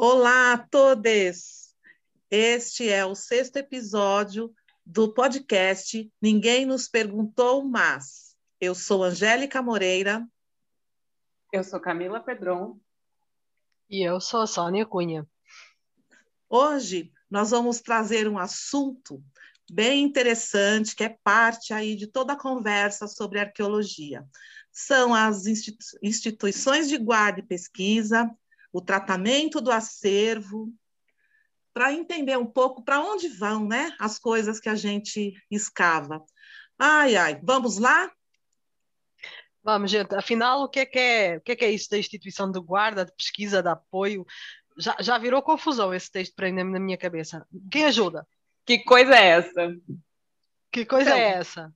Olá 0.00 0.52
a 0.52 0.58
todos! 0.58 1.74
Este 2.30 2.88
é 2.88 3.04
o 3.04 3.16
sexto 3.16 3.56
episódio 3.56 4.54
do 4.86 5.12
podcast 5.12 6.08
Ninguém 6.22 6.64
Nos 6.64 6.86
Perguntou, 6.86 7.64
mas 7.64 8.36
eu 8.60 8.76
sou 8.76 9.02
Angélica 9.02 9.60
Moreira. 9.60 10.24
Eu 11.52 11.64
sou 11.64 11.80
Camila 11.80 12.20
Pedron. 12.20 12.78
E 13.90 14.08
eu 14.08 14.20
sou 14.20 14.42
a 14.42 14.46
Sônia 14.46 14.86
Cunha. 14.86 15.26
Hoje 16.48 17.12
nós 17.28 17.50
vamos 17.50 17.80
trazer 17.80 18.28
um 18.28 18.38
assunto 18.38 19.20
bem 19.68 20.04
interessante, 20.04 20.94
que 20.94 21.02
é 21.02 21.18
parte 21.24 21.74
aí 21.74 21.96
de 21.96 22.06
toda 22.06 22.34
a 22.34 22.40
conversa 22.40 23.08
sobre 23.08 23.40
arqueologia. 23.40 24.24
São 24.70 25.12
as 25.12 25.44
instituições 26.00 26.88
de 26.88 26.96
guarda 26.98 27.40
e 27.40 27.46
pesquisa, 27.46 28.32
o 28.78 28.84
tratamento 28.84 29.60
do 29.60 29.70
acervo, 29.70 30.72
para 31.72 31.92
entender 31.92 32.36
um 32.36 32.46
pouco 32.46 32.82
para 32.82 33.00
onde 33.00 33.28
vão 33.28 33.66
né, 33.66 33.94
as 34.00 34.18
coisas 34.18 34.58
que 34.58 34.68
a 34.68 34.74
gente 34.74 35.32
escava. 35.50 36.24
Ai, 36.78 37.16
ai, 37.16 37.40
vamos 37.42 37.78
lá? 37.78 38.10
Vamos, 39.62 39.90
gente. 39.90 40.14
Afinal, 40.14 40.62
o 40.62 40.68
que 40.68 40.80
é 40.80 40.86
que 40.86 40.98
é, 40.98 41.36
o 41.36 41.40
que 41.40 41.52
é, 41.52 41.56
que 41.56 41.64
é 41.64 41.70
isso 41.70 41.90
da 41.90 41.98
instituição 41.98 42.50
de 42.50 42.58
guarda, 42.60 43.04
de 43.04 43.12
pesquisa, 43.12 43.62
de 43.62 43.68
apoio? 43.68 44.24
Já, 44.76 44.96
já 45.00 45.18
virou 45.18 45.42
confusão 45.42 45.92
esse 45.92 46.10
texto 46.10 46.34
para 46.34 46.50
na 46.52 46.80
minha 46.80 46.96
cabeça. 46.96 47.46
Quem 47.70 47.84
ajuda? 47.84 48.26
Que 48.64 48.78
coisa 48.78 49.16
é 49.16 49.26
essa? 49.26 49.76
Que 50.72 50.84
coisa 50.84 51.10
então, 51.10 51.20
é 51.20 51.30
essa? 51.34 51.72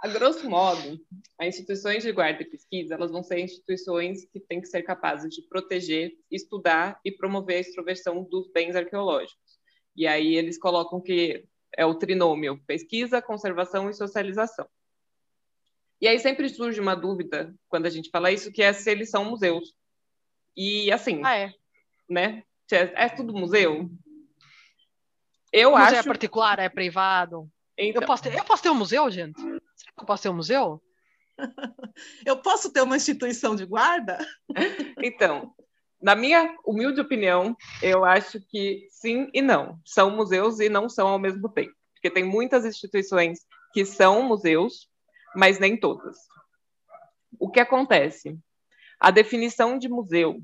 A 0.00 0.06
grosso 0.06 0.48
modo, 0.48 1.00
as 1.38 1.48
instituições 1.48 2.04
de 2.04 2.12
guarda 2.12 2.42
e 2.42 2.44
pesquisa 2.48 2.94
elas 2.94 3.10
vão 3.10 3.22
ser 3.22 3.40
instituições 3.40 4.24
que 4.26 4.38
têm 4.38 4.60
que 4.60 4.68
ser 4.68 4.82
capazes 4.82 5.34
de 5.34 5.42
proteger, 5.42 6.12
estudar 6.30 7.00
e 7.04 7.10
promover 7.10 7.56
a 7.56 7.60
extroversão 7.60 8.22
dos 8.22 8.48
bens 8.52 8.76
arqueológicos. 8.76 9.58
E 9.96 10.06
aí 10.06 10.36
eles 10.36 10.56
colocam 10.56 11.00
que 11.00 11.44
é 11.76 11.84
o 11.84 11.96
trinômio 11.96 12.62
pesquisa, 12.64 13.20
conservação 13.20 13.90
e 13.90 13.94
socialização. 13.94 14.68
E 16.00 16.06
aí 16.06 16.18
sempre 16.20 16.48
surge 16.48 16.80
uma 16.80 16.94
dúvida 16.94 17.52
quando 17.68 17.86
a 17.86 17.90
gente 17.90 18.08
fala 18.10 18.30
isso, 18.30 18.52
que 18.52 18.62
é 18.62 18.72
se 18.72 18.88
eles 18.88 19.10
são 19.10 19.24
museus. 19.24 19.74
E 20.56 20.92
assim, 20.92 21.20
ah, 21.24 21.36
é. 21.36 21.52
né? 22.08 22.44
É, 22.70 23.04
é 23.04 23.08
tudo 23.08 23.32
museu? 23.32 23.90
Eu 25.52 25.70
museu 25.70 25.84
acho. 25.84 25.94
é 25.96 26.02
particular, 26.04 26.58
é 26.60 26.68
privado. 26.68 27.50
Então... 27.78 28.02
Eu, 28.02 28.06
posso 28.06 28.22
ter, 28.24 28.34
eu 28.34 28.44
posso 28.44 28.62
ter 28.62 28.70
um 28.70 28.74
museu, 28.74 29.08
gente? 29.10 29.40
Será 29.40 29.92
que 29.96 30.02
eu 30.02 30.06
posso 30.06 30.22
ter 30.24 30.28
um 30.28 30.34
museu? 30.34 30.82
eu 32.26 32.36
posso 32.42 32.72
ter 32.72 32.82
uma 32.82 32.96
instituição 32.96 33.54
de 33.54 33.64
guarda? 33.64 34.18
então, 35.00 35.54
na 36.02 36.16
minha 36.16 36.56
humilde 36.66 37.00
opinião, 37.00 37.56
eu 37.80 38.04
acho 38.04 38.40
que 38.40 38.88
sim 38.90 39.30
e 39.32 39.40
não. 39.40 39.80
São 39.84 40.10
museus 40.10 40.58
e 40.58 40.68
não 40.68 40.88
são 40.88 41.06
ao 41.06 41.18
mesmo 41.18 41.48
tempo. 41.48 41.74
Porque 41.94 42.10
tem 42.10 42.24
muitas 42.24 42.64
instituições 42.64 43.46
que 43.72 43.84
são 43.84 44.22
museus, 44.22 44.88
mas 45.36 45.58
nem 45.58 45.76
todas. 45.78 46.16
O 47.38 47.48
que 47.50 47.60
acontece? 47.60 48.36
A 48.98 49.10
definição 49.12 49.78
de 49.78 49.88
museu 49.88 50.40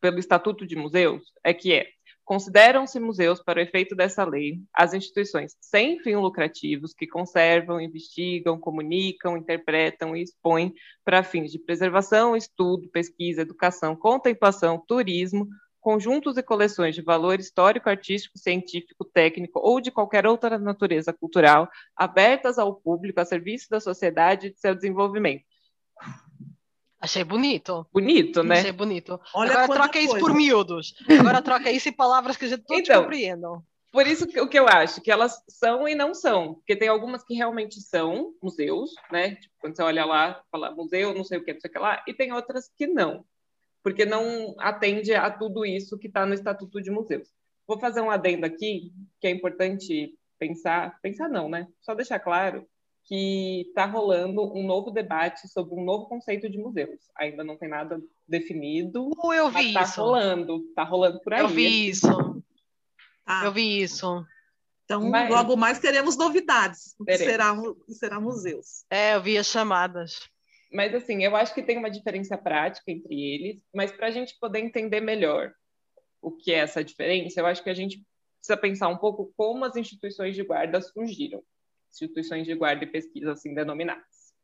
pelo 0.00 0.18
Estatuto 0.18 0.66
de 0.66 0.76
Museus 0.76 1.22
é 1.42 1.54
que 1.54 1.72
é 1.72 1.88
Consideram-se 2.24 2.98
museus, 2.98 3.42
para 3.42 3.58
o 3.58 3.62
efeito 3.62 3.94
dessa 3.94 4.24
lei, 4.24 4.58
as 4.72 4.94
instituições 4.94 5.54
sem 5.60 5.98
fins 6.00 6.16
lucrativos 6.16 6.94
que 6.94 7.06
conservam, 7.06 7.78
investigam, 7.78 8.58
comunicam, 8.58 9.36
interpretam 9.36 10.16
e 10.16 10.22
expõem 10.22 10.72
para 11.04 11.22
fins 11.22 11.52
de 11.52 11.58
preservação, 11.58 12.34
estudo, 12.34 12.88
pesquisa, 12.88 13.42
educação, 13.42 13.94
contemplação, 13.94 14.82
turismo, 14.86 15.46
conjuntos 15.80 16.38
e 16.38 16.42
coleções 16.42 16.94
de 16.94 17.02
valor 17.02 17.38
histórico, 17.38 17.90
artístico, 17.90 18.38
científico, 18.38 19.04
técnico 19.04 19.60
ou 19.62 19.78
de 19.78 19.90
qualquer 19.90 20.26
outra 20.26 20.58
natureza 20.58 21.12
cultural, 21.12 21.68
abertas 21.94 22.58
ao 22.58 22.74
público 22.74 23.20
a 23.20 23.24
serviço 23.26 23.68
da 23.68 23.78
sociedade 23.78 24.46
e 24.46 24.50
de 24.50 24.58
seu 24.58 24.74
desenvolvimento. 24.74 25.44
Achei 27.04 27.22
bonito. 27.22 27.86
Bonito, 27.92 28.42
né? 28.42 28.60
Achei 28.60 28.72
bonito. 28.72 29.20
Olha 29.34 29.52
Agora 29.52 29.66
troca 29.66 29.92
coisa. 29.92 30.06
isso 30.06 30.18
por 30.18 30.32
miúdos. 30.34 30.94
Agora 31.20 31.42
troca 31.42 31.70
isso 31.70 31.90
em 31.90 31.92
palavras 31.92 32.34
que 32.34 32.46
a 32.46 32.48
gente 32.48 32.64
todos 32.64 32.80
então, 32.80 33.02
compreendam. 33.02 33.62
Por 33.92 34.06
isso 34.06 34.26
que, 34.26 34.40
o 34.40 34.48
que 34.48 34.58
eu 34.58 34.66
acho, 34.66 35.02
que 35.02 35.10
elas 35.10 35.44
são 35.46 35.86
e 35.86 35.94
não 35.94 36.14
são. 36.14 36.54
Porque 36.54 36.74
tem 36.74 36.88
algumas 36.88 37.22
que 37.22 37.34
realmente 37.34 37.78
são 37.78 38.32
museus, 38.42 38.94
né? 39.12 39.34
Tipo, 39.34 39.54
quando 39.60 39.76
você 39.76 39.82
olha 39.82 40.06
lá, 40.06 40.42
fala 40.50 40.74
museu, 40.74 41.14
não 41.14 41.24
sei 41.24 41.36
o 41.36 41.44
que, 41.44 41.52
não 41.52 41.60
sei 41.60 41.68
o 41.68 41.72
que 41.74 41.78
lá. 41.78 42.02
E 42.08 42.14
tem 42.14 42.32
outras 42.32 42.70
que 42.74 42.86
não. 42.86 43.22
Porque 43.82 44.06
não 44.06 44.54
atende 44.58 45.14
a 45.14 45.30
tudo 45.30 45.66
isso 45.66 45.98
que 45.98 46.06
está 46.06 46.24
no 46.24 46.32
Estatuto 46.32 46.80
de 46.80 46.90
Museus. 46.90 47.28
Vou 47.66 47.78
fazer 47.78 48.00
um 48.00 48.10
adendo 48.10 48.46
aqui, 48.46 48.94
que 49.20 49.26
é 49.26 49.30
importante 49.30 50.14
pensar. 50.38 50.98
Pensar 51.02 51.28
não, 51.28 51.50
né? 51.50 51.68
Só 51.82 51.94
deixar 51.94 52.18
claro 52.18 52.66
que 53.04 53.66
está 53.68 53.84
rolando 53.84 54.42
um 54.54 54.66
novo 54.66 54.90
debate 54.90 55.46
sobre 55.48 55.74
um 55.74 55.84
novo 55.84 56.06
conceito 56.06 56.48
de 56.48 56.58
museus. 56.58 57.00
Ainda 57.16 57.44
não 57.44 57.56
tem 57.56 57.68
nada 57.68 58.00
definido. 58.26 59.10
Uh, 59.22 59.32
eu 59.32 59.48
vi 59.50 59.72
tá 59.72 59.82
isso. 59.82 59.90
Está 59.90 60.02
rolando, 60.02 60.64
está 60.68 60.84
rolando 60.84 61.20
por 61.20 61.34
aí. 61.34 61.40
Eu 61.40 61.48
vi 61.48 61.88
isso. 61.88 62.42
Ah. 63.26 63.44
Eu 63.44 63.52
vi 63.52 63.82
isso. 63.82 64.24
Então, 64.84 65.02
mas... 65.08 65.30
logo 65.30 65.56
mais 65.56 65.78
teremos 65.78 66.16
novidades. 66.16 66.94
O 66.98 67.04
que 67.04 67.16
será, 67.16 67.54
será 67.88 68.20
museus. 68.20 68.84
É, 68.90 69.14
eu 69.14 69.22
vi 69.22 69.36
as 69.36 69.46
chamadas. 69.46 70.28
Mas, 70.72 70.94
assim, 70.94 71.22
eu 71.22 71.36
acho 71.36 71.54
que 71.54 71.62
tem 71.62 71.78
uma 71.78 71.90
diferença 71.90 72.36
prática 72.36 72.90
entre 72.90 73.14
eles, 73.14 73.62
mas 73.72 73.92
para 73.92 74.08
a 74.08 74.10
gente 74.10 74.36
poder 74.40 74.58
entender 74.58 75.00
melhor 75.00 75.52
o 76.20 76.32
que 76.32 76.52
é 76.52 76.58
essa 76.58 76.82
diferença, 76.82 77.40
eu 77.40 77.46
acho 77.46 77.62
que 77.62 77.70
a 77.70 77.74
gente 77.74 78.02
precisa 78.38 78.56
pensar 78.56 78.88
um 78.88 78.96
pouco 78.96 79.32
como 79.36 79.64
as 79.64 79.76
instituições 79.76 80.34
de 80.34 80.42
guarda 80.42 80.80
surgiram 80.80 81.42
instituições 81.94 82.46
de 82.46 82.54
guarda 82.54 82.84
e 82.84 82.90
pesquisa 82.90 83.32
assim 83.32 83.54
denominadas. 83.54 84.34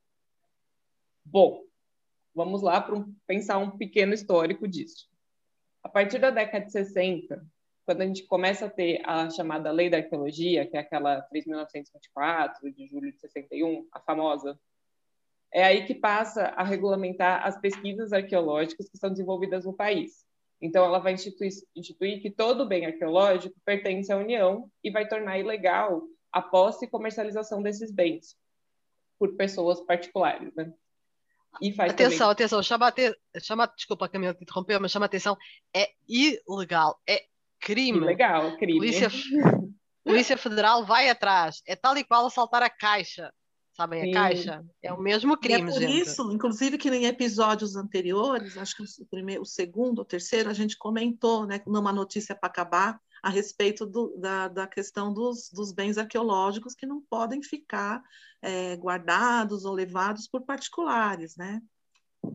Bom, 1.25 1.65
vamos 2.35 2.63
lá 2.63 2.81
para 2.81 3.05
pensar 3.27 3.59
um 3.59 3.77
pequeno 3.77 4.15
histórico 4.15 4.67
disso. 4.67 5.09
A 5.83 5.89
partir 5.89 6.19
da 6.19 6.31
década 6.31 6.65
de 6.65 6.73
60, 6.73 7.45
quando 7.85 8.03
a 8.03 8.07
gente 8.07 8.25
começa 8.27 8.67
a 8.67 8.71
ter 8.71 9.03
a 9.05 9.29
chamada 9.31 9.73
Lei 9.73 9.91
da 9.91 9.97
Arqueologia, 9.97 10.67
que 10.67 10.77
é 10.77 10.81
aquela 10.81 11.27
3.924 11.29 12.73
de 12.75 12.87
julho 12.87 13.13
de 13.13 13.19
61, 13.19 13.87
a 13.93 14.01
famosa, 14.01 14.59
é 15.53 15.65
aí 15.65 15.85
que 15.85 15.95
passa 15.95 16.45
a 16.49 16.63
regulamentar 16.63 17.45
as 17.45 17.61
pesquisas 17.61 18.13
arqueológicas 18.13 18.89
que 18.89 18.97
são 18.97 19.11
desenvolvidas 19.11 19.65
no 19.65 19.73
país. 19.73 20.25
Então, 20.61 20.85
ela 20.85 20.99
vai 20.99 21.15
instituir, 21.15 21.51
instituir 21.75 22.21
que 22.21 22.31
todo 22.31 22.69
bem 22.69 22.87
arqueológico 22.87 23.57
pertence 23.65 24.13
à 24.13 24.17
União 24.17 24.71
e 24.85 24.91
vai 24.91 25.09
tornar 25.09 25.39
ilegal 25.39 26.03
a 26.33 26.41
posse 26.41 26.85
e 26.85 26.89
comercialização 26.89 27.63
desses 27.63 27.91
bens 27.91 28.37
por 29.19 29.37
pessoas 29.37 29.81
particulares, 29.81 30.55
né? 30.55 30.73
E 31.61 31.73
faz 31.73 31.93
atenção, 31.93 32.19
também... 32.19 32.33
atenção, 32.33 32.63
chama, 32.63 32.93
te... 32.93 33.19
chama, 33.41 33.67
desculpa 33.67 34.09
Camila 34.09 34.35
te 34.35 34.43
interrompeu, 34.43 34.81
mas 34.81 34.91
chama 34.91 35.07
atenção, 35.07 35.37
é 35.75 35.91
ilegal, 36.09 36.99
é 37.09 37.25
crime. 37.61 37.99
Ilegal, 37.99 38.57
crime. 38.57 38.79
Polícia, 38.79 39.09
Polícia 40.05 40.37
Federal 40.37 40.85
vai 40.87 41.11
atrás, 41.11 41.61
é 41.67 41.75
tal 41.75 41.97
e 41.97 42.05
qual 42.05 42.27
assaltar 42.27 42.63
a 42.63 42.71
caixa. 42.71 43.33
Sabem, 43.73 44.05
Sim. 44.05 44.11
a 44.11 44.15
caixa 44.15 44.65
é 44.83 44.93
o 44.93 45.01
mesmo 45.01 45.37
crime. 45.37 45.61
E 45.61 45.63
é 45.63 45.73
por 45.73 45.81
gente. 45.81 46.01
isso, 46.01 46.33
inclusive, 46.33 46.79
que 46.79 46.89
em 46.89 47.07
episódios 47.07 47.77
anteriores, 47.77 48.57
acho 48.57 48.77
que 48.77 48.83
o, 48.83 49.07
primeiro, 49.11 49.43
o 49.43 49.47
segundo 49.47 50.01
ou 50.01 50.05
terceiro, 50.05 50.51
a 50.51 50.53
gente 50.53 50.77
comentou, 50.77 51.47
né, 51.47 51.61
numa 51.67 51.93
notícia 51.93 52.35
para 52.35 52.49
acabar, 52.49 53.01
a 53.23 53.29
respeito 53.29 53.87
do, 53.87 54.17
da, 54.17 54.49
da 54.49 54.67
questão 54.67 55.13
dos, 55.13 55.51
dos 55.51 55.73
bens 55.73 55.99
arqueológicos 55.99 56.75
que 56.75 56.87
não 56.87 57.01
podem 57.01 57.43
ficar 57.43 58.03
é, 58.43 58.77
guardados 58.77 59.65
ou 59.65 59.75
levados 59.75 60.27
por 60.27 60.43
particulares, 60.43 61.37
né? 61.37 61.61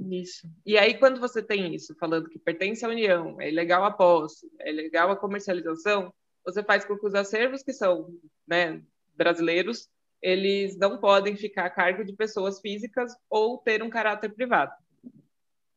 Isso. 0.09 0.49
E 0.65 0.77
aí, 0.77 0.97
quando 0.97 1.19
você 1.19 1.41
tem 1.41 1.73
isso, 1.73 1.95
falando 1.99 2.29
que 2.29 2.39
pertence 2.39 2.83
à 2.85 2.89
União, 2.89 3.39
é 3.39 3.49
ilegal 3.49 3.83
a 3.83 3.91
posse, 3.91 4.51
é 4.59 4.71
legal 4.71 5.11
a 5.11 5.15
comercialização, 5.15 6.13
você 6.43 6.63
faz 6.63 6.85
com 6.85 6.97
que 6.97 7.05
os 7.05 7.15
acervos 7.15 7.63
que 7.63 7.73
são 7.73 8.09
né, 8.47 8.81
brasileiros, 9.15 9.89
eles 10.21 10.77
não 10.77 10.99
podem 10.99 11.35
ficar 11.35 11.65
a 11.65 11.69
cargo 11.69 12.03
de 12.03 12.13
pessoas 12.13 12.59
físicas 12.59 13.13
ou 13.29 13.57
ter 13.57 13.83
um 13.83 13.89
caráter 13.89 14.33
privado. 14.33 14.73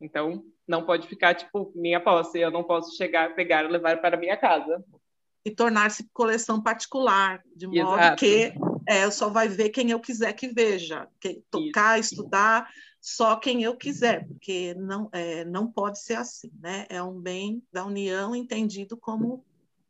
Então, 0.01 0.43
não 0.69 0.85
pode 0.85 1.07
ficar, 1.07 1.33
tipo, 1.33 1.71
minha 1.75 1.99
posse, 1.99 2.39
eu 2.39 2.51
não 2.51 2.63
posso 2.63 2.95
chegar, 2.95 3.35
pegar 3.35 3.65
e 3.65 3.67
levar 3.67 3.99
para 3.99 4.15
minha 4.15 4.37
casa 4.37 4.83
e 5.43 5.51
tornar-se 5.51 6.07
coleção 6.13 6.61
particular, 6.61 7.41
de 7.55 7.65
modo 7.65 7.99
Exato. 7.99 8.17
que 8.17 8.53
é, 8.87 9.09
só 9.09 9.29
vai 9.29 9.47
ver 9.47 9.69
quem 9.69 9.89
eu 9.89 9.99
quiser 9.99 10.33
que 10.33 10.47
veja, 10.49 11.07
que, 11.19 11.41
tocar, 11.49 11.99
Isso. 11.99 12.13
estudar, 12.13 12.69
só 13.01 13.35
quem 13.35 13.63
eu 13.63 13.75
quiser, 13.75 14.27
porque 14.27 14.75
não, 14.75 15.09
é, 15.11 15.45
não 15.45 15.71
pode 15.71 15.99
ser 16.01 16.15
assim, 16.15 16.51
né? 16.59 16.85
É 16.89 17.01
um 17.01 17.19
bem 17.19 17.63
da 17.71 17.85
União 17.85 18.35
entendido 18.35 18.97
como 18.97 19.45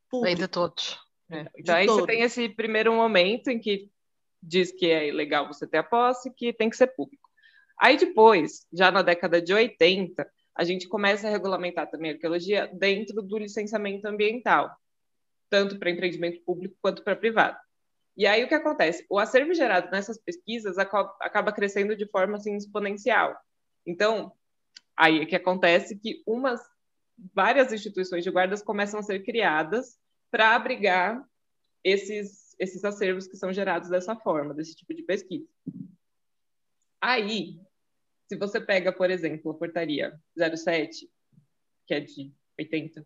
público. 0.09 0.23
Bem 0.23 0.35
de 0.35 0.47
todos. 0.47 0.99
É. 1.31 1.45
Então, 1.57 1.75
aí 1.75 1.87
você 1.87 2.05
tem 2.05 2.21
esse 2.21 2.47
primeiro 2.49 2.93
momento 2.93 3.49
em 3.49 3.59
que 3.59 3.89
diz 4.41 4.71
que 4.71 4.85
é 4.85 5.07
ilegal 5.07 5.47
você 5.47 5.67
ter 5.67 5.79
a 5.79 5.83
posse, 5.83 6.31
que 6.31 6.53
tem 6.53 6.69
que 6.69 6.77
ser 6.77 6.87
público. 6.87 7.27
Aí 7.79 7.97
depois, 7.97 8.67
já 8.71 8.91
na 8.91 9.01
década 9.01 9.41
de 9.41 9.53
80, 9.53 10.29
a 10.59 10.65
gente 10.65 10.89
começa 10.89 11.25
a 11.25 11.31
regulamentar 11.31 11.89
também 11.89 12.11
a 12.11 12.13
arqueologia 12.15 12.69
dentro 12.73 13.21
do 13.21 13.38
licenciamento 13.38 14.06
ambiental, 14.06 14.69
tanto 15.50 15.79
para 15.79 15.89
empreendimento 15.89 16.41
público 16.41 16.75
quanto 16.81 17.01
para 17.01 17.15
privado. 17.15 17.57
E 18.17 18.27
aí 18.27 18.44
o 18.44 18.47
que 18.50 18.56
acontece? 18.56 19.06
O 19.09 19.17
acervo 19.17 19.53
gerado 19.53 19.89
nessas 19.89 20.17
pesquisas 20.17 20.77
acaba 20.77 21.53
crescendo 21.53 21.95
de 21.95 22.06
forma 22.07 22.35
assim, 22.35 22.57
exponencial. 22.57 23.38
Então, 23.88 24.33
aí 24.97 25.21
é 25.21 25.25
que 25.25 25.38
acontece 25.38 25.97
que 25.97 26.21
umas 26.27 26.59
várias 27.33 27.71
instituições 27.71 28.25
de 28.25 28.29
guardas 28.29 28.61
começam 28.61 29.00
a 29.00 29.03
ser 29.03 29.23
criadas 29.23 29.97
para 30.29 30.56
abrigar 30.56 31.25
esses, 31.85 32.53
esses 32.59 32.83
acervos 32.83 33.27
que 33.27 33.38
são 33.38 33.53
gerados 33.53 33.89
dessa 33.89 34.13
forma, 34.13 34.53
desse 34.53 34.75
tipo 34.75 34.94
de 34.94 35.03
pesquisa. 35.03 35.47
Aí, 37.00 37.61
se 38.29 38.37
você 38.37 38.61
pega, 38.61 38.91
por 38.91 39.09
exemplo, 39.09 39.51
a 39.51 39.55
portaria 39.55 40.13
07, 40.37 41.09
que 41.87 41.95
é 41.95 41.99
de 41.99 42.31
80, 42.59 43.05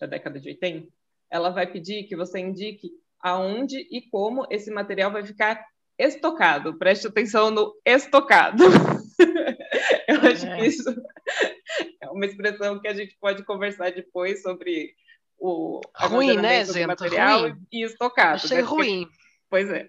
da 0.00 0.06
década 0.08 0.40
de 0.40 0.48
80, 0.48 0.88
ela 1.30 1.50
vai 1.50 1.70
pedir 1.70 2.04
que 2.04 2.16
você 2.16 2.40
indique 2.40 2.90
aonde 3.20 3.78
e 3.78 4.02
como 4.10 4.44
esse 4.50 4.68
material 4.70 5.12
vai 5.12 5.24
ficar 5.24 5.64
estocado. 5.96 6.76
Preste 6.76 7.06
atenção 7.06 7.52
no 7.52 7.72
estocado. 7.84 8.64
Eu 10.08 10.20
acho 10.28 10.46
é. 10.46 10.56
que 10.56 10.66
isso 10.66 10.90
é 12.02 12.10
uma 12.10 12.26
expressão 12.26 12.80
que 12.80 12.88
a 12.88 12.94
gente 12.94 13.16
pode 13.20 13.44
conversar 13.44 13.92
depois 13.92 14.42
sobre 14.42 14.92
o 15.38 15.80
ruim, 15.94 16.36
né, 16.36 16.64
gente? 16.64 16.86
material 16.86 17.42
ruim. 17.42 17.66
e 17.72 17.84
estocado. 17.84 18.34
Achei 18.34 18.58
né? 18.58 18.62
ruim. 18.64 19.08
Pois 19.48 19.70
é. 19.70 19.88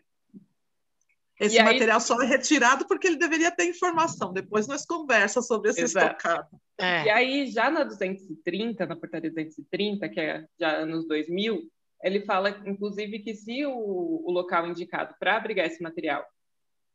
Esse 1.40 1.58
e 1.58 1.64
material 1.64 1.98
aí... 1.98 2.02
só 2.02 2.22
é 2.22 2.26
retirado 2.26 2.88
porque 2.88 3.08
ele 3.08 3.18
deveria 3.18 3.52
ter 3.52 3.66
informação. 3.66 4.34
Depois 4.34 4.68
nós 4.68 4.86
conversamos 4.86 5.48
sobre 5.48 5.70
esse 5.70 5.82
Exato. 5.82 6.08
estocado. 6.08 6.48
É. 6.80 7.04
E 7.06 7.10
aí, 7.10 7.52
já 7.52 7.70
na 7.70 7.84
230, 7.84 8.86
na 8.86 8.96
portaria 8.96 9.30
230, 9.30 10.10
que 10.10 10.20
é 10.20 10.46
já 10.60 10.78
anos 10.78 11.08
2000, 11.08 11.62
ele 12.04 12.22
fala, 12.26 12.50
inclusive, 12.66 13.20
que 13.20 13.34
se 13.34 13.66
o, 13.66 14.24
o 14.26 14.32
local 14.32 14.68
indicado 14.68 15.16
para 15.20 15.36
abrigar 15.36 15.66
esse 15.66 15.82
material 15.82 16.26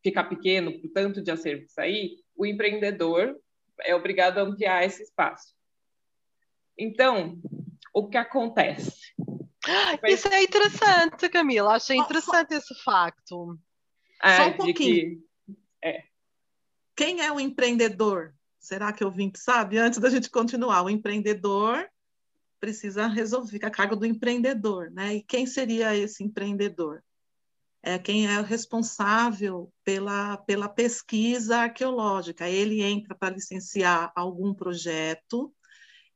ficar 0.03 0.25
pequeno, 0.25 0.81
por 0.81 0.91
tanto 0.91 1.23
de 1.23 1.31
acervo 1.31 1.69
sair, 1.69 2.17
o 2.37 2.45
empreendedor 2.45 3.37
é 3.81 3.95
obrigado 3.95 4.39
a 4.39 4.43
ampliar 4.43 4.85
esse 4.85 5.03
espaço. 5.03 5.55
Então, 6.77 7.39
o 7.95 8.09
que 8.09 8.17
acontece? 8.17 8.93
Isso 10.05 10.29
é 10.29 10.43
interessante, 10.43 11.29
Camila. 11.29 11.77
Achei 11.77 11.97
interessante 11.97 12.55
esse 12.55 12.75
facto. 12.83 13.57
É, 14.23 14.37
Só 14.37 14.49
um 14.49 14.53
pouquinho. 14.53 14.75
Que, 14.75 15.23
é. 15.83 16.05
Quem 16.95 17.21
é 17.21 17.33
o 17.33 17.41
empreendedor? 17.41 18.35
Será 18.59 18.93
que 18.93 19.03
eu 19.03 19.11
vim, 19.11 19.33
sabe? 19.35 19.79
Antes 19.79 19.99
da 19.99 20.09
gente 20.09 20.31
continuar, 20.31 20.83
o 20.83 20.91
empreendedor 20.91 21.89
precisa 22.61 23.09
resolver, 23.09 23.51
fica 23.51 23.67
a 23.67 23.71
cargo 23.73 23.97
do 23.97 24.07
empreendedor, 24.07 24.89
né? 24.93 25.17
E 25.17 25.23
quem 25.23 25.47
seria 25.47 25.97
esse 25.97 26.23
empreendedor? 26.23 27.03
É 27.83 27.99
quem 27.99 28.33
é 28.33 28.39
o 28.39 28.45
responsável 28.45 29.73
pela, 29.83 30.37
pela 30.37 30.69
pesquisa 30.69 31.59
arqueológica. 31.63 32.49
Ele 32.49 32.81
entra 32.81 33.17
para 33.17 33.35
licenciar 33.35 34.13
algum 34.15 34.55
projeto, 34.55 35.53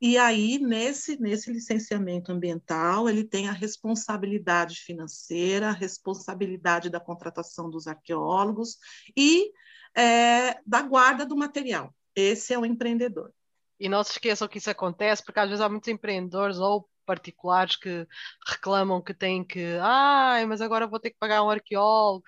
e 0.01 0.19
aí, 0.19 0.59
nesse, 0.59 1.21
nesse 1.21 1.51
licenciamento 1.51 2.31
ambiental, 2.31 3.09
ele 3.09 3.25
tem 3.25 3.49
a 3.49 3.53
responsabilidade 3.53 4.81
financeira, 4.81 5.69
a 5.69 5.73
responsabilidade 5.73 6.91
da 6.91 7.01
contratação 7.01 7.71
dos 7.71 7.87
arqueólogos 7.87 8.79
e 9.17 9.51
é, 9.97 10.61
da 10.67 10.83
guarda 10.83 11.25
do 11.25 11.37
material. 11.37 11.95
Esse 12.15 12.53
é 12.53 12.59
o 12.59 12.67
empreendedor. 12.67 13.33
E 13.81 13.89
não 13.89 14.03
se 14.05 14.13
esqueçam 14.13 14.49
que 14.49 14.59
isso 14.59 14.71
acontece, 14.71 15.25
porque 15.25 15.41
às 15.41 15.49
vezes 15.49 15.63
há 15.63 15.69
muitos 15.69 15.89
empreendedores 15.89 16.59
ou 16.59 16.89
particulares 17.07 17.77
que 17.77 18.07
reclamam 18.47 19.01
que 19.01 19.15
têm 19.15 19.45
que, 19.45 19.79
ah, 19.81 20.45
mas 20.47 20.61
agora 20.61 20.87
vou 20.87 21.01
ter 21.01 21.11
que 21.11 21.19
pagar 21.19 21.43
um 21.43 21.51
arqueólogo, 21.51 22.25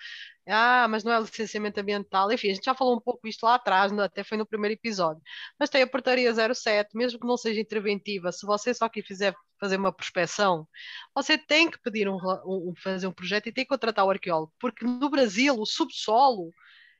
ah, 0.47 0.87
mas 0.87 1.03
não 1.03 1.11
é 1.11 1.19
licenciamento 1.19 1.79
ambiental, 1.79 2.31
enfim, 2.31 2.49
a 2.49 2.53
gente 2.53 2.65
já 2.65 2.73
falou 2.73 2.95
um 2.95 3.01
pouco 3.01 3.27
isto 3.27 3.45
lá 3.45 3.55
atrás, 3.55 3.91
até 3.99 4.23
foi 4.23 4.37
no 4.37 4.47
primeiro 4.47 4.73
episódio, 4.73 5.21
mas 5.59 5.69
tem 5.69 5.83
a 5.83 5.87
portaria 5.87 6.33
07, 6.33 6.95
mesmo 6.95 7.19
que 7.19 7.27
não 7.27 7.37
seja 7.37 7.61
interventiva, 7.61 8.31
se 8.31 8.45
você 8.45 8.73
só 8.73 8.85
aqui 8.85 9.03
fizer 9.03 9.35
fazer 9.59 9.75
uma 9.75 9.91
prospeção, 9.91 10.67
você 11.13 11.37
tem 11.37 11.69
que 11.69 11.79
pedir 11.79 12.07
um, 12.07 12.17
um, 12.45 12.73
fazer 12.81 13.05
um 13.05 13.11
projeto 13.11 13.47
e 13.47 13.51
tem 13.51 13.65
que 13.65 13.69
contratar 13.69 14.05
o 14.05 14.09
arqueólogo, 14.09 14.53
porque 14.59 14.85
no 14.85 15.09
Brasil 15.09 15.55
o 15.59 15.65
subsolo 15.65 16.51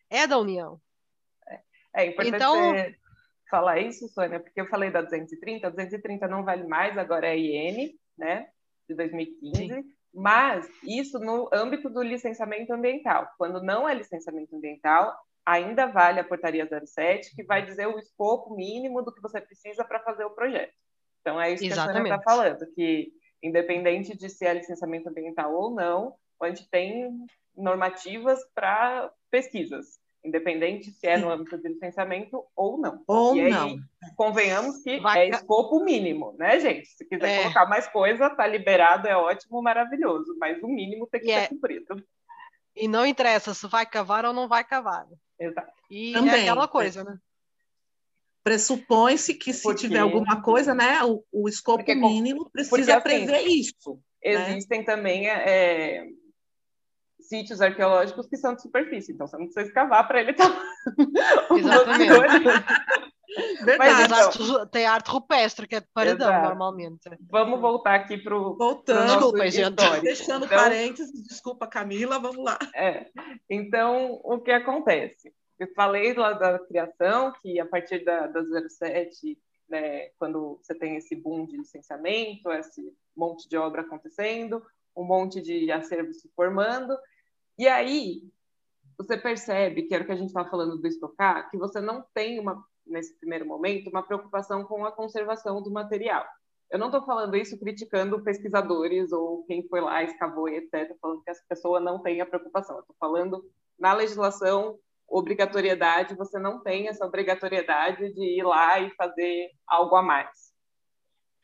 é 0.10 0.28
da 0.28 0.38
União. 0.38 0.80
É, 1.48 1.62
é 1.96 2.06
importante 2.08 2.36
então, 2.36 2.76
falar 3.50 3.80
isso, 3.80 4.08
Sônia, 4.10 4.40
porque 4.40 4.62
eu 4.62 4.68
falei 4.68 4.92
da 4.92 5.02
230, 5.02 5.68
a 5.68 5.70
230 5.70 6.28
não 6.28 6.44
vale 6.44 6.68
mais, 6.68 6.98
agora 6.98 7.28
é 7.28 7.32
a 7.32 7.36
IN, 7.36 7.98
né, 8.18 8.48
de 8.88 8.96
2015, 8.96 9.68
Sim. 9.68 9.84
mas 10.14 10.68
isso 10.84 11.20
no 11.20 11.50
âmbito 11.54 11.90
do 11.90 12.02
licenciamento 12.02 12.74
ambiental. 12.74 13.30
Quando 13.38 13.62
não 13.62 13.88
é 13.88 13.94
licenciamento 13.94 14.56
ambiental, 14.56 15.16
ainda 15.46 15.88
vale 15.88 16.20
a 16.20 16.24
portaria 16.24 16.68
07, 16.68 17.36
que 17.36 17.44
vai 17.44 17.66
dizer 17.66 17.88
o 17.88 17.98
escopo 17.98 18.56
mínimo 18.56 19.02
do 19.02 19.14
que 19.14 19.22
você 19.22 19.42
precisa 19.42 19.84
para 19.84 20.00
fazer 20.00 20.24
o 20.26 20.32
projeto. 20.32 20.74
Então 21.22 21.42
é 21.42 21.52
isso 21.52 21.64
que 21.64 21.70
Exatamente. 21.70 21.98
a 21.98 22.02
Sônia 22.02 22.16
está 22.16 22.24
falando, 22.24 22.74
que 22.74 23.12
independente 23.42 24.18
de 24.18 24.30
se 24.30 24.46
é 24.46 24.54
licenciamento 24.54 25.10
ambiental 25.10 25.54
ou 25.54 25.74
não, 25.74 26.16
a 26.42 26.48
gente 26.48 26.70
tem 26.70 27.10
normativas 27.56 28.40
para 28.54 29.12
pesquisas 29.30 30.00
independente 30.24 30.92
se 30.92 31.08
é 31.08 31.18
no 31.18 31.30
âmbito 31.30 31.58
de 31.58 31.70
licenciamento 31.70 32.44
ou 32.56 32.78
não. 32.78 33.04
Ou 33.08 33.36
e 33.36 33.50
não. 33.50 33.70
Aí, 33.70 33.80
convenhamos 34.16 34.82
que 34.84 35.00
Vai... 35.00 35.28
é 35.28 35.30
escopo 35.30 35.84
mínimo, 35.84 36.36
né, 36.38 36.60
gente? 36.60 36.88
Se 36.88 37.06
quiser 37.06 37.28
é. 37.28 37.42
colocar 37.44 37.66
mais 37.66 37.88
coisa, 37.88 38.30
tá 38.30 38.46
liberado, 38.46 39.08
é 39.08 39.16
ótimo, 39.16 39.62
maravilhoso, 39.62 40.36
mas 40.40 40.62
o 40.62 40.68
mínimo 40.68 41.08
tem 41.08 41.22
que 41.22 41.32
e 41.32 41.34
ser 41.34 41.40
é... 41.40 41.48
cumprido. 41.48 42.04
E 42.76 42.88
não 42.88 43.06
interessa 43.06 43.54
se 43.54 43.68
vai 43.68 43.86
cavar 43.86 44.26
ou 44.26 44.34
não 44.34 44.48
vai 44.48 44.64
cavar. 44.64 45.08
Exato. 45.40 45.72
E 45.90 46.12
é 46.12 46.14
Também, 46.14 46.34
é 46.34 46.42
aquela 46.42 46.68
coisa, 46.68 47.04
né? 47.04 47.18
Pressupõe-se 48.44 49.34
que 49.34 49.54
se 49.54 49.64
porque... 49.64 49.82
tiver 49.82 50.00
alguma 50.00 50.42
coisa, 50.42 50.74
né, 50.74 51.04
o, 51.04 51.24
o 51.32 51.50
escopo 51.50 51.80
porque, 51.80 51.96
mínimo 51.96 52.50
precisa 52.50 52.76
porque, 52.76 52.92
assim, 52.92 53.26
prever 53.26 53.48
isso. 53.48 54.00
Né? 54.24 54.52
Existem 54.52 54.80
né? 54.80 54.86
também 54.86 55.30
é, 55.30 56.08
sítios 57.30 57.62
arqueológicos 57.62 58.28
que 58.28 58.36
são 58.36 58.56
de 58.56 58.64
superfície, 58.64 59.14
então 59.14 59.28
você 59.28 59.38
não 59.38 59.46
precisa 59.46 59.68
escavar 59.68 60.08
para 60.08 60.20
ele 60.20 60.32
estar. 60.32 60.50
Exatamente. 61.56 62.10
Verdade. 63.64 64.10
Mas, 64.10 64.36
então, 64.36 64.66
tem 64.68 64.88
arte 64.88 65.12
rupestre, 65.12 65.68
que 65.68 65.76
é 65.76 65.80
de 65.80 65.88
paredão, 65.94 66.28
exato. 66.28 66.48
normalmente. 66.48 67.10
Vamos 67.30 67.62
voltar 67.62 67.94
aqui 67.94 68.18
para 68.18 68.36
o. 68.36 68.58
Voltando, 68.58 69.06
desculpa, 69.06 69.52
gente. 69.52 70.02
Deixando 70.02 70.46
então, 70.46 70.58
parênteses, 70.58 71.24
desculpa, 71.24 71.68
Camila, 71.68 72.18
vamos 72.18 72.44
lá. 72.44 72.58
É. 72.74 73.06
Então, 73.48 74.20
o 74.24 74.40
que 74.40 74.52
acontece? 74.52 75.32
Eu 75.60 75.72
falei 75.76 76.14
lá 76.14 76.34
da 76.34 76.58
criação, 76.58 77.32
que 77.40 77.60
a 77.60 77.66
partir 77.68 78.04
da, 78.04 78.26
da 78.26 78.42
07, 78.42 79.38
né, 79.70 80.10
quando 80.18 80.60
você 80.62 80.74
tem 80.74 80.96
esse 80.96 81.16
boom 81.16 81.46
de 81.46 81.58
licenciamento, 81.58 82.52
esse 82.52 82.82
monte 83.16 83.48
de 83.48 83.58
obra 83.58 83.82
acontecendo, 83.82 84.66
um 84.96 85.04
monte 85.04 85.42
de 85.42 85.72
acervo 85.72 86.14
se 86.14 86.30
formando, 86.36 86.98
e 87.60 87.68
aí, 87.68 88.24
você 88.98 89.18
percebe, 89.18 89.84
que 89.84 89.94
era 89.94 90.04
o 90.04 90.08
que 90.08 90.14
a 90.14 90.16
gente 90.16 90.28
estava 90.28 90.50
falando 90.50 90.78
do 90.78 90.88
estocar, 90.88 91.50
que 91.52 91.58
você 91.58 91.82
não 91.82 92.06
tem, 92.14 92.40
uma, 92.40 92.66
nesse 92.88 93.14
primeiro 93.20 93.46
momento, 93.46 93.90
uma 93.90 94.02
preocupação 94.02 94.64
com 94.64 94.86
a 94.86 94.92
conservação 94.94 95.62
do 95.62 95.70
material. 95.70 96.26
Eu 96.72 96.80
não 96.80 96.88
estou 96.88 97.04
falando 97.04 97.36
isso 97.36 97.60
criticando 97.60 98.24
pesquisadores 98.24 99.12
ou 99.12 99.44
quem 99.46 99.68
foi 99.68 99.82
lá, 99.82 100.02
escavou 100.04 100.48
e 100.48 100.56
etc., 100.56 100.96
falando 101.02 101.22
que 101.22 101.32
essa 101.32 101.44
pessoa 101.50 101.82
não 101.82 102.02
tem 102.02 102.22
a 102.22 102.26
preocupação. 102.26 102.80
Estou 102.80 102.96
falando 102.98 103.44
na 103.78 103.94
legislação, 103.94 104.80
obrigatoriedade, 105.06 106.16
você 106.16 106.40
não 106.40 106.62
tem 106.62 106.88
essa 106.88 107.06
obrigatoriedade 107.06 108.14
de 108.14 108.40
ir 108.40 108.44
lá 108.44 108.80
e 108.80 108.90
fazer 108.92 109.50
algo 109.68 109.98
a 109.98 110.02
mais, 110.02 110.54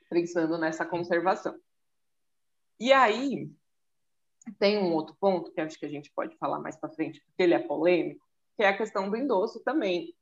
pensando 0.09 0.57
nessa 0.57 0.85
conservação. 0.85 1.55
E 2.79 2.93
aí, 2.93 3.49
tem 4.53 4.77
um 4.77 4.93
outro 4.93 5.15
ponto 5.19 5.51
que 5.51 5.61
acho 5.61 5.79
que 5.79 5.85
a 5.85 5.89
gente 5.89 6.11
pode 6.11 6.35
falar 6.37 6.59
mais 6.59 6.75
para 6.75 6.89
frente, 6.89 7.21
porque 7.25 7.43
ele 7.43 7.53
é 7.53 7.59
polêmico, 7.59 8.25
que 8.55 8.63
é 8.63 8.67
a 8.67 8.77
questão 8.77 9.09
do 9.09 9.17
endosso 9.17 9.63
também. 9.63 10.13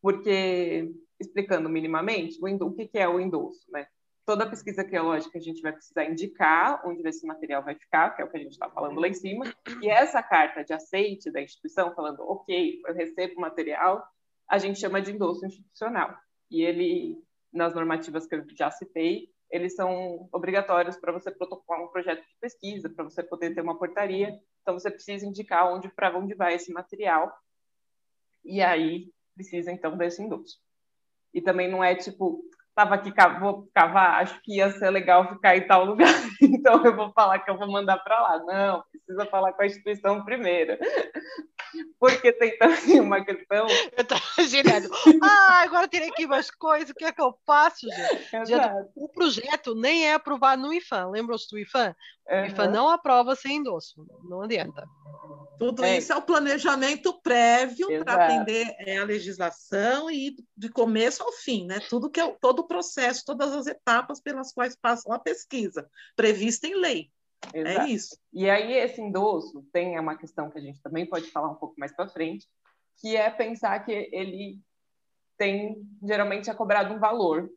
Porque, 0.00 0.92
explicando 1.18 1.68
minimamente, 1.68 2.38
o, 2.40 2.72
que, 2.72 2.90
é 2.94 3.08
o 3.08 3.20
endosso? 3.20 3.64
Né? 3.70 3.86
Toda 4.24 4.48
pesquisa 4.48 4.82
arqueológica 4.82 5.38
a 5.38 5.40
gente 5.40 5.62
vai 5.62 5.72
precisar 5.72 6.04
indicar 6.04 6.82
onde 6.86 7.06
esse 7.08 7.26
material 7.26 7.62
vai 7.62 7.74
ficar, 7.74 8.10
que 8.10 8.22
é 8.22 8.24
o 8.24 8.28
que 8.28 8.36
a 8.36 8.40
gente 8.40 8.52
está 8.52 8.68
falando 8.68 9.00
lá 9.00 9.08
em 9.08 9.14
cima, 9.14 9.44
e 9.80 9.88
essa 9.88 10.22
carta 10.22 10.64
de 10.64 10.72
aceite 10.72 11.30
da 11.30 11.40
instituição, 11.40 11.94
falando, 11.94 12.22
ok, 12.22 12.80
eu 12.86 12.94
recebo 12.94 13.34
o 13.36 13.40
material, 13.40 14.04
a 14.48 14.58
gente 14.58 14.78
chama 14.78 15.00
de 15.00 15.12
endosso 15.12 15.46
institucional. 15.46 16.16
E 16.50 16.62
ele, 16.62 17.18
nas 17.52 17.74
normativas 17.74 18.26
que 18.26 18.34
eu 18.34 18.44
já 18.54 18.70
citei, 18.70 19.31
eles 19.52 19.74
são 19.74 20.28
obrigatórios 20.32 20.96
para 20.96 21.12
você 21.12 21.30
protocolar 21.30 21.84
um 21.84 21.88
projeto 21.88 22.26
de 22.26 22.36
pesquisa, 22.40 22.88
para 22.88 23.04
você 23.04 23.22
poder 23.22 23.54
ter 23.54 23.60
uma 23.60 23.78
portaria. 23.78 24.40
Então, 24.62 24.72
você 24.72 24.90
precisa 24.90 25.26
indicar 25.26 25.70
onde 25.70 25.90
para 25.90 26.16
onde 26.16 26.34
vai 26.34 26.54
esse 26.54 26.72
material. 26.72 27.30
E 28.42 28.62
aí, 28.62 29.12
precisa, 29.34 29.70
então, 29.70 29.94
desse 29.94 30.22
endosso. 30.22 30.58
E 31.34 31.42
também 31.42 31.70
não 31.70 31.84
é 31.84 31.94
tipo, 31.94 32.42
estava 32.72 32.94
aqui, 32.94 33.12
vou 33.38 33.68
cavar, 33.74 34.22
acho 34.22 34.40
que 34.42 34.56
ia 34.56 34.70
ser 34.70 34.90
legal 34.90 35.28
ficar 35.28 35.56
em 35.56 35.66
tal 35.66 35.84
lugar, 35.84 36.08
então 36.40 36.82
eu 36.84 36.96
vou 36.96 37.12
falar 37.12 37.38
que 37.38 37.50
eu 37.50 37.58
vou 37.58 37.70
mandar 37.70 37.98
para 37.98 38.20
lá. 38.20 38.38
Não, 38.44 38.82
precisa 38.90 39.26
falar 39.26 39.52
com 39.52 39.62
a 39.62 39.66
instituição 39.66 40.24
primeiro. 40.24 40.78
Porque 41.98 42.32
tem 42.32 42.58
também 42.58 43.00
uma 43.00 43.24
questão. 43.24 43.66
Eu 43.96 44.02
estava 44.02 44.20
imaginando, 44.36 44.90
ah, 45.22 45.62
agora 45.62 45.88
terei 45.88 46.10
aqui 46.10 46.26
umas 46.26 46.50
coisas, 46.50 46.90
o 46.90 46.94
que 46.94 47.04
é 47.04 47.12
que 47.12 47.22
eu 47.22 47.34
faço, 47.46 47.86
gente? 47.88 48.46
gente 48.46 48.90
o 48.94 49.08
projeto 49.08 49.74
nem 49.74 50.06
é 50.06 50.12
aprovado 50.12 50.60
no 50.60 50.72
IFAM, 50.74 51.08
lembram-se 51.08 51.48
do 51.50 51.58
IFAM? 51.58 51.94
Uhum. 52.28 52.42
O 52.42 52.46
IFAM 52.46 52.70
não 52.70 52.88
aprova 52.88 53.34
sem 53.34 53.56
endosso, 53.56 54.06
não 54.24 54.42
adianta. 54.42 54.86
Tudo 55.58 55.84
é. 55.84 55.98
isso 55.98 56.12
é 56.12 56.16
o 56.16 56.22
planejamento 56.22 57.20
prévio 57.20 57.86
para 58.04 58.26
atender 58.26 58.74
é, 58.80 58.98
a 58.98 59.04
legislação 59.04 60.10
e 60.10 60.34
de 60.56 60.68
começo 60.68 61.22
ao 61.22 61.32
fim, 61.32 61.66
né? 61.66 61.78
Tudo 61.88 62.10
que 62.10 62.20
é 62.20 62.36
todo 62.40 62.60
o 62.60 62.66
processo, 62.66 63.24
todas 63.24 63.52
as 63.52 63.66
etapas 63.66 64.20
pelas 64.20 64.52
quais 64.52 64.76
passa 64.76 65.14
a 65.14 65.18
pesquisa, 65.18 65.88
prevista 66.16 66.66
em 66.66 66.74
lei. 66.74 67.10
É 67.52 67.60
Exato. 67.60 67.80
É 67.80 67.90
isso. 67.90 68.18
E 68.32 68.48
aí, 68.48 68.72
esse 68.72 69.00
endosso 69.00 69.64
tem 69.72 69.98
uma 69.98 70.16
questão 70.16 70.50
que 70.50 70.58
a 70.58 70.62
gente 70.62 70.80
também 70.80 71.06
pode 71.06 71.30
falar 71.30 71.50
um 71.50 71.56
pouco 71.56 71.74
mais 71.78 71.94
para 71.94 72.08
frente, 72.08 72.46
que 73.00 73.16
é 73.16 73.28
pensar 73.30 73.84
que 73.84 73.92
ele 74.12 74.60
tem, 75.36 75.76
geralmente, 76.02 76.50
é 76.50 76.54
cobrado 76.54 76.94
um 76.94 76.98
valor 76.98 77.50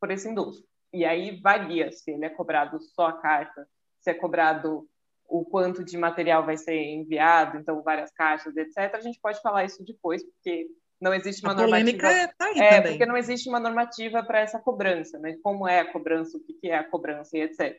por 0.00 0.10
esse 0.10 0.28
endosso. 0.28 0.64
E 0.94 1.04
aí 1.04 1.40
varia 1.40 1.90
se 1.90 2.10
ele 2.10 2.24
é 2.24 2.30
cobrado 2.30 2.80
só 2.80 3.08
a 3.08 3.20
carta, 3.20 3.66
se 4.00 4.10
é 4.10 4.14
cobrado 4.14 4.88
o 5.26 5.44
quanto 5.44 5.82
de 5.82 5.98
material 5.98 6.44
vai 6.44 6.56
ser 6.56 6.76
enviado, 6.76 7.58
então 7.58 7.82
várias 7.82 8.12
caixas, 8.12 8.56
etc. 8.56 8.94
A 8.94 9.00
gente 9.00 9.18
pode 9.20 9.40
falar 9.40 9.64
isso 9.64 9.84
depois, 9.84 10.22
porque 10.22 10.68
não 11.00 11.12
existe 11.12 11.42
uma 11.44 11.52
a 11.52 11.56
normativa. 11.56 12.28
Tá 12.38 12.46
aí 12.46 12.58
é 12.58 12.80
porque 12.80 13.06
não 13.06 13.16
existe 13.16 13.48
uma 13.48 13.58
normativa 13.58 14.22
para 14.22 14.40
essa 14.40 14.60
cobrança, 14.60 15.18
né? 15.18 15.36
Como 15.42 15.66
é 15.66 15.80
a 15.80 15.92
cobrança, 15.92 16.38
o 16.38 16.40
que 16.40 16.70
é 16.70 16.76
a 16.76 16.84
cobrança 16.84 17.36
e 17.36 17.40
etc. 17.40 17.76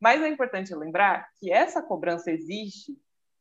Mas 0.00 0.22
é 0.22 0.28
importante 0.28 0.74
lembrar 0.74 1.28
que 1.38 1.52
essa 1.52 1.82
cobrança 1.82 2.30
existe 2.30 2.96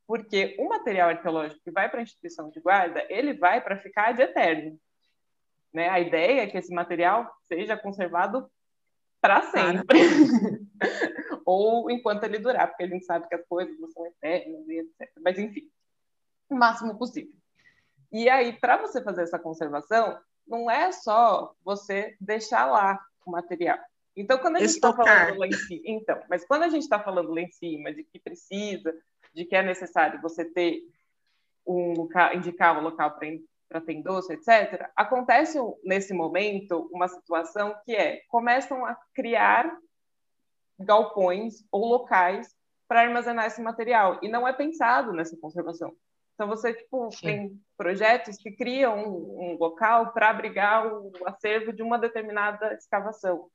porque 0.05 0.55
o 0.59 0.67
material 0.67 1.09
arqueológico 1.09 1.61
que 1.63 1.71
vai 1.71 1.89
para 1.89 1.99
a 1.99 2.03
instituição 2.03 2.49
de 2.49 2.59
guarda, 2.59 3.05
ele 3.09 3.33
vai 3.33 3.61
para 3.61 3.77
ficar 3.77 4.11
de 4.11 4.21
eterno. 4.21 4.77
Né? 5.73 5.89
A 5.89 5.99
ideia 5.99 6.41
é 6.41 6.47
que 6.47 6.57
esse 6.57 6.73
material 6.73 7.31
seja 7.43 7.77
conservado 7.77 8.49
para 9.23 9.41
sempre. 9.43 9.99
Ou 11.45 11.89
enquanto 11.89 12.25
ele 12.25 12.39
durar, 12.39 12.67
porque 12.67 12.83
a 12.83 12.87
gente 12.87 13.05
sabe 13.05 13.25
que 13.29 13.35
as 13.35 13.45
coisas 13.47 13.79
não 13.79 13.89
são 13.89 14.05
eternas 14.05 14.67
e 14.67 14.79
etc. 14.79 15.09
Mas, 15.23 15.39
enfim, 15.39 15.71
o 16.49 16.55
máximo 16.55 16.97
possível. 16.97 17.33
E 18.11 18.29
aí, 18.29 18.59
para 18.59 18.75
você 18.75 19.01
fazer 19.01 19.23
essa 19.23 19.39
conservação, 19.39 20.19
não 20.45 20.69
é 20.69 20.91
só 20.91 21.55
você 21.63 22.17
deixar 22.19 22.65
lá 22.65 22.99
o 23.25 23.31
material. 23.31 23.79
Então, 24.13 24.37
quando 24.39 24.57
a 24.57 24.59
gente 24.59 24.71
está 24.71 24.93
falando 24.93 25.39
lá 25.39 25.47
em 25.47 25.53
cima, 25.53 25.81
então, 25.85 26.21
mas 26.29 26.45
quando 26.45 26.63
a 26.63 26.69
gente 26.69 26.83
está 26.83 26.99
falando 26.99 27.33
lá 27.33 27.39
em 27.39 27.49
cima 27.49 27.93
de 27.93 28.03
que 28.03 28.19
precisa, 28.19 28.93
de 29.33 29.45
que 29.45 29.55
é 29.55 29.63
necessário 29.63 30.21
você 30.21 30.43
ter 30.43 30.81
um 31.65 31.93
local, 31.93 32.35
indicar 32.35 32.77
um 32.77 32.83
local 32.83 33.11
para 33.11 33.29
ter 33.81 34.01
doce, 34.01 34.33
etc., 34.33 34.89
acontece 34.95 35.57
nesse 35.83 36.13
momento 36.13 36.89
uma 36.91 37.07
situação 37.07 37.75
que 37.85 37.95
é 37.95 38.21
começam 38.27 38.85
a 38.85 38.97
criar 39.13 39.71
galpões 40.79 41.65
ou 41.71 41.85
locais 41.85 42.55
para 42.87 43.01
armazenar 43.01 43.45
esse 43.45 43.61
material 43.61 44.19
e 44.21 44.27
não 44.27 44.47
é 44.47 44.53
pensado 44.53 45.13
nessa 45.13 45.37
conservação. 45.37 45.93
Então 46.33 46.47
você 46.47 46.73
tipo 46.73 47.11
Sim. 47.11 47.25
tem 47.25 47.61
projetos 47.77 48.37
que 48.37 48.51
criam 48.51 48.97
um, 48.97 49.51
um 49.53 49.57
local 49.57 50.11
para 50.13 50.29
abrigar 50.29 50.87
o 50.87 51.11
acervo 51.25 51.71
de 51.71 51.83
uma 51.83 51.97
determinada 51.97 52.73
escavação 52.73 53.47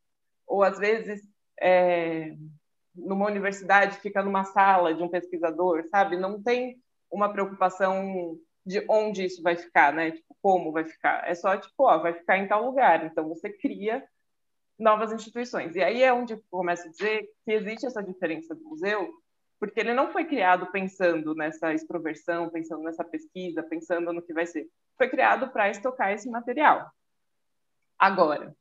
ou 0.47 0.63
às 0.63 0.79
vezes 0.79 1.21
é, 1.61 2.35
numa 2.95 3.27
universidade 3.27 3.99
fica 3.99 4.23
numa 4.23 4.45
sala 4.45 4.95
de 4.95 5.03
um 5.03 5.09
pesquisador, 5.09 5.85
sabe? 5.91 6.17
Não 6.17 6.43
tem 6.43 6.81
uma 7.11 7.33
preocupação 7.33 8.39
de 8.69 8.85
onde 8.87 9.25
isso 9.25 9.43
vai 9.43 9.57
ficar, 9.57 9.95
né? 9.95 10.11
Tipo, 10.11 10.37
como 10.43 10.71
vai 10.71 10.85
ficar. 10.85 11.27
É 11.27 11.35
só 11.35 11.57
tipo, 11.57 11.85
ó, 11.85 11.99
vai 11.99 12.13
ficar 12.13 12.37
em 12.37 12.47
tal 12.47 12.67
lugar. 12.67 13.05
Então 13.07 13.27
você 13.27 13.49
cria 13.51 14.07
novas 14.79 15.11
instituições. 15.11 15.75
E 15.75 15.83
aí 15.83 16.03
é 16.03 16.13
onde 16.13 16.35
eu 16.35 16.43
começo 16.51 16.87
a 16.87 16.91
dizer 16.91 17.27
que 17.45 17.53
existe 17.53 17.87
essa 17.87 18.03
diferença 18.03 18.55
do 18.55 18.63
museu, 18.63 19.11
porque 19.59 19.81
ele 19.81 19.95
não 19.95 20.13
foi 20.13 20.27
criado 20.27 20.71
pensando 20.71 21.35
nessa 21.35 21.73
extroversão, 21.73 22.51
pensando 22.51 22.83
nessa 22.83 23.03
pesquisa, 23.03 23.63
pensando 23.63 24.13
no 24.13 24.23
que 24.23 24.35
vai 24.35 24.45
ser. 24.45 24.69
Foi 24.99 25.09
criado 25.09 25.49
para 25.51 25.71
estocar 25.71 26.13
esse 26.13 26.29
material. 26.29 26.93
Agora, 27.99 28.55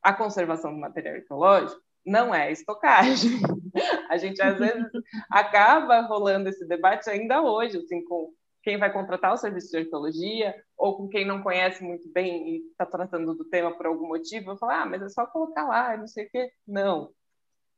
a 0.00 0.12
conservação 0.12 0.72
do 0.72 0.80
material 0.80 1.16
arqueológico 1.16 1.82
não 2.06 2.32
é 2.32 2.52
estocagem. 2.52 3.40
A 4.08 4.16
gente, 4.16 4.40
às 4.40 4.58
vezes, 4.58 4.90
acaba 5.30 6.00
rolando 6.00 6.48
esse 6.48 6.66
debate 6.66 7.10
ainda 7.10 7.42
hoje, 7.42 7.76
assim, 7.76 8.02
com 8.04 8.32
quem 8.68 8.76
vai 8.76 8.92
contratar 8.92 9.32
o 9.32 9.36
serviço 9.38 9.70
de 9.70 9.78
arqueologia, 9.78 10.54
ou 10.76 10.94
com 10.94 11.08
quem 11.08 11.26
não 11.26 11.42
conhece 11.42 11.82
muito 11.82 12.06
bem 12.12 12.50
e 12.50 12.56
está 12.70 12.84
tratando 12.84 13.34
do 13.34 13.46
tema 13.46 13.74
por 13.74 13.86
algum 13.86 14.06
motivo, 14.06 14.58
falar, 14.58 14.82
ah, 14.82 14.86
mas 14.86 15.00
é 15.00 15.08
só 15.08 15.24
colocar 15.24 15.66
lá, 15.66 15.96
não 15.96 16.06
sei 16.06 16.26
o 16.26 16.30
quê. 16.30 16.52
Não. 16.66 17.10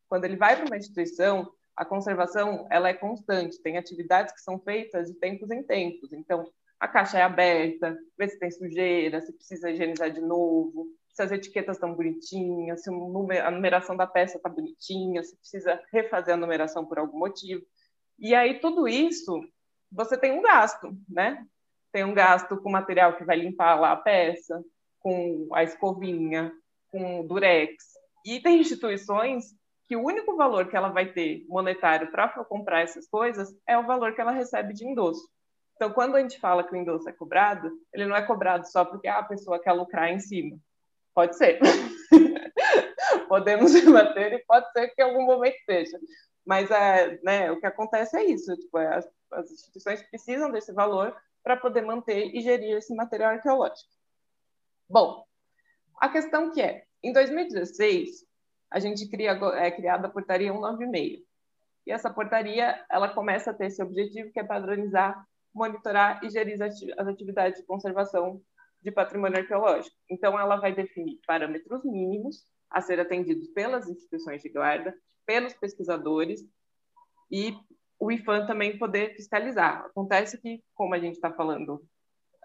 Quando 0.09 0.25
ele 0.25 0.35
vai 0.35 0.57
para 0.57 0.67
uma 0.67 0.77
instituição, 0.77 1.49
a 1.77 1.85
conservação 1.85 2.67
ela 2.73 2.89
é 2.89 2.93
constante, 2.93 3.63
tem 3.63 3.79
atividades 3.79 4.35
que 4.35 4.41
são 4.41 4.59
feitas 4.59 5.07
de 5.07 5.15
tempos 5.15 5.49
em 5.53 5.63
tempos. 5.63 6.13
Então, 6.13 6.45
a 6.81 6.89
caixa 6.89 7.21
é 7.21 7.23
aberta, 7.23 7.97
vê 8.19 8.27
se 8.27 8.41
tem 8.41 8.51
sujeira, 8.51 9.21
se 9.21 9.33
precisa 9.33 9.71
higienizar 9.71 10.11
de 10.11 10.21
novo, 10.21 10.89
se 11.13 11.23
as 11.23 11.31
etiquetas 11.31 11.77
estão 11.77 11.95
bonitinhas, 11.95 12.83
se 12.83 12.91
a 12.91 13.51
numeração 13.53 13.97
da 13.97 14.09
peça 14.09 14.39
está 14.39 14.49
bonitinha, 14.49 15.23
se 15.23 15.37
precisa 15.37 15.81
refazer 15.93 16.35
a 16.35 16.37
numeração 16.37 16.85
por 16.85 16.99
algum 16.99 17.17
motivo. 17.17 17.65
E 18.19 18.35
aí, 18.35 18.59
tudo 18.59 18.89
isso, 18.89 19.41
você 19.91 20.17
tem 20.17 20.33
um 20.33 20.43
gasto, 20.43 20.97
né? 21.09 21.45
Tem 21.93 22.05
um 22.05 22.15
gasto 22.15 22.57
com 22.57 22.71
material 22.71 23.17
que 23.17 23.25
vai 23.25 23.37
limpar 23.37 23.79
lá 23.79 23.93
a 23.93 23.97
peça, 23.97 24.63
com 25.01 25.49
a 25.53 25.63
escovinha, 25.65 26.53
com 26.91 27.21
o 27.21 27.27
durex. 27.27 27.85
E 28.25 28.41
tem 28.41 28.61
instituições 28.61 29.47
que 29.89 29.97
o 29.97 30.05
único 30.05 30.37
valor 30.37 30.69
que 30.69 30.77
ela 30.77 30.91
vai 30.91 31.13
ter 31.13 31.45
monetário 31.49 32.11
para 32.13 32.29
comprar 32.45 32.83
essas 32.83 33.09
coisas 33.09 33.53
é 33.67 33.77
o 33.77 33.87
valor 33.87 34.15
que 34.15 34.21
ela 34.21 34.31
recebe 34.31 34.73
de 34.73 34.87
endosso. 34.87 35.29
Então, 35.75 35.93
quando 35.93 36.15
a 36.15 36.21
gente 36.21 36.39
fala 36.39 36.63
que 36.63 36.73
o 36.73 36.77
endosso 36.77 37.09
é 37.09 37.13
cobrado, 37.13 37.73
ele 37.93 38.07
não 38.07 38.15
é 38.15 38.23
cobrado 38.23 38.71
só 38.71 38.85
porque 38.85 39.09
a 39.09 39.23
pessoa 39.23 39.59
quer 39.59 39.73
lucrar 39.73 40.11
em 40.11 40.21
cima. 40.21 40.59
Pode 41.15 41.37
ser. 41.37 41.59
Podemos 43.29 43.73
debater 43.73 44.33
e 44.35 44.45
pode 44.45 44.71
ser 44.73 44.89
que 44.89 45.03
em 45.03 45.05
algum 45.05 45.25
momento 45.25 45.57
seja. 45.65 45.99
Mas 46.45 46.71
é, 46.71 47.21
né, 47.23 47.51
o 47.51 47.61
que 47.61 47.67
acontece 47.67 48.17
é 48.17 48.25
isso: 48.25 48.57
tipo, 48.57 48.79
é, 48.79 48.97
as, 48.97 49.11
as 49.33 49.51
instituições 49.51 50.03
precisam 50.05 50.51
desse 50.51 50.73
valor 50.73 51.17
para 51.43 51.57
poder 51.57 51.83
manter 51.83 52.35
e 52.35 52.41
gerir 52.41 52.77
esse 52.77 52.95
material 52.95 53.33
arqueológico. 53.33 53.91
Bom, 54.89 55.25
a 56.01 56.09
questão 56.09 56.51
que 56.51 56.61
é, 56.61 56.85
em 57.03 57.13
2016, 57.13 58.27
a 58.71 58.79
gente 58.79 59.09
cria 59.09 59.33
é 59.57 59.71
criada 59.71 60.07
a 60.07 60.11
portaria 60.11 60.53
196. 60.53 61.21
E 61.87 61.93
essa 61.93 62.11
portaria, 62.11 62.85
ela 62.91 63.09
começa 63.09 63.51
a 63.51 63.55
ter 63.55 63.67
esse 63.67 63.83
objetivo 63.83 64.31
que 64.33 64.39
é 64.41 64.45
padronizar, 64.45 65.25
monitorar 65.53 66.23
e 66.23 66.31
gerir 66.31 66.57
as 66.63 67.09
atividades 67.09 67.61
de 67.61 67.67
conservação 67.67 68.41
de 68.83 68.91
patrimônio 68.91 69.39
arqueológico. 69.39 69.97
Então, 70.09 70.39
ela 70.39 70.57
vai 70.57 70.75
definir 70.75 71.19
parâmetros 71.27 71.85
mínimos 71.85 72.45
a 72.71 72.81
ser 72.81 73.01
atendidos 73.01 73.49
pelas 73.49 73.89
instituições 73.89 74.43
de 74.43 74.49
guarda, 74.49 74.95
pelos 75.27 75.55
pesquisadores 75.55 76.41
e 77.31 77.55
o 77.99 78.11
IFAM 78.11 78.47
também 78.47 78.79
poder 78.79 79.15
fiscalizar. 79.15 79.85
Acontece 79.85 80.41
que, 80.41 80.62
como 80.75 80.95
a 80.95 80.99
gente 80.99 81.15
está 81.15 81.33
falando 81.33 81.83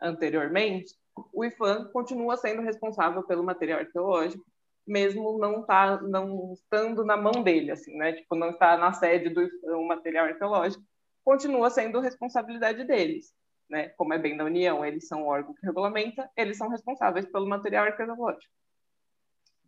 anteriormente, 0.01 0.93
o 1.33 1.45
IFAM 1.45 1.89
continua 1.91 2.35
sendo 2.37 2.61
responsável 2.61 3.23
pelo 3.23 3.43
material 3.43 3.79
arqueológico, 3.79 4.45
mesmo 4.85 5.37
não 5.39 5.63
tá 5.63 5.99
não 6.01 6.53
estando 6.53 7.03
na 7.03 7.17
mão 7.17 7.41
dele, 7.41 7.71
assim, 7.71 7.95
né? 7.97 8.13
Tipo, 8.13 8.35
não 8.35 8.51
está 8.51 8.77
na 8.77 8.93
sede 8.93 9.29
do 9.29 9.41
IFAM 9.41 9.77
o 9.77 9.87
material 9.87 10.25
arqueológico, 10.25 10.83
continua 11.23 11.69
sendo 11.69 11.99
responsabilidade 11.99 12.83
deles 12.83 13.33
né, 13.69 13.89
como 13.89 14.13
é 14.13 14.17
bem 14.17 14.37
da 14.37 14.45
União, 14.45 14.85
eles 14.85 15.07
são 15.07 15.23
o 15.23 15.27
órgão 15.27 15.53
que 15.53 15.65
regulamenta, 15.65 16.29
eles 16.35 16.57
são 16.57 16.69
responsáveis 16.69 17.25
pelo 17.25 17.47
material 17.47 17.85
arqueológico. 17.85 18.53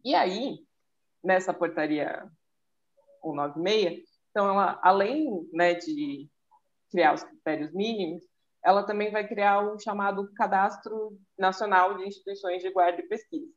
E 0.04 0.14
aí, 0.14 0.60
nessa 1.24 1.54
portaria 1.54 2.26
196, 3.34 4.04
então 4.30 4.50
ela, 4.50 4.80
além 4.84 5.48
né, 5.52 5.74
de 5.74 6.30
criar 6.92 7.14
os 7.14 7.24
critérios 7.24 7.74
mínimos, 7.74 8.24
ela 8.64 8.84
também 8.84 9.12
vai 9.12 9.28
criar 9.28 9.62
o 9.62 9.80
chamado 9.80 10.32
Cadastro 10.34 11.18
Nacional 11.38 11.98
de 11.98 12.06
Instituições 12.06 12.62
de 12.62 12.70
Guarda 12.72 13.02
e 13.02 13.08
Pesquisa, 13.08 13.52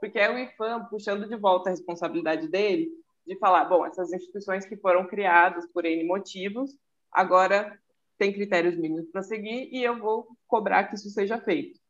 porque 0.00 0.18
é 0.18 0.30
o 0.30 0.38
IFAM 0.38 0.86
puxando 0.86 1.28
de 1.28 1.36
volta 1.36 1.68
a 1.68 1.72
responsabilidade 1.72 2.48
dele 2.48 2.88
de 3.26 3.38
falar, 3.38 3.64
bom, 3.64 3.86
essas 3.86 4.12
instituições 4.12 4.66
que 4.66 4.76
foram 4.76 5.06
criadas 5.06 5.66
por 5.72 5.84
N 5.84 6.04
motivos, 6.04 6.70
agora 7.10 7.78
tem 8.18 8.32
critérios 8.32 8.76
mínimos 8.76 9.10
para 9.10 9.22
seguir 9.22 9.68
e 9.72 9.82
eu 9.82 9.98
vou 9.98 10.28
cobrar 10.46 10.84
que 10.84 10.94
isso 10.94 11.10
seja 11.10 11.40
feito. 11.40 11.80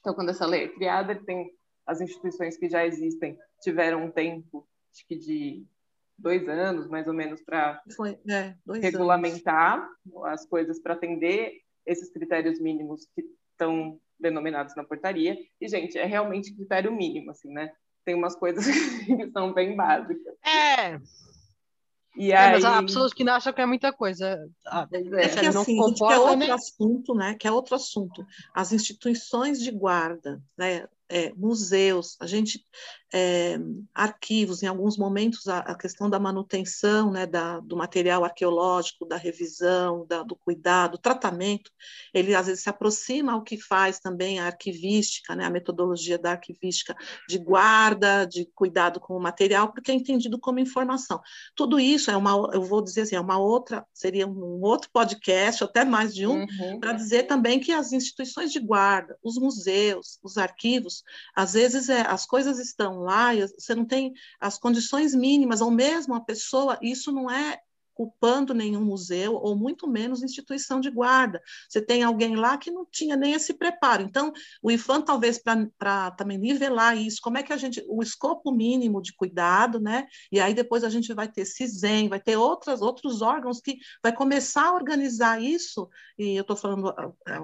Então, 0.00 0.14
quando 0.14 0.30
essa 0.30 0.46
lei 0.46 0.64
é 0.64 0.68
criada, 0.68 1.14
tem 1.24 1.50
as 1.86 2.00
instituições 2.00 2.56
que 2.56 2.68
já 2.68 2.86
existem 2.86 3.38
tiveram 3.60 4.04
um 4.04 4.10
tempo, 4.10 4.66
acho 4.92 5.06
que 5.06 5.16
de 5.16 5.66
dois 6.18 6.48
anos, 6.48 6.88
mais 6.88 7.06
ou 7.06 7.14
menos, 7.14 7.40
para 7.42 7.80
é, 8.28 8.54
regulamentar 8.80 9.78
anos. 9.78 10.24
as 10.26 10.46
coisas 10.46 10.80
para 10.80 10.94
atender 10.94 11.52
esses 11.86 12.10
critérios 12.10 12.60
mínimos 12.60 13.06
que 13.14 13.24
estão 13.52 13.98
denominados 14.18 14.74
na 14.76 14.84
portaria. 14.84 15.38
E, 15.60 15.68
gente, 15.68 15.96
é 15.96 16.04
realmente 16.04 16.54
critério 16.54 16.94
mínimo, 16.94 17.30
assim, 17.30 17.50
né? 17.50 17.72
Tem 18.04 18.14
umas 18.14 18.34
coisas 18.34 18.64
que 19.06 19.30
são 19.30 19.52
bem 19.52 19.76
básicas. 19.76 20.34
É. 20.44 21.00
E 22.16 22.32
é, 22.32 22.36
aí... 22.36 22.52
mas 22.52 22.64
há 22.64 22.82
pessoas 22.82 23.12
que 23.12 23.28
acham 23.28 23.52
que 23.52 23.60
é 23.60 23.66
muita 23.66 23.92
coisa. 23.92 24.44
Ah, 24.66 24.88
é, 24.92 24.98
é 24.98 25.28
que, 25.28 25.46
assim, 25.46 25.76
comporta, 25.76 26.14
é 26.14 26.18
outro 26.18 26.36
né? 26.38 26.50
assunto, 26.50 27.14
né? 27.14 27.36
Que 27.38 27.46
é 27.46 27.52
outro 27.52 27.76
assunto. 27.76 28.26
As 28.52 28.72
instituições 28.72 29.60
de 29.60 29.70
guarda, 29.70 30.42
né? 30.56 30.88
É, 31.08 31.32
museus, 31.34 32.18
a 32.20 32.26
gente 32.26 32.66
é, 33.12 33.58
arquivos, 33.94 34.62
em 34.62 34.66
alguns 34.66 34.98
momentos 34.98 35.48
a, 35.48 35.60
a, 35.60 35.74
questão 35.74 36.10
da 36.10 36.18
manutenção 36.18 37.10
né, 37.10 37.26
da, 37.26 37.58
do 37.60 37.76
material 37.76 38.24
arqueológico, 38.24 39.06
da 39.06 39.16
revisão, 39.16 40.06
da, 40.06 40.22
do 40.22 40.36
cuidado, 40.36 40.98
tratamento, 40.98 41.70
ele 42.12 42.34
às 42.34 42.46
vezes 42.46 42.62
se 42.62 42.68
aproxima 42.68 43.32
ao 43.32 43.42
que 43.42 43.58
faz 43.58 43.98
também 43.98 44.38
a 44.38 44.46
arquivística, 44.46 45.34
né, 45.34 45.44
a 45.44 45.50
metodologia 45.50 46.18
da 46.18 46.32
arquivística 46.32 46.94
de 47.28 47.38
guarda, 47.38 48.26
de 48.26 48.44
cuidado 48.54 49.00
com 49.00 49.16
o 49.16 49.20
material, 49.20 49.72
porque 49.72 49.90
é 49.90 49.94
entendido 49.94 50.38
como 50.38 50.58
informação. 50.58 51.20
Tudo 51.54 51.80
isso 51.80 52.10
é 52.10 52.16
uma, 52.16 52.50
eu 52.52 52.62
vou 52.62 52.82
dizer 52.82 53.02
assim, 53.02 53.16
é 53.16 53.20
uma 53.20 53.38
outra, 53.38 53.86
seria 53.94 54.26
um 54.26 54.60
outro 54.60 54.90
podcast, 54.92 55.64
até 55.64 55.84
mais 55.84 56.14
de 56.14 56.26
um, 56.26 56.40
uhum. 56.40 56.80
para 56.80 56.92
dizer 56.92 57.22
também 57.22 57.58
que 57.58 57.72
as 57.72 57.92
instituições 57.92 58.52
de 58.52 58.60
guarda, 58.60 59.16
os 59.22 59.36
museus, 59.38 60.18
os 60.22 60.36
arquivos, 60.36 61.02
às 61.34 61.54
vezes 61.54 61.88
é, 61.88 62.02
as 62.02 62.26
coisas 62.26 62.58
estão 62.58 62.97
lá, 62.98 63.34
você 63.34 63.74
não 63.74 63.84
tem 63.84 64.12
as 64.40 64.58
condições 64.58 65.14
mínimas, 65.14 65.60
ou 65.60 65.70
mesmo 65.70 66.14
a 66.14 66.20
pessoa, 66.20 66.78
isso 66.82 67.12
não 67.12 67.30
é 67.30 67.58
culpando 67.98 68.54
nenhum 68.54 68.84
museu, 68.84 69.34
ou 69.34 69.56
muito 69.56 69.88
menos 69.88 70.22
instituição 70.22 70.78
de 70.80 70.88
guarda. 70.88 71.42
Você 71.68 71.82
tem 71.82 72.04
alguém 72.04 72.36
lá 72.36 72.56
que 72.56 72.70
não 72.70 72.86
tinha 72.88 73.16
nem 73.16 73.32
esse 73.32 73.52
preparo. 73.54 74.04
Então, 74.04 74.32
o 74.62 74.70
IFAM, 74.70 75.02
talvez, 75.02 75.42
para 75.76 76.12
também 76.12 76.38
nivelar 76.38 76.96
isso, 76.96 77.20
como 77.20 77.38
é 77.38 77.42
que 77.42 77.52
a 77.52 77.56
gente, 77.56 77.84
o 77.88 78.00
escopo 78.00 78.52
mínimo 78.52 79.02
de 79.02 79.12
cuidado, 79.12 79.80
né? 79.80 80.06
E 80.30 80.38
aí 80.38 80.54
depois 80.54 80.84
a 80.84 80.88
gente 80.88 81.12
vai 81.12 81.26
ter 81.26 81.44
CISEM, 81.44 82.08
vai 82.08 82.20
ter 82.20 82.36
outras, 82.36 82.80
outros 82.80 83.20
órgãos 83.20 83.60
que 83.60 83.78
vai 84.00 84.14
começar 84.14 84.68
a 84.68 84.74
organizar 84.74 85.42
isso, 85.42 85.90
e 86.16 86.36
eu 86.36 86.42
estou 86.42 86.54
falando 86.54 86.94
é, 87.26 87.40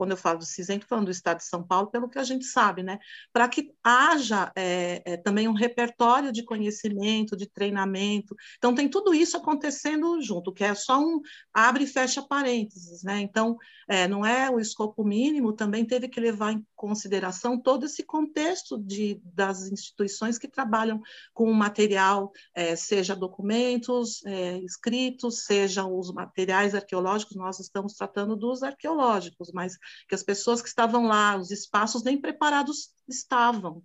quando 0.00 0.12
eu 0.12 0.16
falo 0.16 0.38
do 0.38 0.46
CISEM, 0.46 0.76
estou 0.76 0.88
falando 0.88 1.04
do 1.04 1.10
Estado 1.10 1.36
de 1.36 1.44
São 1.44 1.62
Paulo, 1.62 1.90
pelo 1.90 2.08
que 2.08 2.18
a 2.18 2.24
gente 2.24 2.46
sabe, 2.46 2.82
né? 2.82 2.98
Para 3.34 3.46
que 3.46 3.70
haja 3.84 4.50
é, 4.56 5.02
é, 5.04 5.16
também 5.18 5.46
um 5.46 5.52
repertório 5.52 6.32
de 6.32 6.42
conhecimento, 6.42 7.36
de 7.36 7.46
treinamento. 7.46 8.34
Então, 8.56 8.74
tem 8.74 8.88
tudo 8.88 9.12
isso 9.12 9.36
acontecendo 9.36 10.18
junto, 10.22 10.54
que 10.54 10.64
é 10.64 10.74
só 10.74 10.98
um 10.98 11.20
abre 11.52 11.84
e 11.84 11.86
fecha 11.86 12.22
parênteses, 12.22 13.02
né? 13.02 13.20
Então, 13.20 13.58
é, 13.86 14.08
não 14.08 14.24
é 14.24 14.48
o 14.48 14.58
escopo 14.58 15.04
mínimo, 15.04 15.52
também 15.52 15.84
teve 15.84 16.08
que 16.08 16.18
levar 16.18 16.52
em 16.52 16.64
consideração 16.80 17.60
todo 17.60 17.84
esse 17.84 18.02
contexto 18.02 18.78
de, 18.78 19.20
das 19.22 19.70
instituições 19.70 20.38
que 20.38 20.48
trabalham 20.48 20.98
com 21.34 21.44
o 21.44 21.54
material, 21.54 22.32
é, 22.54 22.74
seja 22.74 23.14
documentos 23.14 24.24
é, 24.24 24.56
escritos, 24.60 25.44
sejam 25.44 25.94
os 25.94 26.10
materiais 26.10 26.74
arqueológicos, 26.74 27.36
nós 27.36 27.60
estamos 27.60 27.92
tratando 27.92 28.34
dos 28.34 28.62
arqueológicos, 28.62 29.52
mas 29.52 29.76
que 30.08 30.14
as 30.14 30.22
pessoas 30.22 30.62
que 30.62 30.68
estavam 30.68 31.06
lá, 31.06 31.36
os 31.36 31.50
espaços 31.50 32.02
nem 32.02 32.18
preparados 32.18 32.94
estavam. 33.06 33.82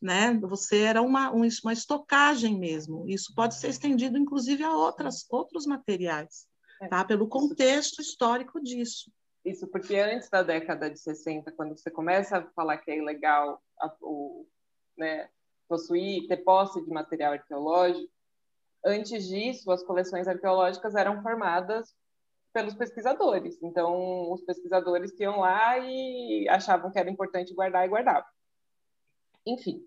Né? 0.00 0.38
Você 0.42 0.82
era 0.82 1.02
uma, 1.02 1.32
uma 1.32 1.72
estocagem 1.72 2.56
mesmo. 2.56 3.08
Isso 3.08 3.34
pode 3.34 3.56
ser 3.56 3.70
estendido, 3.70 4.16
inclusive, 4.16 4.62
a 4.62 4.72
outras, 4.72 5.26
outros 5.28 5.66
materiais, 5.66 6.46
é. 6.80 6.86
tá? 6.86 7.04
pelo 7.04 7.26
contexto 7.26 8.00
histórico 8.00 8.62
disso. 8.62 9.10
Isso, 9.46 9.64
porque 9.68 9.94
antes 9.94 10.28
da 10.28 10.42
década 10.42 10.90
de 10.90 10.98
60, 10.98 11.52
quando 11.52 11.78
você 11.78 11.88
começa 11.88 12.38
a 12.38 12.42
falar 12.50 12.78
que 12.78 12.90
é 12.90 12.98
ilegal 12.98 13.62
a, 13.80 13.94
o, 14.00 14.44
né, 14.98 15.30
possuir, 15.68 16.26
ter 16.26 16.38
posse 16.38 16.84
de 16.84 16.90
material 16.90 17.34
arqueológico, 17.34 18.12
antes 18.84 19.28
disso, 19.28 19.70
as 19.70 19.84
coleções 19.84 20.26
arqueológicas 20.26 20.96
eram 20.96 21.22
formadas 21.22 21.94
pelos 22.52 22.74
pesquisadores. 22.74 23.62
Então, 23.62 24.32
os 24.32 24.42
pesquisadores 24.42 25.12
que 25.12 25.22
iam 25.22 25.38
lá 25.38 25.78
e 25.78 26.48
achavam 26.48 26.90
que 26.90 26.98
era 26.98 27.08
importante 27.08 27.54
guardar 27.54 27.86
e 27.86 27.88
guardavam. 27.88 28.28
Enfim, 29.46 29.86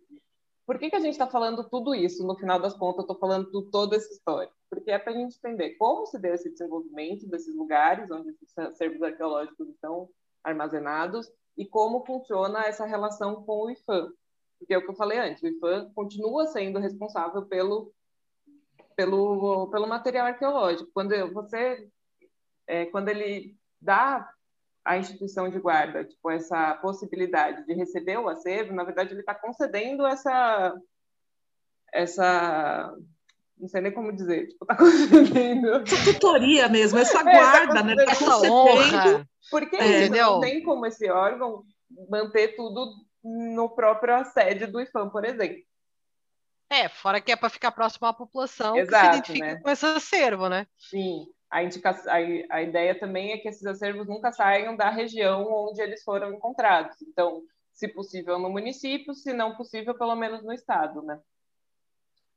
por 0.69 0.77
que, 0.77 0.91
que 0.91 0.95
a 0.95 0.99
gente 0.99 1.13
está 1.13 1.25
falando 1.25 1.67
tudo 1.67 1.95
isso? 1.95 2.23
No 2.23 2.37
final 2.37 2.59
das 2.59 2.75
contas, 2.75 2.99
eu 2.99 3.01
estou 3.01 3.17
falando 3.17 3.63
toda 3.71 3.95
essa 3.95 4.13
história. 4.13 4.51
Porque 4.69 4.91
é 4.91 4.99
para 4.99 5.13
a 5.13 5.15
gente 5.15 5.35
entender 5.35 5.71
como 5.77 6.05
se 6.05 6.19
deu 6.19 6.35
esse 6.35 6.47
desenvolvimento 6.47 7.27
desses 7.27 7.55
lugares 7.55 8.11
onde 8.11 8.29
esses 8.29 8.55
acervos 8.55 9.01
arqueológicos 9.01 9.67
estão 9.67 10.07
armazenados 10.43 11.27
e 11.57 11.65
como 11.65 12.05
funciona 12.05 12.67
essa 12.67 12.85
relação 12.85 13.43
com 13.45 13.63
o 13.63 13.71
IFAM. 13.71 14.13
Porque 14.59 14.71
é 14.75 14.77
o 14.77 14.83
que 14.83 14.91
eu 14.91 14.95
falei 14.95 15.17
antes, 15.17 15.41
o 15.41 15.47
IFAM 15.47 15.91
continua 15.95 16.45
sendo 16.45 16.77
responsável 16.77 17.47
pelo, 17.47 17.91
pelo, 18.95 19.71
pelo 19.71 19.87
material 19.87 20.27
arqueológico. 20.27 20.91
Quando 20.93 21.33
você 21.33 21.89
é, 22.67 22.85
quando 22.85 23.09
ele 23.09 23.57
dá 23.81 24.31
à 24.89 24.97
instituição 24.97 25.47
de 25.47 25.59
guarda 25.59 26.03
tipo, 26.03 26.31
essa 26.31 26.73
possibilidade 26.73 27.63
de 27.63 27.73
receber 27.75 28.17
o 28.17 28.27
acervo, 28.27 28.73
na 28.73 28.83
verdade, 28.83 29.13
ele 29.13 29.19
está 29.19 29.35
concedendo 29.35 30.03
essa. 30.07 30.75
essa 31.93 32.97
não 33.55 33.67
sei 33.67 33.81
nem 33.81 33.91
como 33.91 34.11
dizer, 34.11 34.47
tipo, 34.47 34.65
tá 34.65 34.73
concedendo. 34.75 35.75
Essa 35.75 36.11
tutoria 36.11 36.67
mesmo, 36.67 36.97
essa 36.97 37.21
guarda, 37.21 37.73
é, 37.73 37.75
tá 37.75 37.83
né? 37.83 37.95
Tá 37.95 38.11
essa 38.11 38.37
honra. 38.51 39.29
Porque 39.51 39.75
é, 39.75 40.09
não 40.09 40.39
tem 40.39 40.63
como 40.63 40.87
esse 40.87 41.07
órgão 41.07 41.63
manter 42.09 42.55
tudo 42.55 42.91
no 43.23 43.69
próprio 43.69 44.25
sede 44.25 44.65
do 44.65 44.81
IFAM, 44.81 45.09
por 45.09 45.23
exemplo. 45.23 45.61
É, 46.67 46.89
fora 46.89 47.21
que 47.21 47.31
é 47.31 47.35
para 47.35 47.49
ficar 47.49 47.71
próximo 47.71 48.07
à 48.07 48.13
população 48.13 48.75
Exato, 48.75 49.21
que 49.21 49.27
se 49.27 49.33
identifica 49.33 49.53
né? 49.53 49.59
com 49.61 49.69
esse 49.69 49.85
acervo, 49.85 50.49
né? 50.49 50.65
Sim 50.77 51.27
a, 51.49 51.59
a, 51.59 52.57
a 52.57 52.61
ideia 52.61 52.97
também 52.97 53.31
é 53.31 53.37
que 53.37 53.47
esses 53.47 53.65
acervos 53.65 54.07
nunca 54.07 54.31
saiam 54.31 54.75
da 54.75 54.89
região 54.89 55.51
onde 55.51 55.81
eles 55.81 56.03
foram 56.03 56.33
encontrados. 56.33 57.01
Então, 57.01 57.41
se 57.73 57.87
possível 57.87 58.37
no 58.37 58.49
município, 58.49 59.13
se 59.13 59.33
não 59.33 59.55
possível, 59.55 59.97
pelo 59.97 60.15
menos 60.15 60.43
no 60.43 60.53
estado, 60.53 61.01
né? 61.01 61.19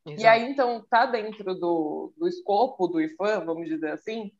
Exato. 0.07 0.22
E 0.22 0.27
aí, 0.27 0.51
então, 0.51 0.85
tá 0.88 1.07
dentro 1.07 1.55
do, 1.55 2.12
do 2.16 2.27
escopo 2.27 2.88
do 2.88 3.01
IFAM, 3.01 3.44
vamos 3.44 3.68
dizer 3.68 3.92
assim, 3.92 4.33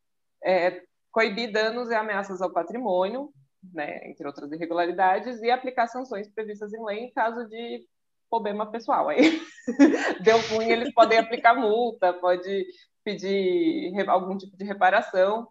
é, 0.43 0.83
coibir 1.11 1.53
danos 1.53 1.91
e 1.91 1.95
ameaças 1.95 2.41
ao 2.41 2.53
patrimônio, 2.53 3.33
né, 3.73 4.09
entre 4.09 4.27
outras 4.27 4.51
irregularidades, 4.51 5.41
e 5.41 5.51
aplicar 5.51 5.87
sanções 5.87 6.29
previstas 6.29 6.73
em 6.73 6.85
lei 6.85 7.05
em 7.05 7.13
caso 7.13 7.49
de 7.49 7.87
problema 8.33 8.71
pessoal. 8.71 9.11
Aí 9.11 9.43
deu 10.25 10.39
ruim, 10.49 10.71
eles 10.71 10.93
podem 10.95 11.19
aplicar 11.19 11.55
multa, 11.55 12.15
pode 12.15 12.67
pedir 13.05 13.93
algum 14.09 14.39
tipo 14.39 14.57
de 14.57 14.65
reparação. 14.65 15.47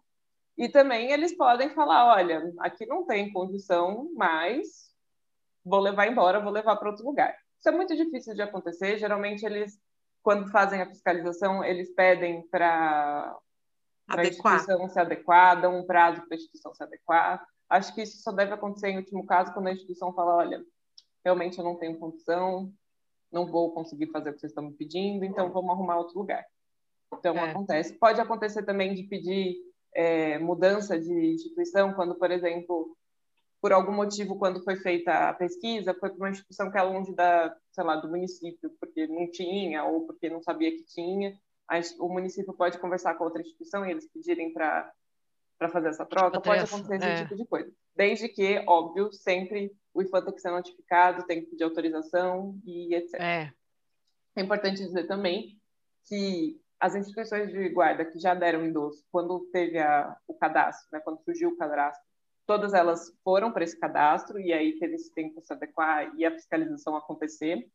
E 0.58 0.68
também 0.68 1.12
eles 1.12 1.38
podem 1.38 1.70
falar: 1.70 2.16
olha, 2.16 2.52
aqui 2.60 2.88
não 2.88 3.06
tem 3.06 3.32
condição 3.32 4.10
mais, 4.16 4.90
vou 5.64 5.80
levar 5.80 6.08
embora, 6.08 6.40
vou 6.40 6.52
levar 6.52 6.76
para 6.78 6.90
outro 6.90 7.06
lugar. 7.06 7.36
Isso 7.60 7.70
é 7.70 7.72
muito 7.72 7.96
difícil 7.96 8.34
de 8.34 8.42
acontecer. 8.42 8.98
Geralmente, 8.98 9.46
eles, 9.46 9.80
quando 10.24 10.50
fazem 10.50 10.82
a 10.82 10.88
fiscalização, 10.88 11.64
eles 11.64 11.94
pedem 11.94 12.42
para 12.50 13.38
a 14.08 14.24
instituição 14.24 14.90
se 14.90 15.00
adequar, 15.00 15.62
dão 15.62 15.80
um 15.80 15.86
prazo 15.86 16.22
para 16.24 16.36
a 16.36 16.38
instituição 16.38 16.74
se 16.74 16.84
adequar. 16.84 17.46
Acho 17.70 17.94
que 17.94 18.02
isso 18.02 18.22
só 18.24 18.32
deve 18.32 18.54
acontecer 18.54 18.90
em 18.90 18.98
último 18.98 19.26
caso, 19.28 19.54
quando 19.54 19.68
a 19.68 19.72
instituição 19.72 20.12
fala: 20.14 20.38
olha, 20.38 20.66
realmente 21.24 21.58
eu 21.58 21.64
não 21.64 21.76
tenho 21.76 21.98
condição, 21.98 22.72
não 23.32 23.46
vou 23.46 23.72
conseguir 23.74 24.08
fazer 24.08 24.30
o 24.30 24.34
que 24.34 24.40
vocês 24.40 24.52
estão 24.52 24.66
me 24.66 24.74
pedindo, 24.74 25.24
então 25.24 25.52
vamos 25.52 25.72
arrumar 25.72 25.98
outro 25.98 26.20
lugar. 26.20 26.46
Então, 27.14 27.36
é. 27.36 27.52
acontece. 27.52 27.94
Pode 27.94 28.20
acontecer 28.20 28.64
também 28.64 28.94
de 28.94 29.04
pedir 29.04 29.58
é, 29.94 30.38
mudança 30.40 31.00
de 31.00 31.34
instituição, 31.34 31.94
quando, 31.94 32.16
por 32.16 32.32
exemplo, 32.32 32.96
por 33.62 33.72
algum 33.72 33.92
motivo, 33.92 34.38
quando 34.38 34.64
foi 34.64 34.76
feita 34.78 35.30
a 35.30 35.34
pesquisa, 35.34 35.94
foi 35.94 36.10
para 36.10 36.18
uma 36.18 36.30
instituição 36.30 36.72
que 36.72 36.78
é 36.78 36.82
longe 36.82 37.14
da, 37.14 37.56
sei 37.72 37.84
lá, 37.84 37.96
do 37.96 38.10
município, 38.10 38.72
porque 38.80 39.08
não 39.08 39.30
tinha 39.30 39.84
ou 39.84 40.06
porque 40.08 40.30
não 40.30 40.42
sabia 40.42 40.72
que 40.72 40.84
tinha. 40.84 41.38
o 42.00 42.10
município 42.10 42.54
pode 42.54 42.80
conversar 42.80 43.16
com 43.16 43.24
outra 43.24 43.42
instituição 43.42 43.86
e 43.86 43.92
eles 43.92 44.10
pedirem 44.12 44.52
para 44.52 44.92
para 45.62 45.70
fazer 45.70 45.90
essa 45.90 46.04
troca, 46.04 46.42
pode 46.42 46.64
acontecer 46.64 46.96
esse 46.96 47.06
é. 47.06 47.22
tipo 47.22 47.36
de 47.36 47.46
coisa. 47.46 47.72
Desde 47.96 48.28
que, 48.28 48.64
óbvio, 48.68 49.14
sempre 49.14 49.72
o 49.94 50.02
IFAM 50.02 50.24
tem 50.24 50.34
que 50.34 50.42
ser 50.42 50.50
notificado, 50.50 51.28
tem 51.28 51.42
que 51.42 51.52
pedir 51.52 51.64
autorização 51.64 52.60
e 52.66 52.96
etc. 52.96 53.14
É. 53.22 53.54
é 54.38 54.42
importante 54.42 54.84
dizer 54.84 55.06
também 55.06 55.62
que 56.08 56.60
as 56.80 56.96
instituições 56.96 57.52
de 57.52 57.70
guarda 57.70 58.04
que 58.04 58.18
já 58.18 58.34
deram 58.34 58.66
endosso, 58.66 59.06
quando 59.12 59.42
teve 59.52 59.78
a, 59.78 60.18
o 60.28 60.34
cadastro, 60.34 60.88
né, 60.92 61.00
quando 61.00 61.22
surgiu 61.22 61.50
o 61.50 61.58
cadastro, 61.58 62.04
todas 62.48 62.74
elas 62.74 63.16
foram 63.24 63.52
para 63.52 63.64
esse 63.64 63.80
cadastro 63.80 64.40
e 64.40 64.52
aí 64.52 64.80
teve 64.80 64.96
esse 64.96 65.14
tempo 65.14 65.44
se 65.44 65.54
adequar 65.54 66.12
e 66.18 66.26
a 66.26 66.32
fiscalização 66.32 66.96
acontecer. 66.96 67.70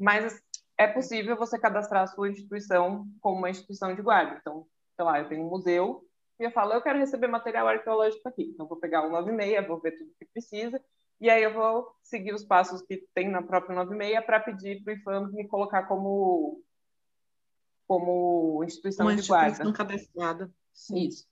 Mas 0.00 0.42
é 0.78 0.86
possível 0.86 1.36
você 1.36 1.58
cadastrar 1.58 2.04
a 2.04 2.06
sua 2.06 2.30
instituição 2.30 3.06
como 3.20 3.36
uma 3.36 3.50
instituição 3.50 3.94
de 3.94 4.00
guarda. 4.00 4.38
Então, 4.40 4.66
sei 4.96 5.04
lá, 5.04 5.20
eu 5.20 5.28
tenho 5.28 5.44
um 5.44 5.50
museu 5.50 6.03
e 6.38 6.44
eu 6.44 6.50
falo, 6.50 6.72
eu 6.72 6.82
quero 6.82 6.98
receber 6.98 7.28
material 7.28 7.68
arqueológico 7.68 8.28
aqui. 8.28 8.50
Então, 8.52 8.66
vou 8.66 8.78
pegar 8.78 9.06
o 9.06 9.10
96, 9.10 9.66
vou 9.66 9.80
ver 9.80 9.92
tudo 9.92 10.14
que 10.18 10.26
precisa, 10.26 10.82
e 11.20 11.30
aí 11.30 11.42
eu 11.42 11.54
vou 11.54 11.94
seguir 12.02 12.34
os 12.34 12.44
passos 12.44 12.82
que 12.82 13.06
tem 13.14 13.30
na 13.30 13.42
própria 13.42 13.74
96 13.74 14.24
para 14.26 14.40
pedir 14.40 14.82
para 14.82 14.92
o 14.92 14.96
IFAM 14.96 15.30
me 15.32 15.46
colocar 15.46 15.84
como, 15.84 16.60
como 17.86 18.64
instituição 18.64 19.06
uma 19.06 19.14
de 19.14 19.26
guarda. 19.26 19.48
instituição 19.48 19.72
cadastrada. 19.72 20.52
Isso. 20.92 21.26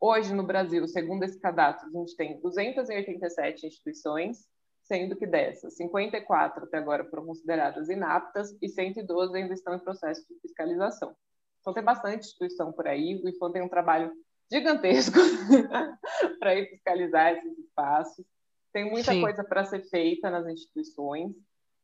Hoje, 0.00 0.34
no 0.34 0.42
Brasil, 0.42 0.86
segundo 0.88 1.22
esse 1.22 1.38
cadastro, 1.38 1.88
a 1.88 1.92
gente 1.92 2.16
tem 2.16 2.40
287 2.40 3.66
instituições, 3.68 4.48
sendo 4.82 5.14
que 5.14 5.24
dessas, 5.24 5.76
54 5.76 6.64
até 6.64 6.78
agora 6.78 7.08
foram 7.08 7.24
consideradas 7.24 7.88
inaptas 7.88 8.56
e 8.60 8.68
112 8.68 9.36
ainda 9.36 9.54
estão 9.54 9.76
em 9.76 9.78
processo 9.78 10.26
de 10.28 10.40
fiscalização. 10.40 11.14
Então, 11.60 11.72
tem 11.72 11.84
bastante 11.84 12.26
instituição 12.26 12.72
por 12.72 12.88
aí. 12.88 13.22
O 13.24 13.28
IFAM 13.28 13.52
tem 13.52 13.62
um 13.62 13.68
trabalho 13.68 14.12
gigantesco 14.52 15.18
para 16.38 16.54
ir 16.54 16.68
fiscalizar 16.68 17.32
esses 17.32 17.58
espaços. 17.58 18.24
Tem 18.72 18.90
muita 18.90 19.12
Sim. 19.12 19.22
coisa 19.22 19.42
para 19.42 19.64
ser 19.64 19.82
feita 19.88 20.30
nas 20.30 20.46
instituições, 20.46 21.34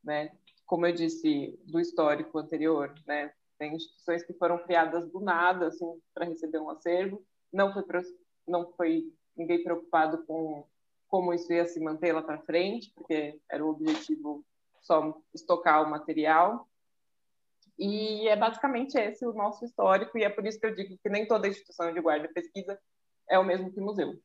né? 0.05 0.31
Como 0.67 0.87
eu 0.87 0.93
disse 0.93 1.59
do 1.65 1.81
histórico 1.81 2.39
anterior, 2.39 2.95
né? 3.07 3.33
Tem 3.59 3.75
instituições 3.75 4.23
que 4.23 4.35
foram 4.35 4.59
criadas 4.59 5.11
do 5.11 5.19
nada, 5.19 5.69
assim, 5.69 5.87
para 6.15 6.27
receber 6.27 6.59
um 6.59 6.71
acervo. 6.71 7.25
Não 7.53 7.73
foi 7.73 7.85
não 8.47 8.73
foi 8.73 9.13
ninguém 9.37 9.63
preocupado 9.63 10.25
com 10.25 10.65
como 11.09 11.33
isso 11.33 11.51
ia 11.53 11.67
se 11.67 11.81
manter 11.81 12.13
lá 12.13 12.23
para 12.23 12.39
frente, 12.43 12.93
porque 12.95 13.41
era 13.51 13.65
o 13.65 13.71
objetivo 13.71 14.45
só 14.83 15.19
estocar 15.35 15.83
o 15.83 15.91
material. 15.91 16.69
E 17.79 18.27
é 18.27 18.35
basicamente 18.35 18.99
esse 18.99 19.25
o 19.25 19.33
nosso 19.33 19.65
histórico, 19.65 20.19
e 20.19 20.25
é 20.25 20.29
por 20.29 20.45
isso 20.45 20.59
que 20.59 20.67
eu 20.67 20.75
digo 20.75 20.99
que 21.01 21.09
nem 21.09 21.27
toda 21.27 21.47
instituição 21.47 21.93
de 21.93 22.01
guarda 22.01 22.27
e 22.27 22.33
pesquisa 22.33 22.77
é 23.31 23.39
o 23.39 23.45
mesmo 23.45 23.73
que 23.73 23.81
museu. 23.81 24.19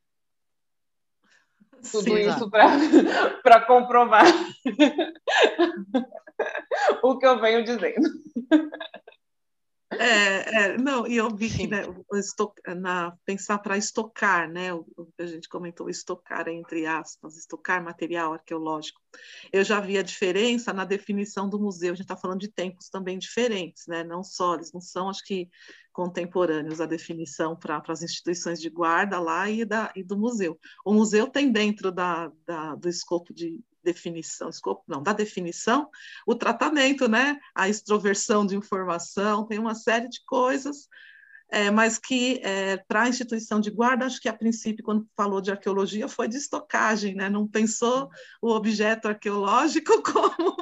Tudo 1.92 2.16
Sim, 2.16 2.28
isso 2.28 2.50
para 2.50 3.60
comprovar 3.66 4.24
o 7.02 7.18
que 7.18 7.26
eu 7.26 7.40
venho 7.40 7.62
dizendo. 7.62 8.08
É, 9.98 10.56
é, 10.56 10.78
não, 10.78 11.06
e 11.06 11.16
eu 11.16 11.34
vi 11.34 11.50
que 11.50 11.66
né, 11.66 11.82
na, 12.76 13.16
pensar 13.24 13.58
para 13.58 13.76
estocar, 13.76 14.50
né, 14.50 14.72
o, 14.72 14.86
o, 14.96 15.06
que 15.06 15.22
a 15.22 15.26
gente 15.26 15.48
comentou, 15.48 15.88
estocar 15.88 16.48
entre 16.48 16.86
aspas, 16.86 17.36
estocar 17.36 17.82
material 17.82 18.32
arqueológico. 18.32 19.00
Eu 19.52 19.64
já 19.64 19.80
vi 19.80 19.98
a 19.98 20.02
diferença 20.02 20.72
na 20.72 20.84
definição 20.84 21.48
do 21.48 21.58
museu, 21.58 21.92
a 21.92 21.94
gente 21.94 22.04
está 22.04 22.16
falando 22.16 22.40
de 22.40 22.48
tempos 22.48 22.88
também 22.88 23.18
diferentes, 23.18 23.86
né, 23.86 24.04
não 24.04 24.22
só, 24.22 24.54
eles 24.54 24.72
não 24.72 24.80
são, 24.80 25.08
acho 25.08 25.24
que, 25.24 25.48
contemporâneos 25.94 26.80
a 26.80 26.86
definição 26.86 27.54
para 27.54 27.80
as 27.86 28.02
instituições 28.02 28.60
de 28.60 28.68
guarda 28.68 29.20
lá 29.20 29.48
e, 29.48 29.64
da, 29.64 29.92
e 29.94 30.02
do 30.02 30.18
museu. 30.18 30.58
O 30.84 30.92
museu 30.92 31.28
tem 31.28 31.52
dentro 31.52 31.92
da, 31.92 32.32
da 32.44 32.74
do 32.74 32.88
escopo 32.88 33.32
de, 33.32 33.60
definição, 33.84 34.48
escopo 34.48 34.82
não, 34.88 35.02
da 35.02 35.12
definição, 35.12 35.88
o 36.26 36.34
tratamento, 36.34 37.08
né? 37.08 37.38
A 37.54 37.68
extroversão 37.68 38.46
de 38.46 38.56
informação, 38.56 39.46
tem 39.46 39.58
uma 39.58 39.74
série 39.74 40.08
de 40.08 40.24
coisas, 40.24 40.88
é, 41.50 41.70
mas 41.70 41.98
que 41.98 42.40
é, 42.42 42.78
para 42.78 43.02
a 43.02 43.08
instituição 43.08 43.60
de 43.60 43.70
guarda, 43.70 44.06
acho 44.06 44.20
que 44.20 44.28
a 44.28 44.32
princípio, 44.32 44.84
quando 44.84 45.06
falou 45.16 45.40
de 45.40 45.50
arqueologia, 45.50 46.08
foi 46.08 46.26
de 46.26 46.36
estocagem, 46.36 47.14
né? 47.14 47.28
Não 47.28 47.46
pensou 47.46 48.10
o 48.42 48.50
objeto 48.50 49.06
arqueológico 49.06 50.02
como 50.02 50.56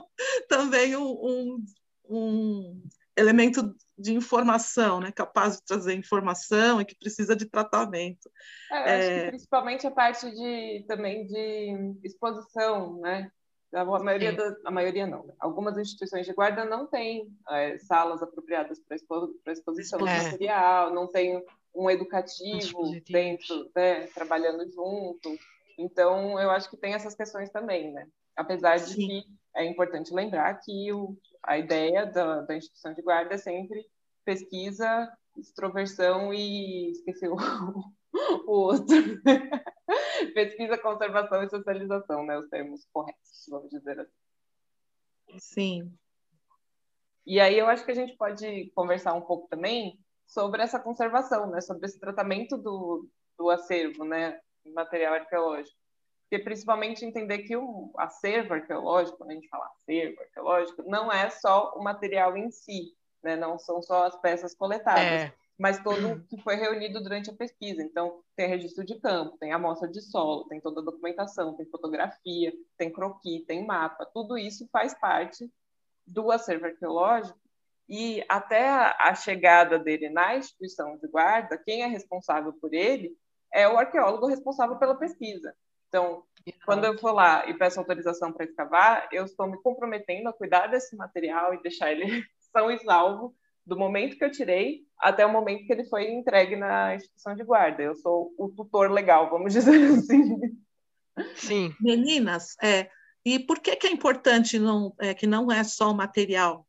também 0.48 0.96
um, 0.96 1.10
um, 1.10 1.64
um 2.08 2.82
elemento 3.16 3.74
de 3.98 4.14
informação, 4.14 5.00
né, 5.00 5.12
capaz 5.12 5.56
de 5.56 5.64
trazer 5.64 5.94
informação 5.94 6.80
e 6.80 6.84
que 6.84 6.96
precisa 6.96 7.36
de 7.36 7.46
tratamento. 7.46 8.30
É, 8.70 9.26
é... 9.26 9.28
principalmente 9.28 9.86
a 9.86 9.90
parte 9.90 10.30
de 10.30 10.84
também 10.88 11.26
de 11.26 12.00
exposição, 12.04 12.98
né? 13.00 13.30
A 13.74 13.84
maioria, 13.84 14.34
da, 14.34 14.54
a 14.66 14.70
maioria 14.70 15.06
não. 15.06 15.34
Algumas 15.40 15.78
instituições 15.78 16.26
de 16.26 16.34
guarda 16.34 16.62
não 16.62 16.86
têm 16.86 17.26
é, 17.48 17.78
salas 17.78 18.22
apropriadas 18.22 18.78
para 18.80 18.96
expo, 18.96 19.34
exposição 19.46 20.06
é. 20.06 20.18
de 20.18 20.24
material, 20.24 20.92
não 20.92 21.06
tem 21.06 21.42
um 21.74 21.90
educativo 21.90 22.82
dentro, 23.08 23.70
né, 23.74 24.08
trabalhando 24.08 24.70
junto. 24.70 25.38
Então, 25.78 26.38
eu 26.38 26.50
acho 26.50 26.68
que 26.68 26.76
tem 26.76 26.92
essas 26.92 27.14
questões 27.14 27.50
também, 27.50 27.92
né? 27.92 28.06
Apesar 28.36 28.76
de 28.76 28.92
Sim. 28.92 29.08
que 29.08 29.24
é 29.54 29.64
importante 29.64 30.14
lembrar 30.14 30.54
que 30.60 30.92
o, 30.92 31.16
a 31.42 31.58
ideia 31.58 32.06
da, 32.06 32.42
da 32.42 32.56
instituição 32.56 32.92
de 32.94 33.02
guarda 33.02 33.34
é 33.34 33.38
sempre 33.38 33.86
pesquisa, 34.24 35.12
extroversão 35.36 36.32
e 36.32 36.90
esqueci 36.90 37.28
o, 37.28 37.36
o 38.46 38.50
outro. 38.50 38.94
pesquisa, 40.34 40.78
conservação 40.78 41.42
e 41.42 41.50
socialização, 41.50 42.24
né? 42.24 42.38
Os 42.38 42.48
termos 42.48 42.86
corretos, 42.92 43.44
vamos 43.48 43.70
dizer 43.70 44.00
assim. 44.00 45.38
Sim. 45.38 45.98
E 47.26 47.40
aí 47.40 47.58
eu 47.58 47.66
acho 47.66 47.84
que 47.84 47.92
a 47.92 47.94
gente 47.94 48.16
pode 48.16 48.70
conversar 48.74 49.14
um 49.14 49.22
pouco 49.22 49.48
também 49.48 49.98
sobre 50.26 50.62
essa 50.62 50.78
conservação, 50.78 51.50
né? 51.50 51.60
Sobre 51.60 51.86
esse 51.86 51.98
tratamento 51.98 52.56
do, 52.56 53.08
do 53.38 53.50
acervo, 53.50 54.04
né? 54.04 54.40
Material 54.64 55.14
arqueológico 55.14 55.81
porque 56.32 56.38
principalmente 56.38 57.04
entender 57.04 57.40
que 57.40 57.54
o 57.54 57.92
acervo 57.98 58.54
arqueológico, 58.54 59.18
quando 59.18 59.32
a 59.32 59.34
gente 59.34 59.48
fala 59.50 59.66
acervo 59.66 60.18
arqueológico, 60.18 60.82
não 60.84 61.12
é 61.12 61.28
só 61.28 61.74
o 61.76 61.84
material 61.84 62.34
em 62.38 62.50
si, 62.50 62.94
né? 63.22 63.36
não 63.36 63.58
são 63.58 63.82
só 63.82 64.06
as 64.06 64.18
peças 64.18 64.54
coletadas, 64.54 65.02
é. 65.02 65.34
mas 65.58 65.82
todo 65.82 66.12
o 66.12 66.24
que 66.24 66.40
foi 66.40 66.54
reunido 66.54 67.02
durante 67.02 67.28
a 67.28 67.34
pesquisa. 67.34 67.82
Então, 67.82 68.22
tem 68.34 68.48
registro 68.48 68.82
de 68.82 68.98
campo, 68.98 69.36
tem 69.36 69.52
amostra 69.52 69.86
de 69.86 70.00
solo, 70.00 70.46
tem 70.48 70.58
toda 70.58 70.80
a 70.80 70.84
documentação, 70.84 71.52
tem 71.54 71.66
fotografia, 71.66 72.50
tem 72.78 72.90
croquis, 72.90 73.44
tem 73.44 73.66
mapa, 73.66 74.08
tudo 74.14 74.38
isso 74.38 74.66
faz 74.72 74.94
parte 74.94 75.52
do 76.06 76.32
acervo 76.32 76.64
arqueológico 76.64 77.38
e 77.86 78.24
até 78.26 78.70
a 78.70 79.14
chegada 79.14 79.78
dele 79.78 80.08
na 80.08 80.34
instituição 80.34 80.96
de 80.96 81.06
guarda, 81.08 81.58
quem 81.58 81.82
é 81.82 81.86
responsável 81.86 82.54
por 82.54 82.72
ele 82.72 83.14
é 83.52 83.68
o 83.68 83.76
arqueólogo 83.76 84.28
responsável 84.28 84.76
pela 84.76 84.94
pesquisa. 84.94 85.54
Então, 85.92 86.22
quando 86.64 86.86
eu 86.86 86.96
for 86.96 87.12
lá 87.12 87.46
e 87.46 87.52
peço 87.52 87.78
autorização 87.78 88.32
para 88.32 88.46
escavar, 88.46 89.06
eu 89.12 89.26
estou 89.26 89.46
me 89.46 89.60
comprometendo 89.60 90.26
a 90.26 90.32
cuidar 90.32 90.68
desse 90.68 90.96
material 90.96 91.52
e 91.52 91.62
deixar 91.62 91.92
ele 91.92 92.24
são 92.50 92.70
e 92.70 92.78
salvo 92.78 93.36
do 93.66 93.78
momento 93.78 94.16
que 94.16 94.24
eu 94.24 94.30
tirei 94.30 94.80
até 94.98 95.24
o 95.26 95.30
momento 95.30 95.66
que 95.66 95.72
ele 95.72 95.84
foi 95.84 96.10
entregue 96.10 96.56
na 96.56 96.94
instituição 96.94 97.34
de 97.34 97.44
guarda. 97.44 97.82
Eu 97.82 97.94
sou 97.94 98.32
o 98.38 98.48
tutor 98.48 98.90
legal, 98.90 99.28
vamos 99.28 99.52
dizer 99.54 99.84
assim. 99.84 100.40
Sim. 101.36 101.74
Meninas, 101.78 102.56
é, 102.62 102.88
e 103.22 103.38
por 103.38 103.60
que, 103.60 103.76
que 103.76 103.86
é 103.86 103.90
importante 103.90 104.58
não, 104.58 104.94
é, 104.98 105.12
que 105.12 105.26
não 105.26 105.52
é 105.52 105.62
só 105.62 105.90
o 105.90 105.94
material 105.94 106.66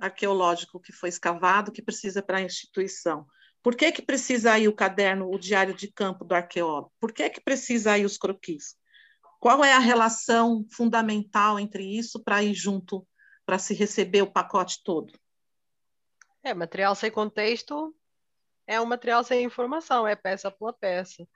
arqueológico 0.00 0.80
que 0.80 0.92
foi 0.92 1.08
escavado 1.08 1.72
que 1.72 1.82
precisa 1.82 2.22
para 2.22 2.38
a 2.38 2.42
instituição? 2.42 3.26
Por 3.62 3.76
que, 3.76 3.92
que 3.92 4.02
precisa 4.02 4.52
aí 4.52 4.66
o 4.66 4.74
caderno, 4.74 5.30
o 5.30 5.38
diário 5.38 5.74
de 5.74 5.90
campo 5.92 6.24
do 6.24 6.34
arqueólogo? 6.34 6.92
Por 6.98 7.12
que, 7.12 7.28
que 7.28 7.40
precisa 7.40 7.92
aí 7.92 8.04
os 8.04 8.16
croquis? 8.16 8.76
Qual 9.38 9.64
é 9.64 9.72
a 9.72 9.78
relação 9.78 10.66
fundamental 10.70 11.58
entre 11.58 11.84
isso 11.84 12.22
para 12.22 12.42
ir 12.42 12.54
junto, 12.54 13.06
para 13.44 13.58
se 13.58 13.74
receber 13.74 14.22
o 14.22 14.30
pacote 14.30 14.82
todo? 14.82 15.12
É, 16.42 16.54
material 16.54 16.94
sem 16.94 17.10
contexto 17.10 17.94
é 18.66 18.80
um 18.80 18.86
material 18.86 19.24
sem 19.24 19.44
informação, 19.44 20.06
é 20.06 20.14
peça 20.14 20.50
pela 20.50 20.72
peça. 20.72 21.26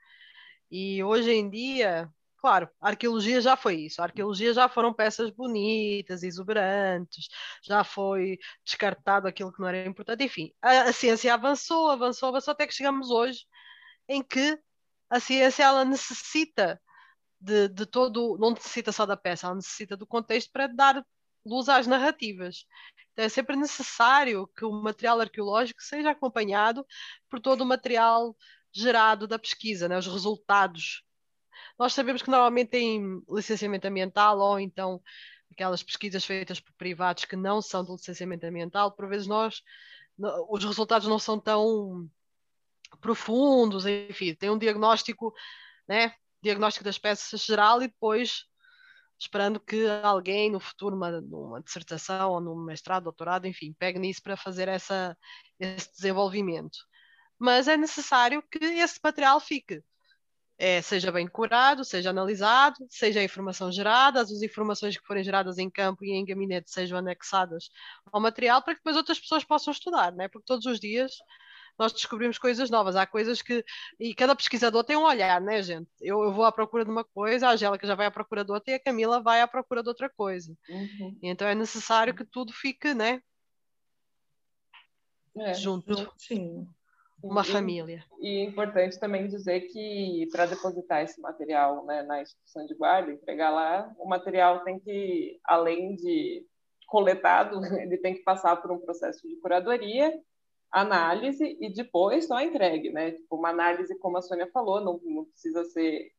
E 0.70 1.02
hoje 1.02 1.30
em 1.32 1.50
dia, 1.50 2.10
Claro, 2.44 2.68
a 2.78 2.88
arqueologia 2.88 3.40
já 3.40 3.56
foi 3.56 3.76
isso. 3.76 4.02
A 4.02 4.04
arqueologia 4.04 4.52
já 4.52 4.68
foram 4.68 4.92
peças 4.92 5.30
bonitas, 5.30 6.22
exuberantes, 6.22 7.26
já 7.62 7.82
foi 7.82 8.38
descartado 8.62 9.26
aquilo 9.26 9.50
que 9.50 9.58
não 9.60 9.68
era 9.68 9.86
importante. 9.86 10.24
Enfim, 10.24 10.52
a, 10.60 10.82
a 10.82 10.92
ciência 10.92 11.32
avançou, 11.32 11.90
avançou, 11.90 12.28
avançou 12.28 12.52
até 12.52 12.66
que 12.66 12.74
chegamos 12.74 13.08
hoje 13.10 13.46
em 14.06 14.22
que 14.22 14.60
a 15.08 15.18
ciência 15.20 15.62
ela 15.64 15.86
necessita 15.86 16.78
de, 17.40 17.68
de 17.68 17.86
todo, 17.86 18.36
não 18.38 18.50
necessita 18.50 18.92
só 18.92 19.06
da 19.06 19.16
peça, 19.16 19.46
ela 19.46 19.56
necessita 19.56 19.96
do 19.96 20.06
contexto 20.06 20.52
para 20.52 20.66
dar 20.66 21.02
luz 21.46 21.70
às 21.70 21.86
narrativas. 21.86 22.66
Então 23.14 23.24
é 23.24 23.28
sempre 23.30 23.56
necessário 23.56 24.46
que 24.48 24.66
o 24.66 24.72
material 24.82 25.18
arqueológico 25.18 25.82
seja 25.82 26.10
acompanhado 26.10 26.86
por 27.30 27.40
todo 27.40 27.62
o 27.62 27.66
material 27.66 28.36
gerado 28.70 29.26
da 29.26 29.38
pesquisa, 29.38 29.88
né? 29.88 29.96
os 29.96 30.06
resultados 30.06 31.04
nós 31.78 31.92
sabemos 31.92 32.22
que 32.22 32.30
normalmente 32.30 32.68
tem 32.70 33.22
licenciamento 33.28 33.86
ambiental 33.86 34.38
ou 34.38 34.58
então 34.58 35.00
aquelas 35.50 35.82
pesquisas 35.82 36.24
feitas 36.24 36.60
por 36.60 36.72
privados 36.74 37.24
que 37.24 37.36
não 37.36 37.62
são 37.62 37.84
de 37.84 37.92
licenciamento 37.92 38.46
ambiental, 38.46 38.92
por 38.92 39.08
vezes 39.08 39.26
nós 39.26 39.62
os 40.48 40.64
resultados 40.64 41.08
não 41.08 41.18
são 41.18 41.40
tão 41.40 42.08
profundos, 43.00 43.84
enfim, 43.86 44.34
tem 44.34 44.50
um 44.50 44.58
diagnóstico, 44.58 45.34
né? 45.88 46.14
diagnóstico 46.42 46.84
das 46.84 46.98
peças 46.98 47.44
geral 47.44 47.82
e 47.82 47.88
depois 47.88 48.44
esperando 49.18 49.58
que 49.58 49.86
alguém 50.02 50.50
no 50.50 50.60
futuro, 50.60 50.96
uma, 50.96 51.20
numa 51.20 51.62
dissertação 51.62 52.32
ou 52.32 52.40
num 52.40 52.56
mestrado, 52.56 53.04
doutorado, 53.04 53.46
enfim, 53.46 53.72
pegue 53.78 53.98
nisso 53.98 54.22
para 54.22 54.36
fazer 54.36 54.68
essa, 54.68 55.16
esse 55.58 55.90
desenvolvimento. 55.92 56.78
Mas 57.38 57.66
é 57.68 57.76
necessário 57.76 58.42
que 58.42 58.58
esse 58.58 59.00
material 59.02 59.40
fique, 59.40 59.82
é, 60.58 60.80
seja 60.80 61.10
bem 61.10 61.26
curado, 61.26 61.84
seja 61.84 62.10
analisado, 62.10 62.76
seja 62.88 63.20
a 63.20 63.24
informação 63.24 63.72
gerada, 63.72 64.20
as 64.20 64.30
informações 64.30 64.96
que 64.96 65.06
forem 65.06 65.24
geradas 65.24 65.58
em 65.58 65.68
campo 65.68 66.04
e 66.04 66.12
em 66.12 66.24
gabinete 66.24 66.70
sejam 66.70 66.98
anexadas 66.98 67.70
ao 68.12 68.20
material 68.20 68.62
para 68.62 68.74
que 68.74 68.80
depois 68.80 68.96
outras 68.96 69.18
pessoas 69.18 69.44
possam 69.44 69.72
estudar, 69.72 70.12
né? 70.12 70.28
porque 70.28 70.46
todos 70.46 70.66
os 70.66 70.78
dias 70.78 71.12
nós 71.78 71.92
descobrimos 71.92 72.38
coisas 72.38 72.70
novas. 72.70 72.96
Há 72.96 73.06
coisas 73.06 73.42
que. 73.42 73.64
E 73.98 74.14
cada 74.14 74.34
pesquisador 74.34 74.84
tem 74.84 74.96
um 74.96 75.04
olhar, 75.04 75.40
né, 75.40 75.62
gente? 75.62 75.90
Eu, 76.00 76.22
eu 76.22 76.32
vou 76.32 76.44
à 76.44 76.52
procura 76.52 76.84
de 76.84 76.90
uma 76.90 77.04
coisa, 77.04 77.48
a 77.48 77.52
Angélica 77.52 77.86
já 77.86 77.94
vai 77.94 78.06
à 78.06 78.10
procura 78.10 78.44
de 78.44 78.52
outra 78.52 78.72
e 78.72 78.74
a 78.76 78.80
Camila 78.80 79.20
vai 79.20 79.40
à 79.40 79.48
procura 79.48 79.82
de 79.82 79.88
outra 79.88 80.08
coisa. 80.08 80.56
Uhum. 80.68 81.18
Então 81.22 81.48
é 81.48 81.54
necessário 81.54 82.14
que 82.14 82.24
tudo 82.24 82.52
fique, 82.52 82.94
né? 82.94 83.20
É, 85.36 85.54
junto. 85.54 86.12
Sim. 86.16 86.68
Uma 87.24 87.40
e, 87.40 87.44
família. 87.46 88.04
E 88.20 88.40
é 88.40 88.44
importante 88.44 89.00
também 89.00 89.26
dizer 89.26 89.62
que 89.62 90.28
para 90.30 90.44
depositar 90.44 91.02
esse 91.02 91.20
material 91.20 91.84
né, 91.86 92.02
na 92.02 92.20
instituição 92.20 92.66
de 92.66 92.74
guarda, 92.74 93.10
entregar 93.10 93.50
lá, 93.50 93.90
o 93.98 94.06
material 94.06 94.62
tem 94.62 94.78
que, 94.78 95.40
além 95.44 95.96
de 95.96 96.46
coletado, 96.86 97.60
ele 97.80 97.96
tem 97.96 98.14
que 98.14 98.22
passar 98.22 98.56
por 98.56 98.70
um 98.70 98.78
processo 98.78 99.26
de 99.26 99.36
curadoria 99.36 100.12
análise 100.70 101.56
e 101.60 101.72
depois 101.72 102.26
só 102.26 102.40
entregue, 102.40 102.90
né? 102.90 103.12
Tipo, 103.12 103.36
uma 103.36 103.48
análise, 103.48 103.96
como 103.98 104.18
a 104.18 104.22
Sônia 104.22 104.50
falou, 104.52 104.80
não, 104.80 105.00
não 105.04 105.24
precisa 105.24 105.64
ser 105.64 106.10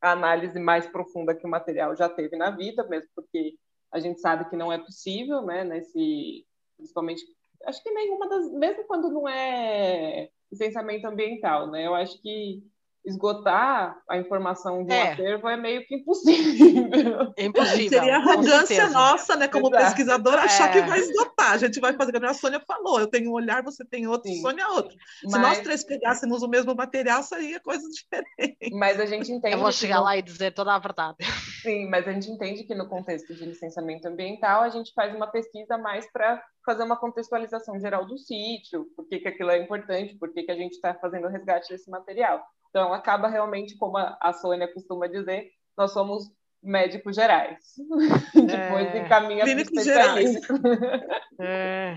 a 0.00 0.12
análise 0.12 0.58
mais 0.58 0.86
profunda 0.86 1.34
que 1.34 1.46
o 1.46 1.50
material 1.50 1.94
já 1.94 2.08
teve 2.08 2.36
na 2.36 2.50
vida, 2.50 2.82
mesmo 2.88 3.10
porque 3.14 3.54
a 3.92 4.00
gente 4.00 4.20
sabe 4.20 4.48
que 4.48 4.56
não 4.56 4.72
é 4.72 4.78
possível, 4.78 5.42
né? 5.42 5.62
Nesse, 5.62 6.44
principalmente, 6.76 7.22
acho 7.66 7.82
que 7.82 7.90
nenhuma 7.90 8.28
das, 8.28 8.50
mesmo 8.52 8.84
quando 8.86 9.10
não 9.10 9.28
é 9.28 10.30
licenciamento 10.50 11.06
ambiental, 11.06 11.70
né? 11.70 11.86
Eu 11.86 11.94
acho 11.94 12.20
que 12.20 12.62
esgotar 13.04 13.96
a 14.08 14.16
informação 14.16 14.84
de 14.84 14.92
um 14.92 14.96
é. 14.96 15.12
acervo 15.12 15.48
é 15.48 15.56
meio 15.56 15.86
que 15.86 15.96
impossível. 15.96 17.32
É 17.36 17.46
impossível. 17.46 17.98
Seria 17.98 18.16
arrogância 18.16 18.90
nossa, 18.90 19.36
né, 19.36 19.48
como 19.48 19.68
Exato. 19.68 19.84
pesquisador, 19.84 20.34
achar 20.34 20.68
é. 20.68 20.72
que 20.72 20.88
vai 20.88 21.00
esgotar. 21.00 21.52
A 21.52 21.56
gente 21.56 21.80
vai 21.80 21.92
fazer, 21.94 22.12
como 22.12 22.26
a 22.26 22.34
Sônia 22.34 22.60
falou, 22.60 23.00
eu 23.00 23.06
tenho 23.06 23.30
um 23.30 23.34
olhar, 23.34 23.62
você 23.62 23.84
tem 23.84 24.06
outro, 24.06 24.30
Sim. 24.30 24.40
Sônia 24.40 24.68
outro. 24.68 24.96
Mas... 25.24 25.32
Se 25.32 25.38
nós 25.38 25.60
três 25.60 25.84
pegássemos 25.84 26.42
o 26.42 26.48
mesmo 26.48 26.74
material, 26.74 27.22
seria 27.22 27.58
coisa 27.60 27.88
diferente. 27.88 28.74
Mas 28.74 29.00
a 29.00 29.06
gente 29.06 29.32
entende. 29.32 29.54
Eu 29.54 29.60
vou 29.60 29.72
chegar 29.72 30.00
lá 30.00 30.16
e 30.16 30.22
dizer 30.22 30.52
toda 30.52 30.74
a 30.74 30.78
verdade. 30.78 31.16
Sim, 31.62 31.88
mas 31.88 32.06
a 32.06 32.12
gente 32.12 32.30
entende 32.30 32.64
que 32.64 32.74
no 32.74 32.88
contexto 32.88 33.34
de 33.34 33.44
licenciamento 33.44 34.06
ambiental, 34.06 34.62
a 34.62 34.68
gente 34.68 34.92
faz 34.94 35.14
uma 35.14 35.26
pesquisa 35.26 35.78
mais 35.78 36.10
para 36.12 36.42
fazer 36.64 36.82
uma 36.84 36.96
contextualização 36.96 37.78
geral 37.80 38.06
do 38.06 38.18
sítio, 38.18 38.86
por 38.96 39.06
que, 39.08 39.18
que 39.18 39.28
aquilo 39.28 39.50
é 39.50 39.58
importante, 39.58 40.16
por 40.16 40.32
que, 40.32 40.42
que 40.42 40.52
a 40.52 40.56
gente 40.56 40.72
está 40.72 40.94
fazendo 40.94 41.26
o 41.26 41.30
resgate 41.30 41.68
desse 41.68 41.90
material. 41.90 42.42
Então, 42.72 42.90
acaba 42.94 43.28
realmente, 43.28 43.76
como 43.76 43.98
a 43.98 44.32
Sônia 44.32 44.66
costuma 44.66 45.06
dizer, 45.06 45.50
nós 45.76 45.92
somos 45.92 46.32
médicos 46.62 47.14
gerais. 47.14 47.58
Depois 48.34 48.94
é... 48.94 48.98
encaminha 48.98 49.44
para 49.44 49.60
especialista. 49.60 50.54
É. 51.40 51.96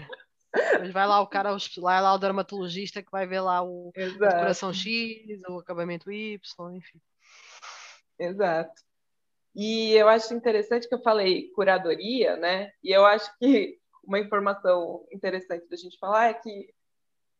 vai 0.92 1.06
lá 1.06 1.22
o 1.22 1.28
cara, 1.28 1.56
vai 1.78 2.02
lá 2.02 2.14
o 2.14 2.18
dermatologista 2.18 3.04
que 3.04 3.12
vai 3.12 3.28
ver 3.28 3.42
lá 3.42 3.62
o, 3.62 3.90
o 3.90 4.18
coração 4.18 4.74
X, 4.74 5.42
o 5.50 5.60
acabamento 5.60 6.12
Y, 6.12 6.40
enfim. 6.74 7.00
Exato. 8.18 8.74
E 9.54 9.92
eu 9.92 10.10
acho 10.10 10.34
interessante 10.34 10.88
que 10.88 10.96
eu 10.96 11.02
falei 11.02 11.50
curadoria, 11.52 12.36
né? 12.38 12.72
E 12.84 12.92
eu 12.92 13.06
acho 13.06 13.30
que 13.38 13.78
uma 14.04 14.20
informação 14.20 15.06
interessante 15.12 15.68
da 15.70 15.78
gente 15.78 15.98
falar 16.00 16.30
é 16.30 16.34
que 16.34 16.74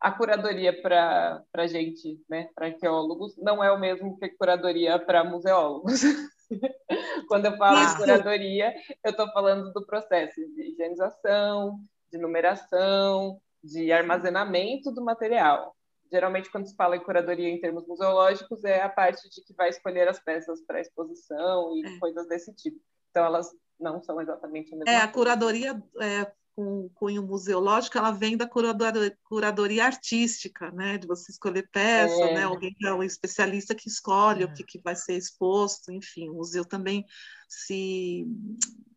a 0.06 0.12
curadoria 0.12 0.72
para 0.84 1.44
a 1.56 1.66
gente, 1.66 2.22
né, 2.30 2.48
para 2.54 2.68
arqueólogos, 2.68 3.36
não 3.38 3.64
é 3.64 3.72
o 3.72 3.80
mesmo 3.80 4.16
que 4.20 4.26
a 4.26 4.38
curadoria 4.38 5.00
para 5.00 5.24
museólogos. 5.24 6.02
Quando 7.28 7.46
eu 7.46 7.58
falo 7.58 7.84
de 7.84 7.98
curadoria, 7.98 8.72
eu 9.04 9.10
estou 9.10 9.28
falando 9.32 9.74
do 9.74 9.84
processo 9.84 10.36
de 10.54 10.74
higienização, 10.74 11.80
de 12.12 12.20
numeração, 12.20 13.42
de 13.64 13.92
armazenamento 13.92 14.92
do 14.92 15.04
material. 15.04 15.76
Geralmente, 16.12 16.52
quando 16.52 16.68
se 16.68 16.76
fala 16.76 16.96
em 16.96 17.04
curadoria 17.04 17.50
em 17.50 17.60
termos 17.60 17.88
museológicos, 17.88 18.64
é 18.64 18.84
a 18.84 18.90
parte 18.90 19.28
de 19.28 19.42
que 19.44 19.56
vai 19.56 19.70
escolher 19.70 20.08
as 20.08 20.20
peças 20.20 20.64
para 20.68 20.80
exposição 20.80 21.76
e 21.76 21.84
é. 21.84 22.00
coisas 22.00 22.28
desse 22.28 22.54
tipo. 22.54 22.80
Então, 23.10 23.26
elas 23.26 23.50
não 23.80 24.00
são 24.04 24.22
exatamente 24.22 24.72
a 24.72 24.78
mesma 24.78 24.92
É, 24.92 24.98
coisa. 24.98 25.04
a 25.04 25.12
curadoria 25.12 25.84
é, 26.00 26.32
com 26.56 26.90
cunho 26.96 27.22
museológico, 27.22 27.98
ela 27.98 28.12
vem 28.12 28.38
da 28.38 28.48
curadoria, 28.48 29.18
curadoria 29.26 29.86
artística, 29.86 30.72
né? 30.72 30.98
De 30.98 31.06
você 31.06 31.32
escolher 31.32 31.70
peça, 31.70 32.24
é. 32.24 32.34
né? 32.34 32.44
Alguém 32.44 32.74
que 32.74 32.88
é 32.88 32.94
um 32.94 33.04
especialista 33.04 33.76
que 33.76 33.90
escolhe 33.90 34.44
é. 34.44 34.46
o 34.46 34.54
que, 34.54 34.64
que 34.64 34.80
vai 34.80 34.96
ser 34.96 35.18
exposto, 35.18 35.92
enfim. 35.92 36.30
O 36.30 36.36
museu 36.36 36.64
também 36.64 37.06
se 37.50 38.26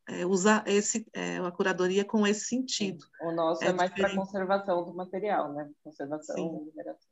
é, 0.08 0.24
usa 0.24 0.62
esse, 0.66 1.04
é, 1.12 1.38
a 1.38 1.50
curadoria 1.50 2.04
com 2.04 2.24
esse 2.24 2.46
sentido. 2.46 3.04
O 3.22 3.32
nosso 3.32 3.64
é, 3.64 3.68
é 3.68 3.72
mais 3.72 3.92
para 3.92 4.14
conservação 4.14 4.84
do 4.84 4.94
material, 4.94 5.52
né? 5.52 5.68
Conservação 5.82 6.62
e 6.62 6.64
liberação. 6.64 7.10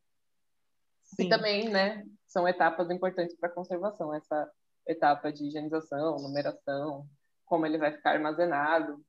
E 1.18 1.28
também, 1.28 1.68
né? 1.68 2.06
São 2.28 2.46
etapas 2.46 2.88
importantes 2.90 3.36
para 3.36 3.48
a 3.48 3.52
conservação, 3.52 4.14
essa 4.14 4.48
etapa 4.86 5.32
de 5.32 5.44
higienização, 5.44 6.18
numeração, 6.18 7.04
como 7.44 7.66
ele 7.66 7.78
vai 7.78 7.92
ficar 7.92 8.12
armazenado, 8.12 9.04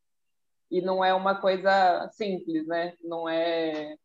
e 0.69 0.82
não 0.82 1.03
é 1.03 1.13
uma 1.13 1.36
coisa 1.36 2.10
simples, 2.13 2.67
né? 2.67 2.93
Não 3.03 3.27
é 3.27 3.95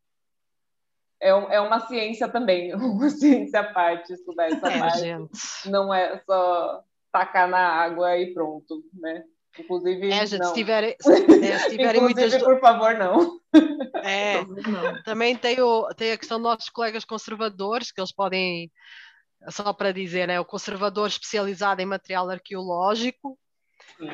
é, 1.23 1.29
é 1.29 1.61
uma 1.61 1.87
ciência 1.87 2.29
também, 2.29 2.75
uma 2.75 3.09
ciência 3.09 3.61
à 3.61 3.73
parte 3.73 4.13
estudar 4.13 4.47
essa 4.47 4.69
é, 4.69 4.79
parte. 4.79 4.99
Gente. 4.99 5.31
Não 5.67 5.95
é 5.95 6.21
só 6.27 6.83
tacar 7.13 7.49
na 7.49 7.61
água 7.61 8.19
e 8.19 8.35
pronto, 8.35 8.83
né? 8.93 9.23
Inclusive, 9.59 10.11
é, 10.11 10.27
gente, 10.27 10.41
não. 10.41 10.49
se 10.49 10.55
tiverem, 10.55 10.97
é, 11.45 11.59
se 11.59 11.71
tiverem 11.71 12.01
muitas... 12.01 12.37
por 12.43 12.59
favor, 12.59 12.95
não. 12.95 13.39
É, 14.03 14.43
não. 14.67 15.03
também 15.05 15.37
tem, 15.37 15.61
o, 15.61 15.89
tem 15.95 16.13
a 16.13 16.19
questão 16.19 16.39
dos 16.39 16.51
nossos 16.51 16.71
colegas 16.71 17.05
conservadores, 17.05 17.93
que 17.93 18.01
eles 18.01 18.13
podem, 18.13 18.73
só 19.49 19.73
para 19.73 19.93
dizer, 19.93 20.27
né, 20.27 20.41
o 20.41 20.45
conservador 20.45 21.07
especializado 21.07 21.81
em 21.83 21.87
material 21.87 22.29
arqueológico, 22.31 23.39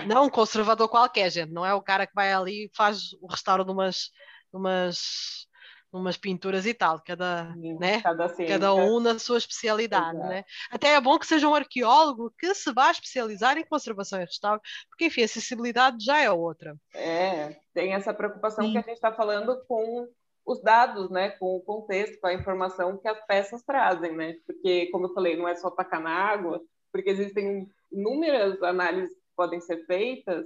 não 0.07 0.27
um 0.27 0.31
conservador 0.31 0.89
qualquer, 0.89 1.31
gente. 1.31 1.53
Não 1.53 1.65
é 1.65 1.75
o 1.75 1.83
cara 1.83 2.07
que 2.07 2.15
vai 2.15 2.33
ali 2.33 2.67
e 2.67 2.71
faz 2.75 3.13
o 3.21 3.27
restauro 3.27 3.65
de 3.65 3.71
umas, 3.71 4.11
de 4.53 4.59
umas, 4.59 5.47
de 5.93 5.99
umas 5.99 6.17
pinturas 6.17 6.67
e 6.67 6.75
tal. 6.75 7.01
Cada, 7.03 7.53
Sim, 7.55 7.79
né? 7.79 8.01
cada, 8.03 8.29
cada, 8.29 8.75
um 8.75 9.01
na 9.01 9.19
sua 9.19 9.39
especialidade. 9.39 10.19
Né? 10.19 10.45
Até 10.71 10.95
é 10.95 11.01
bom 11.01 11.19
que 11.19 11.27
seja 11.27 11.49
um 11.49 11.55
arqueólogo 11.55 12.33
que 12.39 12.55
se 12.55 12.73
vá 12.73 12.91
especializar 12.91 13.57
em 13.57 13.65
conservação 13.65 14.21
e 14.21 14.25
restauro, 14.25 14.61
porque, 14.89 15.07
enfim, 15.07 15.23
a 15.23 15.25
acessibilidade 15.25 16.05
já 16.05 16.19
é 16.21 16.31
outra. 16.31 16.77
É, 16.95 17.57
tem 17.73 17.95
essa 17.95 18.13
preocupação 18.13 18.65
Sim. 18.65 18.73
que 18.73 18.79
a 18.79 18.83
gente 18.83 18.95
está 18.95 19.13
falando 19.13 19.63
com 19.67 20.09
os 20.45 20.63
dados, 20.63 21.11
né, 21.11 21.31
com 21.31 21.57
o 21.57 21.61
contexto, 21.61 22.19
com 22.21 22.27
a 22.27 22.33
informação 22.33 22.97
que 22.97 23.07
as 23.07 23.21
peças 23.27 23.63
trazem, 23.63 24.17
né? 24.17 24.35
Porque, 24.47 24.87
como 24.87 25.07
eu 25.07 25.13
falei, 25.13 25.37
não 25.37 25.47
é 25.47 25.55
só 25.55 25.71
tacar 25.71 26.01
na 26.01 26.11
água, 26.11 26.59
porque 26.91 27.11
existem 27.11 27.69
inúmeras 27.93 28.63
análises 28.63 29.15
podem 29.38 29.61
ser 29.61 29.87
feitas 29.87 30.44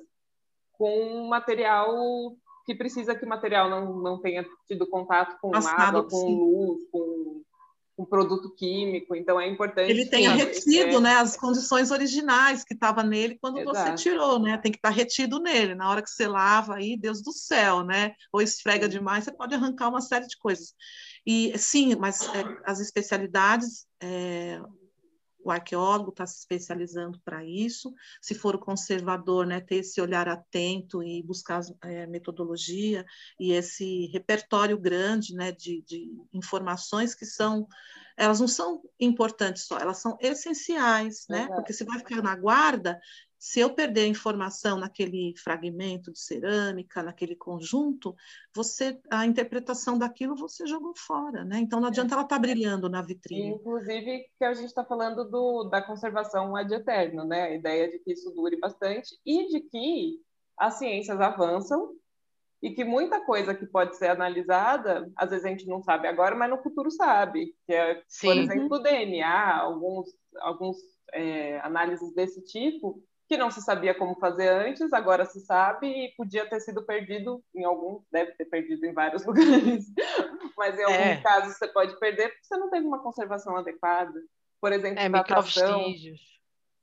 com 0.72 1.26
material 1.28 2.36
que 2.66 2.74
precisa 2.74 3.14
que 3.14 3.24
o 3.24 3.28
material 3.28 3.70
não, 3.70 3.96
não 3.96 4.20
tenha 4.20 4.46
tido 4.68 4.86
contato 4.86 5.40
com 5.40 5.50
Passado, 5.50 5.98
água, 5.98 6.04
com 6.04 6.20
sim. 6.20 6.36
luz, 6.36 6.82
com, 6.92 7.42
com 7.96 8.04
produto 8.04 8.54
químico. 8.54 9.16
Então 9.16 9.40
é 9.40 9.48
importante. 9.48 9.90
Ele 9.90 10.06
tenha 10.06 10.32
retido, 10.32 10.98
é... 10.98 11.00
né, 11.00 11.14
as 11.14 11.36
condições 11.36 11.90
originais 11.90 12.62
que 12.62 12.74
estava 12.74 13.02
nele 13.02 13.38
quando 13.40 13.58
Exato. 13.58 13.76
você 13.76 13.94
tirou, 13.94 14.38
né? 14.38 14.58
Tem 14.58 14.70
que 14.70 14.78
estar 14.78 14.90
tá 14.90 14.94
retido 14.94 15.40
nele. 15.40 15.74
Na 15.74 15.90
hora 15.90 16.02
que 16.02 16.10
você 16.10 16.28
lava 16.28 16.74
aí, 16.76 16.96
Deus 16.96 17.22
do 17.22 17.32
céu, 17.32 17.82
né? 17.82 18.14
Ou 18.30 18.42
esfrega 18.42 18.88
demais, 18.88 19.24
você 19.24 19.32
pode 19.32 19.54
arrancar 19.54 19.88
uma 19.88 20.02
série 20.02 20.26
de 20.26 20.36
coisas. 20.36 20.74
E 21.26 21.56
sim, 21.56 21.96
mas 21.96 22.22
é, 22.34 22.44
as 22.64 22.80
especialidades 22.80 23.86
é, 24.00 24.60
o 25.44 25.50
arqueólogo 25.50 26.10
está 26.10 26.26
se 26.26 26.38
especializando 26.38 27.20
para 27.24 27.44
isso, 27.44 27.92
se 28.20 28.34
for 28.34 28.54
o 28.54 28.58
conservador, 28.58 29.46
né, 29.46 29.60
ter 29.60 29.76
esse 29.76 30.00
olhar 30.00 30.28
atento 30.28 31.02
e 31.02 31.22
buscar 31.22 31.60
é, 31.84 32.06
metodologia 32.06 33.04
e 33.38 33.52
esse 33.52 34.06
repertório 34.06 34.78
grande 34.78 35.34
né, 35.34 35.52
de, 35.52 35.82
de 35.82 36.12
informações 36.32 37.14
que 37.14 37.26
são 37.26 37.66
elas 38.14 38.40
não 38.40 38.46
são 38.46 38.82
importantes 39.00 39.64
só, 39.64 39.78
elas 39.78 39.98
são 39.98 40.18
essenciais, 40.20 41.24
né? 41.30 41.44
Exato. 41.44 41.54
Porque 41.54 41.72
se 41.72 41.82
vai 41.82 41.98
ficar 41.98 42.22
na 42.22 42.36
guarda, 42.36 43.00
se 43.42 43.58
eu 43.58 43.74
perder 43.74 44.02
a 44.02 44.06
informação 44.06 44.78
naquele 44.78 45.34
fragmento 45.36 46.12
de 46.12 46.20
cerâmica, 46.20 47.02
naquele 47.02 47.34
conjunto, 47.34 48.14
você 48.54 49.00
a 49.10 49.26
interpretação 49.26 49.98
daquilo 49.98 50.36
você 50.36 50.64
jogou 50.64 50.94
fora, 50.96 51.44
né? 51.44 51.58
Então 51.58 51.80
não 51.80 51.88
adianta 51.88 52.14
ela 52.14 52.22
estar 52.22 52.36
tá 52.36 52.40
brilhando 52.40 52.88
na 52.88 53.02
vitrine. 53.02 53.48
Inclusive 53.48 54.26
que 54.38 54.44
a 54.44 54.54
gente 54.54 54.68
está 54.68 54.84
falando 54.84 55.28
do, 55.28 55.64
da 55.64 55.82
conservação 55.82 56.54
ad 56.54 56.72
eterno, 56.72 57.24
né? 57.24 57.42
A 57.42 57.54
ideia 57.56 57.90
de 57.90 57.98
que 57.98 58.12
isso 58.12 58.30
dure 58.30 58.60
bastante 58.60 59.18
e 59.26 59.48
de 59.48 59.60
que 59.62 60.20
as 60.56 60.74
ciências 60.74 61.20
avançam 61.20 61.96
e 62.62 62.70
que 62.70 62.84
muita 62.84 63.24
coisa 63.24 63.56
que 63.56 63.66
pode 63.66 63.96
ser 63.96 64.06
analisada, 64.06 65.10
às 65.16 65.30
vezes 65.30 65.44
a 65.44 65.48
gente 65.48 65.66
não 65.66 65.82
sabe 65.82 66.06
agora, 66.06 66.36
mas 66.36 66.48
no 66.48 66.62
futuro 66.62 66.92
sabe. 66.92 67.56
Que 67.66 67.74
é, 67.74 68.04
Sim. 68.06 68.26
por 68.28 68.36
exemplo, 68.36 68.76
o 68.76 68.82
DNA, 68.82 69.56
alguns, 69.58 70.16
alguns 70.38 70.76
é, 71.12 71.58
análises 71.58 72.14
desse 72.14 72.40
tipo, 72.44 73.02
que 73.32 73.38
não 73.38 73.50
se 73.50 73.62
sabia 73.62 73.94
como 73.94 74.14
fazer 74.16 74.46
antes, 74.46 74.92
agora 74.92 75.24
se 75.24 75.40
sabe 75.40 75.86
e 75.86 76.14
podia 76.16 76.46
ter 76.46 76.60
sido 76.60 76.84
perdido 76.84 77.42
em 77.54 77.64
alguns, 77.64 78.02
deve 78.12 78.32
ter 78.32 78.44
perdido 78.44 78.84
em 78.84 78.92
vários 78.92 79.24
lugares, 79.24 79.86
mas 80.54 80.78
em 80.78 80.82
alguns 80.82 81.00
É. 81.00 81.22
casos 81.22 81.56
você 81.56 81.66
pode 81.68 81.98
perder 81.98 82.28
porque 82.28 82.44
você 82.44 82.58
não 82.58 82.68
teve 82.68 82.86
uma 82.86 83.02
conservação 83.02 83.56
adequada. 83.56 84.12
Por 84.60 84.70
exemplo, 84.70 85.00
É, 85.00 85.08
datação, 85.08 85.94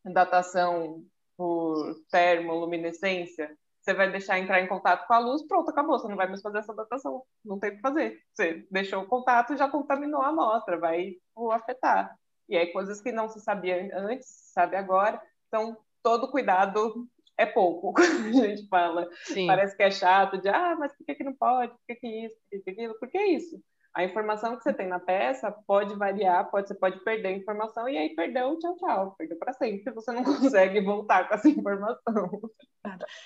datação 0.03 1.03
por 1.38 1.95
termoluminescência, 2.09 3.55
você 3.79 3.93
vai 3.93 4.12
deixar 4.12 4.39
entrar 4.39 4.59
em 4.59 4.67
contato 4.67 5.05
com 5.05 5.13
a 5.13 5.19
luz, 5.19 5.45
pronto, 5.47 5.69
acabou, 5.69 5.99
você 5.99 6.07
não 6.07 6.15
vai 6.15 6.27
mais 6.27 6.41
fazer 6.41 6.57
essa 6.57 6.73
datação, 6.73 7.21
não 7.45 7.59
tem 7.59 7.73
o 7.73 7.75
que 7.75 7.81
fazer. 7.81 8.19
Você 8.33 8.65
deixou 8.71 9.03
o 9.03 9.07
contato 9.07 9.53
e 9.53 9.57
já 9.57 9.69
contaminou 9.69 10.23
a 10.23 10.29
amostra, 10.29 10.79
vai 10.79 11.13
afetar. 11.51 12.17
E 12.49 12.57
aí 12.57 12.73
coisas 12.73 12.99
que 13.01 13.12
não 13.12 13.29
se 13.29 13.39
sabia 13.39 13.88
antes, 13.95 14.27
sabe 14.51 14.75
agora, 14.75 15.21
então 15.47 15.77
todo 16.03 16.29
cuidado 16.31 17.07
é 17.38 17.45
pouco, 17.45 17.93
quando 17.93 18.27
a 18.43 18.47
gente 18.47 18.67
fala. 18.67 19.07
Sim. 19.25 19.47
Parece 19.47 19.75
que 19.75 19.83
é 19.83 19.91
chato, 19.91 20.38
de 20.41 20.49
ah, 20.49 20.75
mas 20.77 20.95
por 20.95 21.05
que, 21.05 21.15
que 21.15 21.23
não 21.23 21.33
pode? 21.33 21.71
Por 21.71 21.79
que, 21.88 21.95
que 21.95 22.07
isso? 22.25 22.35
Por 22.35 22.49
que, 22.51 22.59
que 22.63 22.69
aquilo? 22.71 22.99
Por 22.99 23.09
que 23.09 23.21
isso? 23.23 23.62
A 23.95 24.03
informação 24.03 24.55
que 24.55 24.62
você 24.63 24.71
tem 24.71 24.88
na 24.88 24.99
peça 24.99 25.51
pode 25.65 25.95
variar, 25.95 26.49
pode, 26.51 26.67
você 26.67 26.75
pode 26.75 27.03
perder 27.03 27.29
a 27.29 27.38
informação 27.38 27.89
e 27.89 27.97
aí 27.97 28.15
perdeu, 28.15 28.57
tchau, 28.59 28.75
tchau. 28.75 29.15
Perdeu 29.17 29.38
para 29.38 29.53
sempre, 29.53 29.91
você 29.93 30.12
não 30.12 30.23
consegue 30.23 30.79
voltar 30.81 31.27
com 31.27 31.33
essa 31.33 31.49
informação. 31.49 32.41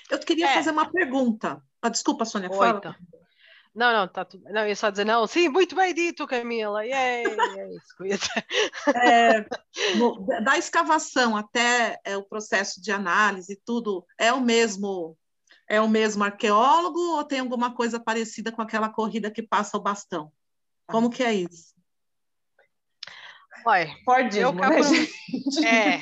Eu 0.10 0.20
queria 0.20 0.48
É. 0.50 0.54
fazer 0.54 0.72
uma 0.72 0.90
pergunta. 0.90 1.62
Ah, 1.82 1.90
desculpa, 1.90 2.24
Sônia, 2.24 2.50
fala. 2.50 2.96
Não, 3.76 3.92
não, 3.92 4.08
tá 4.08 4.24
tudo. 4.24 4.44
Não, 4.52 4.62
eu 4.62 4.68
ia 4.68 4.76
só 4.76 4.90
dizer, 4.92 5.04
não, 5.04 5.26
sim, 5.26 5.50
muito 5.50 5.76
bem 5.76 5.94
dito, 5.96 6.28
Camila. 6.28 6.86
Yay, 6.86 7.26
é 7.26 7.76
isso 7.76 7.96
que 7.98 8.04
eu 8.04 8.08
ia 8.08 8.18
dizer. 8.18 8.46
É, 8.96 9.46
no- 9.98 10.26
da 10.44 10.58
escavação 10.58 11.36
até 11.36 12.00
é, 12.06 12.16
o 12.16 12.24
processo 12.24 12.80
de 12.82 12.92
análise, 12.92 13.60
tudo 13.66 14.06
é 14.18 14.32
o 14.32 14.40
mesmo 14.42 15.18
é 15.68 15.80
o 15.82 15.88
mesmo 15.90 16.24
arqueólogo 16.24 17.00
ou 17.00 17.24
tem 17.24 17.40
alguma 17.40 17.74
coisa 17.74 18.00
parecida 18.00 18.52
com 18.52 18.62
aquela 18.62 18.90
corrida 18.90 19.32
que 19.32 19.42
passa 19.42 19.78
o 19.78 19.82
bastão? 19.82 20.32
Como 20.86 21.10
que 21.10 21.24
é 21.24 21.34
isso? 21.34 21.74
Olha, 23.66 23.98
Fordismo, 24.04 24.64
eu 24.64 24.70
né, 24.70 24.84
gente? 24.84 25.66
é, 25.66 26.02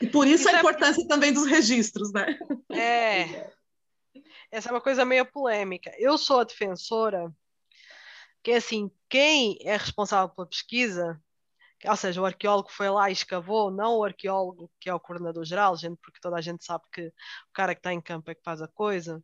E 0.00 0.06
por 0.08 0.26
isso, 0.26 0.48
Isso 0.48 0.48
a 0.48 0.52
é- 0.54 0.58
importância 0.58 1.06
também 1.06 1.32
dos 1.32 1.46
registros, 1.46 2.10
né? 2.12 2.38
é. 2.72 3.53
Essa 4.54 4.68
é 4.68 4.72
uma 4.72 4.80
coisa 4.80 5.04
meio 5.04 5.26
polêmica. 5.26 5.92
Eu 5.98 6.16
sou 6.16 6.38
a 6.38 6.44
defensora 6.44 7.34
que, 8.40 8.52
assim, 8.52 8.88
quem 9.08 9.58
é 9.62 9.76
responsável 9.76 10.32
pela 10.32 10.46
pesquisa, 10.46 11.20
ou 11.84 11.96
seja, 11.96 12.22
o 12.22 12.24
arqueólogo 12.24 12.70
foi 12.70 12.88
lá 12.88 13.10
e 13.10 13.14
escavou, 13.14 13.68
não 13.72 13.98
o 13.98 14.04
arqueólogo 14.04 14.70
que 14.78 14.88
é 14.88 14.94
o 14.94 15.00
coordenador-geral, 15.00 15.76
gente, 15.76 15.98
porque 16.00 16.20
toda 16.20 16.36
a 16.36 16.40
gente 16.40 16.64
sabe 16.64 16.84
que 16.92 17.08
o 17.08 17.52
cara 17.52 17.74
que 17.74 17.80
está 17.80 17.92
em 17.92 18.00
campo 18.00 18.30
é 18.30 18.34
que 18.36 18.44
faz 18.44 18.62
a 18.62 18.68
coisa. 18.68 19.20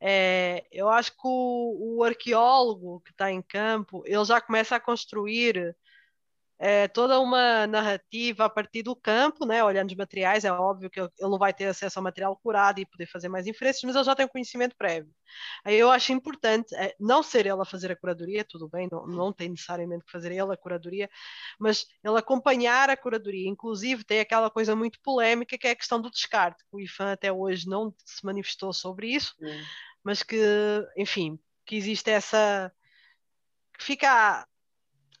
É, 0.00 0.64
eu 0.70 0.88
acho 0.88 1.10
que 1.10 1.22
o, 1.24 1.96
o 1.96 2.04
arqueólogo 2.04 3.00
que 3.00 3.10
está 3.10 3.32
em 3.32 3.42
campo, 3.42 4.04
ele 4.06 4.24
já 4.24 4.40
começa 4.40 4.76
a 4.76 4.80
construir 4.80 5.76
é, 6.66 6.88
toda 6.88 7.20
uma 7.20 7.66
narrativa 7.66 8.46
a 8.46 8.48
partir 8.48 8.82
do 8.82 8.96
campo, 8.96 9.44
né? 9.44 9.62
olhando 9.62 9.90
os 9.90 9.96
materiais, 9.96 10.46
é 10.46 10.50
óbvio 10.50 10.88
que 10.88 10.98
ele 10.98 11.10
não 11.20 11.36
vai 11.36 11.52
ter 11.52 11.66
acesso 11.66 11.98
ao 11.98 12.02
material 12.02 12.34
curado 12.42 12.80
e 12.80 12.86
poder 12.86 13.04
fazer 13.04 13.28
mais 13.28 13.46
inferências, 13.46 13.82
mas 13.84 13.94
ele 13.94 14.04
já 14.04 14.14
tem 14.14 14.24
um 14.24 14.30
conhecimento 14.30 14.74
prévio. 14.74 15.12
Aí 15.62 15.74
eu 15.76 15.90
acho 15.90 16.10
importante 16.10 16.74
é, 16.74 16.96
não 16.98 17.22
ser 17.22 17.40
ele 17.40 17.60
a 17.60 17.66
fazer 17.66 17.92
a 17.92 17.96
curadoria, 17.96 18.46
tudo 18.48 18.66
bem, 18.66 18.88
não, 18.90 19.06
não 19.06 19.30
tem 19.30 19.50
necessariamente 19.50 20.06
que 20.06 20.10
fazer 20.10 20.32
ele 20.32 20.54
a 20.54 20.56
curadoria, 20.56 21.10
mas 21.58 21.86
ele 22.02 22.16
acompanhar 22.16 22.88
a 22.88 22.96
curadoria. 22.96 23.46
Inclusive, 23.46 24.02
tem 24.02 24.20
aquela 24.20 24.48
coisa 24.48 24.74
muito 24.74 24.98
polémica 25.02 25.58
que 25.58 25.66
é 25.66 25.72
a 25.72 25.76
questão 25.76 26.00
do 26.00 26.10
descarte, 26.10 26.64
que 26.64 26.76
o 26.76 26.80
IFAM 26.80 27.12
até 27.12 27.30
hoje 27.30 27.68
não 27.68 27.94
se 28.06 28.24
manifestou 28.24 28.72
sobre 28.72 29.08
isso, 29.08 29.34
mas 30.02 30.22
que, 30.22 30.38
enfim, 30.96 31.38
que 31.66 31.76
existe 31.76 32.10
essa. 32.10 32.72
que 33.76 33.84
fica. 33.84 34.46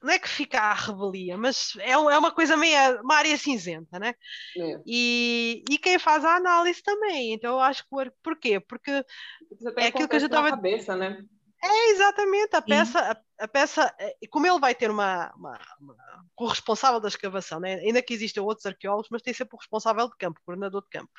Não 0.04 0.12
é 0.12 0.18
que 0.18 0.28
fica 0.28 0.60
à 0.60 0.74
rebelia, 0.74 1.36
mas 1.36 1.72
é, 1.80 1.96
um- 1.96 2.10
é 2.10 2.18
uma 2.18 2.30
coisa 2.30 2.56
meio. 2.56 3.00
uma 3.02 3.16
área 3.16 3.36
cinzenta, 3.38 3.98
né? 3.98 4.14
É. 4.56 4.80
E, 4.86 5.64
e 5.70 5.78
quem 5.78 5.98
faz 5.98 6.24
a 6.24 6.36
análise 6.36 6.82
também. 6.82 7.32
Então 7.32 7.54
eu 7.54 7.60
acho 7.60 7.82
que. 7.84 8.10
Porquê? 8.22 8.60
Porque 8.60 8.90
É 8.90 9.86
aquilo 9.86 10.08
que 10.08 10.16
a 10.16 10.18
gente 10.18 10.28
contexto 10.28 10.30
na 10.30 10.36
tava- 10.36 10.50
cabeça, 10.50 10.94
né? 10.96 11.22
É 11.64 11.90
exatamente 11.90 12.54
a 12.54 12.62
peça, 12.62 13.00
a, 13.00 13.44
a 13.44 13.48
peça, 13.48 13.94
eh, 13.98 14.16
e 14.22 14.28
como 14.28 14.46
ele 14.46 14.58
vai 14.58 14.74
ter 14.74 14.90
uma, 14.90 15.32
uma, 15.34 15.58
uma 15.80 15.96
corresponsável 16.34 17.00
da 17.00 17.08
escavação, 17.08 17.58
né? 17.58 17.76
ainda 17.76 18.02
que 18.02 18.12
existem 18.12 18.42
outros 18.42 18.66
arqueólogos, 18.66 19.08
mas 19.10 19.22
tem 19.22 19.32
sempre 19.32 19.56
o 19.56 19.58
responsável 19.58 20.08
de 20.08 20.16
campo, 20.16 20.38
o 20.40 20.44
coordenador 20.44 20.82
de 20.82 20.90
campo. 20.90 21.10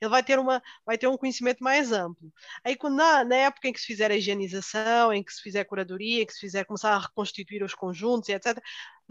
Ele 0.00 0.10
vai 0.10 0.22
ter, 0.22 0.38
uma, 0.38 0.62
vai 0.84 0.98
ter 0.98 1.06
um 1.06 1.16
conhecimento 1.16 1.62
mais 1.62 1.92
amplo. 1.92 2.32
Aí, 2.64 2.76
quando, 2.76 2.96
na, 2.96 3.24
na 3.24 3.36
época 3.36 3.68
em 3.68 3.72
que 3.72 3.80
se 3.80 3.86
fizer 3.86 4.10
a 4.10 4.16
higienização, 4.16 5.12
em 5.12 5.22
que 5.22 5.32
se 5.32 5.40
fizer 5.40 5.60
a 5.60 5.64
curadoria, 5.64 6.26
que 6.26 6.32
se 6.32 6.40
fizer 6.40 6.64
começar 6.64 6.94
a 6.94 6.98
reconstituir 6.98 7.62
os 7.62 7.74
conjuntos 7.74 8.28
etc., 8.28 8.58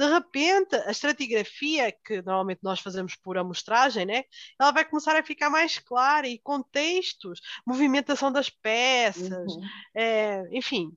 de 0.02 0.12
repente, 0.12 0.76
a 0.76 0.90
estratigrafia, 0.92 1.92
que 1.92 2.22
normalmente 2.24 2.60
nós 2.64 2.80
fazemos 2.80 3.16
por 3.16 3.38
amostragem, 3.38 4.06
né? 4.06 4.24
ela 4.60 4.72
vai 4.72 4.84
começar 4.84 5.16
a 5.16 5.24
ficar 5.24 5.50
mais 5.50 5.78
clara 5.78 6.28
e 6.28 6.40
contextos, 6.40 7.40
movimentação 7.66 8.32
das 8.32 8.50
peças, 8.50 9.54
Uhum. 9.54 9.62
é, 9.94 10.44
enfim, 10.52 10.92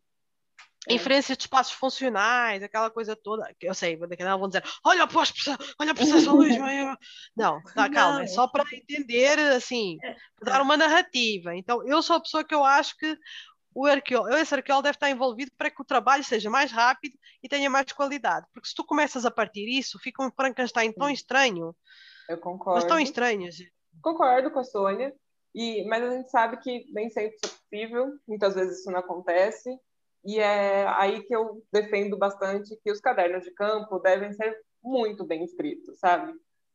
É. 0.88 0.94
inferência 0.94 1.34
de 1.36 1.42
espaços 1.42 1.72
funcionais, 1.72 2.62
aquela 2.62 2.90
coisa 2.90 3.14
toda. 3.16 3.54
que 3.58 3.66
Eu 3.66 3.74
sei, 3.74 3.96
daqui 3.96 4.22
a 4.22 4.36
vão 4.36 4.48
dizer: 4.48 4.62
olha 4.84 5.06
para 5.06 5.22
olha 5.78 5.94
para 5.94 6.04
luz. 6.32 6.56
vai- 6.58 6.96
Não, 7.36 7.62
tá, 7.74 7.88
calma, 7.88 8.22
é 8.22 8.26
só 8.26 8.46
para 8.46 8.64
entender, 8.72 9.38
assim, 9.38 9.98
para 10.38 10.52
dar 10.54 10.62
uma 10.62 10.76
narrativa. 10.76 11.54
Então, 11.56 11.86
eu 11.86 12.02
sou 12.02 12.16
a 12.16 12.20
pessoa 12.20 12.44
que 12.44 12.54
eu 12.54 12.62
acho 12.64 12.96
que 12.98 13.18
o 13.74 13.86
arqueólogo, 13.86 14.34
esse 14.36 14.54
arqueólogo 14.54 14.84
deve 14.84 14.96
estar 14.96 15.10
envolvido 15.10 15.50
para 15.58 15.70
que 15.70 15.82
o 15.82 15.84
trabalho 15.84 16.22
seja 16.22 16.48
mais 16.48 16.70
rápido 16.70 17.18
e 17.42 17.48
tenha 17.48 17.68
mais 17.68 17.90
qualidade. 17.92 18.46
Porque 18.52 18.68
se 18.68 18.74
tu 18.74 18.84
começas 18.84 19.26
a 19.26 19.30
partir 19.30 19.66
disso, 19.66 19.98
fica 19.98 20.24
um 20.24 20.30
Frankenstein 20.30 20.92
tão 20.92 21.10
estranho, 21.10 21.74
Eu 22.28 22.36
mas 22.36 22.40
concordo. 22.40 22.86
tão 22.86 23.00
estranhas. 23.00 23.56
Concordo 24.00 24.50
com 24.52 24.60
a 24.60 24.64
Sônia, 24.64 25.12
e, 25.52 25.84
mas 25.88 26.04
a 26.04 26.10
gente 26.10 26.30
sabe 26.30 26.56
que 26.58 26.86
nem 26.92 27.10
sempre 27.10 27.36
isso 27.36 27.46
é 27.46 27.48
possível, 27.48 28.12
muitas 28.28 28.54
vezes 28.54 28.78
isso 28.78 28.90
não 28.90 29.00
acontece, 29.00 29.70
e 30.24 30.38
é 30.38 30.86
aí 30.88 31.22
que 31.24 31.34
eu 31.34 31.62
defendo 31.72 32.16
bastante 32.16 32.76
que 32.82 32.90
os 32.90 33.00
cadernos 33.00 33.44
de 33.44 33.52
campo 33.52 33.98
devem 33.98 34.32
ser 34.32 34.56
muito 34.82 35.24
bem 35.24 35.44
escritos, 35.44 35.98
sabe? 35.98 36.32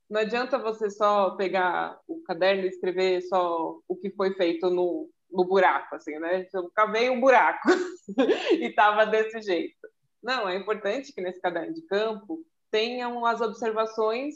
Não 0.10 0.22
adianta 0.22 0.58
você 0.58 0.90
só 0.90 1.32
pegar 1.32 2.00
o 2.08 2.22
caderno 2.24 2.64
e 2.64 2.68
escrever 2.68 3.22
só 3.22 3.78
o 3.88 3.96
que 3.96 4.10
foi 4.12 4.34
feito 4.34 4.70
no, 4.70 5.10
no 5.32 5.46
buraco, 5.46 5.96
assim, 5.96 6.18
né? 6.20 6.48
Eu 6.54 6.70
cavei 6.72 7.10
um 7.10 7.20
buraco 7.20 7.70
e 8.52 8.66
estava 8.66 9.06
desse 9.06 9.42
jeito. 9.42 9.76
Não, 10.22 10.48
é 10.48 10.56
importante 10.56 11.14
que 11.14 11.22
nesse 11.22 11.40
caderno 11.40 11.74
de 11.74 11.82
campo 11.84 12.44
tenham 12.70 13.26
as 13.26 13.42
observações 13.42 14.36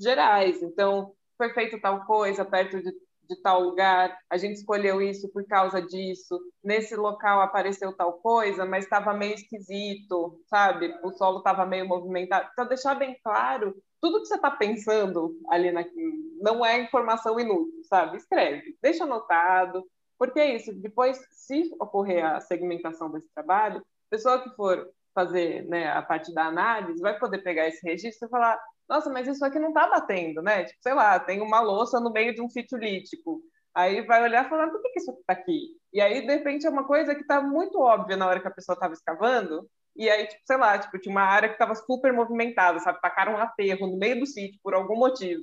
gerais. 0.00 0.62
Então, 0.62 1.12
foi 1.36 1.52
feito 1.52 1.80
tal 1.80 2.04
coisa 2.04 2.44
perto 2.44 2.82
de, 2.82 2.90
de 3.28 3.36
tal 3.42 3.60
lugar, 3.60 4.16
a 4.30 4.36
gente 4.36 4.56
escolheu 4.56 5.02
isso 5.02 5.28
por 5.28 5.46
causa 5.46 5.82
disso, 5.82 6.40
nesse 6.64 6.96
local 6.96 7.40
apareceu 7.40 7.92
tal 7.94 8.14
coisa, 8.14 8.64
mas 8.64 8.84
estava 8.84 9.12
meio 9.12 9.34
esquisito, 9.34 10.42
sabe? 10.46 10.94
O 11.02 11.12
solo 11.12 11.38
estava 11.38 11.66
meio 11.66 11.86
movimentado. 11.86 12.48
Então, 12.52 12.66
deixar 12.66 12.94
bem 12.94 13.18
claro 13.22 13.74
tudo 14.00 14.20
que 14.20 14.26
você 14.26 14.36
está 14.36 14.50
pensando 14.50 15.36
ali 15.48 15.72
naquilo 15.72 16.28
não 16.40 16.64
é 16.64 16.80
informação 16.80 17.38
inútil, 17.38 17.82
sabe? 17.84 18.16
Escreve, 18.16 18.76
deixa 18.80 19.04
anotado, 19.04 19.84
porque 20.18 20.40
é 20.40 20.56
isso. 20.56 20.72
Depois, 20.74 21.18
se 21.30 21.74
ocorrer 21.80 22.24
a 22.24 22.40
segmentação 22.40 23.10
desse 23.10 23.28
trabalho, 23.34 23.78
a 23.78 24.10
pessoa 24.10 24.42
que 24.42 24.50
for 24.56 24.90
fazer 25.14 25.66
né, 25.66 25.88
a 25.90 26.02
parte 26.02 26.32
da 26.32 26.46
análise 26.46 27.00
vai 27.00 27.18
poder 27.18 27.38
pegar 27.38 27.66
esse 27.66 27.86
registro 27.86 28.28
e 28.28 28.30
falar: 28.30 28.58
nossa, 28.88 29.10
mas 29.10 29.26
isso 29.28 29.44
aqui 29.44 29.58
não 29.58 29.68
está 29.68 29.86
batendo, 29.88 30.42
né? 30.42 30.64
Tipo, 30.64 30.78
sei 30.82 30.94
lá, 30.94 31.18
tem 31.20 31.40
uma 31.40 31.60
louça 31.60 32.00
no 32.00 32.12
meio 32.12 32.34
de 32.34 32.42
um 32.42 32.48
sítio 32.48 32.78
lítico. 32.78 33.40
Aí 33.74 34.02
vai 34.06 34.22
olhar 34.22 34.46
e 34.46 34.48
falar: 34.48 34.68
por 34.70 34.82
que, 34.82 34.90
que 34.90 35.00
isso 35.00 35.12
está 35.12 35.32
aqui? 35.32 35.76
E 35.92 36.00
aí, 36.00 36.26
de 36.26 36.34
repente, 36.34 36.66
é 36.66 36.70
uma 36.70 36.86
coisa 36.86 37.14
que 37.14 37.22
está 37.22 37.40
muito 37.40 37.80
óbvia 37.80 38.16
na 38.16 38.26
hora 38.26 38.40
que 38.40 38.48
a 38.48 38.50
pessoa 38.50 38.74
estava 38.74 38.94
escavando, 38.94 39.68
e 39.96 40.08
aí, 40.08 40.26
tipo, 40.26 40.40
sei 40.46 40.56
lá, 40.56 40.78
tipo, 40.78 40.98
tinha 41.00 41.12
uma 41.12 41.22
área 41.22 41.48
que 41.48 41.56
estava 41.56 41.74
super 41.74 42.12
movimentada, 42.12 42.78
sabe? 42.78 43.00
Tacaram 43.00 43.32
um 43.32 43.38
aterro 43.38 43.88
no 43.88 43.98
meio 43.98 44.20
do 44.20 44.26
sítio 44.26 44.58
por 44.62 44.74
algum 44.74 44.96
motivo. 44.96 45.42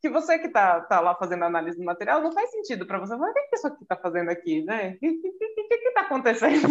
Que 0.00 0.08
você 0.08 0.38
que 0.38 0.46
está 0.46 0.80
tá 0.80 1.00
lá 1.00 1.14
fazendo 1.14 1.44
análise 1.44 1.78
do 1.78 1.84
material, 1.84 2.22
não 2.22 2.32
faz 2.32 2.50
sentido 2.50 2.86
para 2.86 2.98
você. 2.98 3.14
Mas 3.16 3.30
o 3.30 3.34
que, 3.34 3.42
que 3.48 3.56
isso 3.56 3.66
aqui 3.66 3.82
está 3.82 3.96
fazendo 3.96 4.30
aqui, 4.30 4.62
né? 4.62 4.94
O 4.94 4.98
que 5.68 5.88
está 5.88 6.00
acontecendo? 6.02 6.66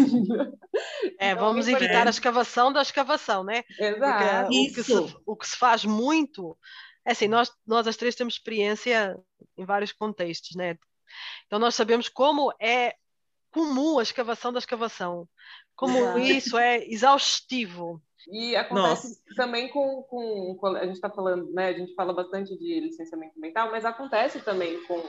É, 1.19 1.31
então, 1.31 1.45
vamos 1.45 1.67
evitar 1.67 2.07
a 2.07 2.09
escavação 2.09 2.73
da 2.73 2.81
escavação, 2.81 3.43
né? 3.43 3.63
Exato. 3.79 4.47
o 4.47 4.49
que, 4.49 4.83
se, 4.83 5.15
o 5.25 5.35
que 5.35 5.47
se 5.47 5.57
faz 5.57 5.85
muito 5.85 6.57
é 7.05 7.11
assim, 7.11 7.27
nós, 7.27 7.51
nós 7.65 7.87
as 7.87 7.97
três 7.97 8.15
temos 8.15 8.35
experiência 8.35 9.17
em 9.57 9.65
vários 9.65 9.91
contextos, 9.91 10.55
né? 10.55 10.77
Então 11.47 11.59
nós 11.59 11.75
sabemos 11.75 12.07
como 12.07 12.53
é 12.59 12.93
comum 13.51 13.97
a 13.97 14.03
escavação 14.03 14.53
da 14.53 14.59
escavação, 14.59 15.27
como 15.75 15.97
Exato. 15.97 16.19
isso 16.19 16.57
é 16.57 16.85
exaustivo. 16.85 18.01
E 18.27 18.55
acontece 18.55 19.07
Nossa. 19.07 19.35
também 19.35 19.69
com, 19.69 20.03
com, 20.03 20.67
a 20.75 20.85
gente 20.85 20.95
está 20.95 21.09
falando, 21.09 21.51
né? 21.53 21.67
A 21.67 21.73
gente 21.73 21.93
fala 21.95 22.13
bastante 22.13 22.57
de 22.57 22.79
licenciamento 22.79 23.37
ambiental, 23.37 23.71
mas 23.71 23.85
acontece 23.85 24.41
também 24.41 24.83
com 24.85 25.01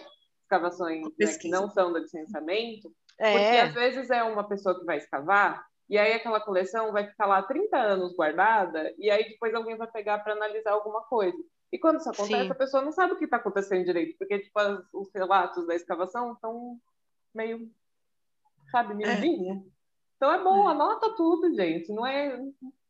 escavações 0.42 1.06
né, 1.18 1.38
que 1.40 1.48
não 1.48 1.70
são 1.70 1.92
do 1.92 1.98
licenciamento, 1.98 2.92
é. 3.18 3.32
porque 3.32 3.56
às 3.56 3.74
vezes 3.74 4.10
é 4.10 4.22
uma 4.22 4.46
pessoa 4.48 4.78
que 4.78 4.84
vai 4.84 4.96
escavar 4.96 5.64
e 5.88 5.96
aí 5.98 6.12
aquela 6.12 6.40
coleção 6.40 6.92
vai 6.92 7.06
ficar 7.06 7.26
lá 7.26 7.42
30 7.42 7.76
anos 7.76 8.14
guardada 8.14 8.92
e 8.98 9.10
aí 9.10 9.28
depois 9.28 9.54
alguém 9.54 9.76
vai 9.76 9.90
pegar 9.90 10.18
para 10.20 10.34
analisar 10.34 10.72
alguma 10.72 11.02
coisa. 11.02 11.38
E 11.72 11.78
quando 11.78 12.00
isso 12.00 12.10
acontece, 12.10 12.44
Sim. 12.44 12.50
a 12.50 12.54
pessoa 12.54 12.82
não 12.82 12.90
sabe 12.90 13.12
o 13.12 13.16
que 13.16 13.24
está 13.24 13.36
acontecendo 13.36 13.84
direito, 13.84 14.16
porque 14.18 14.40
tipo, 14.40 14.58
as, 14.58 14.80
os 14.92 15.08
relatos 15.14 15.66
da 15.66 15.74
escavação 15.74 16.32
estão 16.32 16.78
meio, 17.32 17.70
sabe, 18.72 18.94
miudinho. 18.94 19.54
É. 19.54 19.80
Então 20.16 20.32
é 20.32 20.42
bom, 20.42 20.68
é. 20.68 20.72
anota 20.72 21.14
tudo, 21.16 21.54
gente. 21.54 21.92
Não 21.92 22.04
é 22.04 22.36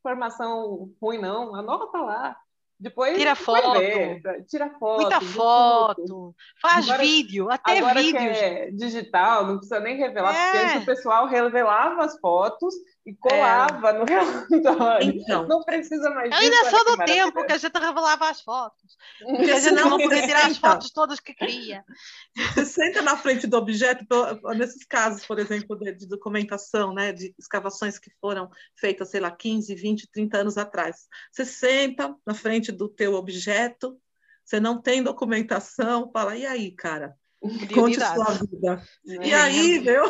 informação 0.01 0.90
ruim, 1.01 1.18
não. 1.18 1.55
Anota 1.55 1.98
lá. 1.98 2.36
Depois 2.80 3.14
tira 3.14 3.34
foto, 3.34 3.78
ver, 3.78 4.22
tira 4.48 4.70
foto, 4.78 5.03
muita 5.03 5.20
foto, 5.20 6.34
faz 6.62 6.88
agora, 6.88 7.03
vídeo, 7.03 7.51
até 7.51 7.76
agora 7.76 8.01
vídeo. 8.01 8.18
Que 8.18 8.26
é 8.26 8.70
digital, 8.70 9.46
não 9.46 9.57
precisa 9.59 9.80
nem 9.80 9.98
revelar, 9.98 10.34
é. 10.34 10.51
porque 10.51 10.64
antes 10.64 10.82
o 10.82 10.86
pessoal 10.86 11.26
revelava 11.26 12.03
as 12.03 12.18
fotos 12.18 12.74
e 13.05 13.14
colava 13.14 13.90
é. 13.90 13.92
no 13.92 14.05
relatório. 14.05 15.14
Então, 15.16 15.46
não 15.46 15.62
precisa 15.62 16.11
mais. 16.11 16.30
Eu 16.30 16.38
ainda 16.38 16.70
sou 16.70 16.84
do 16.84 17.05
tempo 17.05 17.44
que 17.44 17.53
a 17.53 17.59
gente 17.59 17.78
revelava 17.78 18.28
as 18.28 18.40
fotos. 18.42 18.96
Porque 19.20 19.51
a 19.51 19.61
gente 19.61 19.74
não 19.74 19.98
podia 19.98 20.26
tirar 20.26 20.46
as 20.46 20.59
fotos 20.59 20.90
todas 20.90 21.20
que 21.20 21.34
queria. 21.34 21.84
Você 22.36 22.64
senta 22.64 23.03
na 23.03 23.16
frente 23.16 23.46
do 23.46 23.57
objeto, 23.57 24.05
nesses 24.55 24.84
casos, 24.84 25.26
por 25.26 25.38
exemplo, 25.38 25.76
de, 25.78 25.92
de, 25.94 26.07
documentação, 26.07 26.92
né, 26.92 27.12
de 27.12 27.34
escavações 27.38 27.98
que 27.98 28.11
foram 28.20 28.51
feitas, 28.78 29.11
sei 29.11 29.20
lá, 29.20 29.30
15, 29.30 29.74
20, 29.74 30.11
30 30.11 30.38
anos 30.38 30.59
atrás. 30.59 31.09
Você 31.32 31.44
senta 31.44 32.14
na 32.26 32.34
frente 32.34 32.70
do 32.70 32.88
teu 32.88 33.14
objeto, 33.14 33.98
você 34.44 34.61
não 34.61 34.80
tem 34.80 35.03
documentação, 35.03 36.11
fala, 36.12 36.36
e 36.36 36.44
aí, 36.44 36.72
cara? 36.72 37.16
Conte 37.74 37.99
sua 37.99 38.34
vida. 38.34 38.82
É. 39.09 39.26
E 39.26 39.34
aí, 39.34 39.78
viu? 39.78 40.03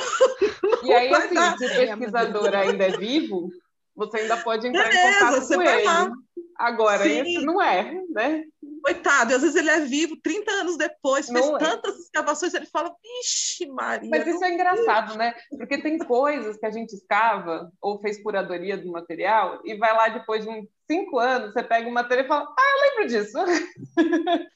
E 0.82 0.92
aí, 0.92 1.14
assim, 1.14 1.58
se 1.58 1.66
o 1.66 1.68
pesquisador 1.68 2.54
ainda 2.54 2.84
é 2.86 2.96
vivo, 2.96 3.50
você 3.94 4.18
ainda 4.18 4.36
pode 4.38 4.66
entrar 4.66 4.88
Beleza, 4.88 5.08
em 5.08 5.20
contato 5.20 5.48
com 5.48 5.62
ele. 5.62 5.84
Lá. 5.84 6.12
Agora, 6.60 7.02
Sim. 7.02 7.20
esse 7.20 7.44
não 7.44 7.60
é, 7.60 8.02
né? 8.10 8.44
Coitado, 8.84 9.34
às 9.34 9.40
vezes 9.40 9.56
ele 9.56 9.70
é 9.70 9.80
vivo 9.80 10.14
30 10.22 10.50
anos 10.52 10.76
depois, 10.76 11.26
fez 11.26 11.46
não 11.46 11.56
é. 11.56 11.58
tantas 11.58 11.96
é. 11.96 11.98
escavações, 12.00 12.52
ele 12.52 12.66
fala, 12.66 12.94
vixe, 13.02 13.66
Maria. 13.66 14.10
Mas 14.10 14.26
isso 14.26 14.44
é 14.44 14.52
engraçado, 14.52 15.16
né? 15.16 15.34
Porque 15.50 15.80
tem 15.80 15.98
coisas 15.98 16.58
que 16.58 16.66
a 16.66 16.70
gente 16.70 16.92
escava 16.92 17.72
ou 17.80 17.98
fez 18.00 18.22
curadoria 18.22 18.76
do 18.76 18.90
material 18.90 19.60
e 19.64 19.74
vai 19.76 19.94
lá 19.94 20.08
depois 20.08 20.44
de 20.44 20.50
uns 20.50 20.66
cinco 20.86 21.18
anos, 21.18 21.52
você 21.52 21.62
pega 21.62 21.88
o 21.88 21.92
material 21.92 22.24
e 22.24 22.28
fala, 22.28 22.54
ah, 22.58 22.62
eu 22.74 22.90
lembro 22.90 23.06
disso. 23.06 23.38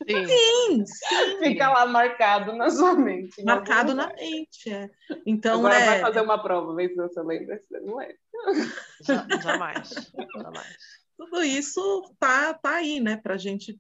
Sim, 0.07 0.27
sim. 0.27 0.85
sim. 0.85 1.39
Fica 1.39 1.71
lá 1.71 1.87
marcado 1.87 2.53
na 2.55 2.69
sua 2.69 2.95
mente. 2.95 3.43
Marcado 3.43 3.95
na 3.95 4.09
mente, 4.09 4.71
é. 4.71 4.91
Então, 5.25 5.61
Agora 5.61 5.77
é... 5.77 5.87
vai 5.87 6.01
fazer 6.01 6.21
uma 6.21 6.43
prova, 6.43 6.75
ver 6.75 6.91
se 6.91 6.97
você 6.97 7.23
lembra, 7.23 7.59
não 7.83 8.01
é. 8.01 8.15
Jamais, 9.43 9.91
jamais. 10.37 11.04
Tudo 11.17 11.43
isso 11.43 12.15
tá, 12.19 12.55
tá 12.55 12.77
aí, 12.77 13.01
né, 13.01 13.17
para 13.17 13.35
a 13.35 13.39
gente 13.39 13.79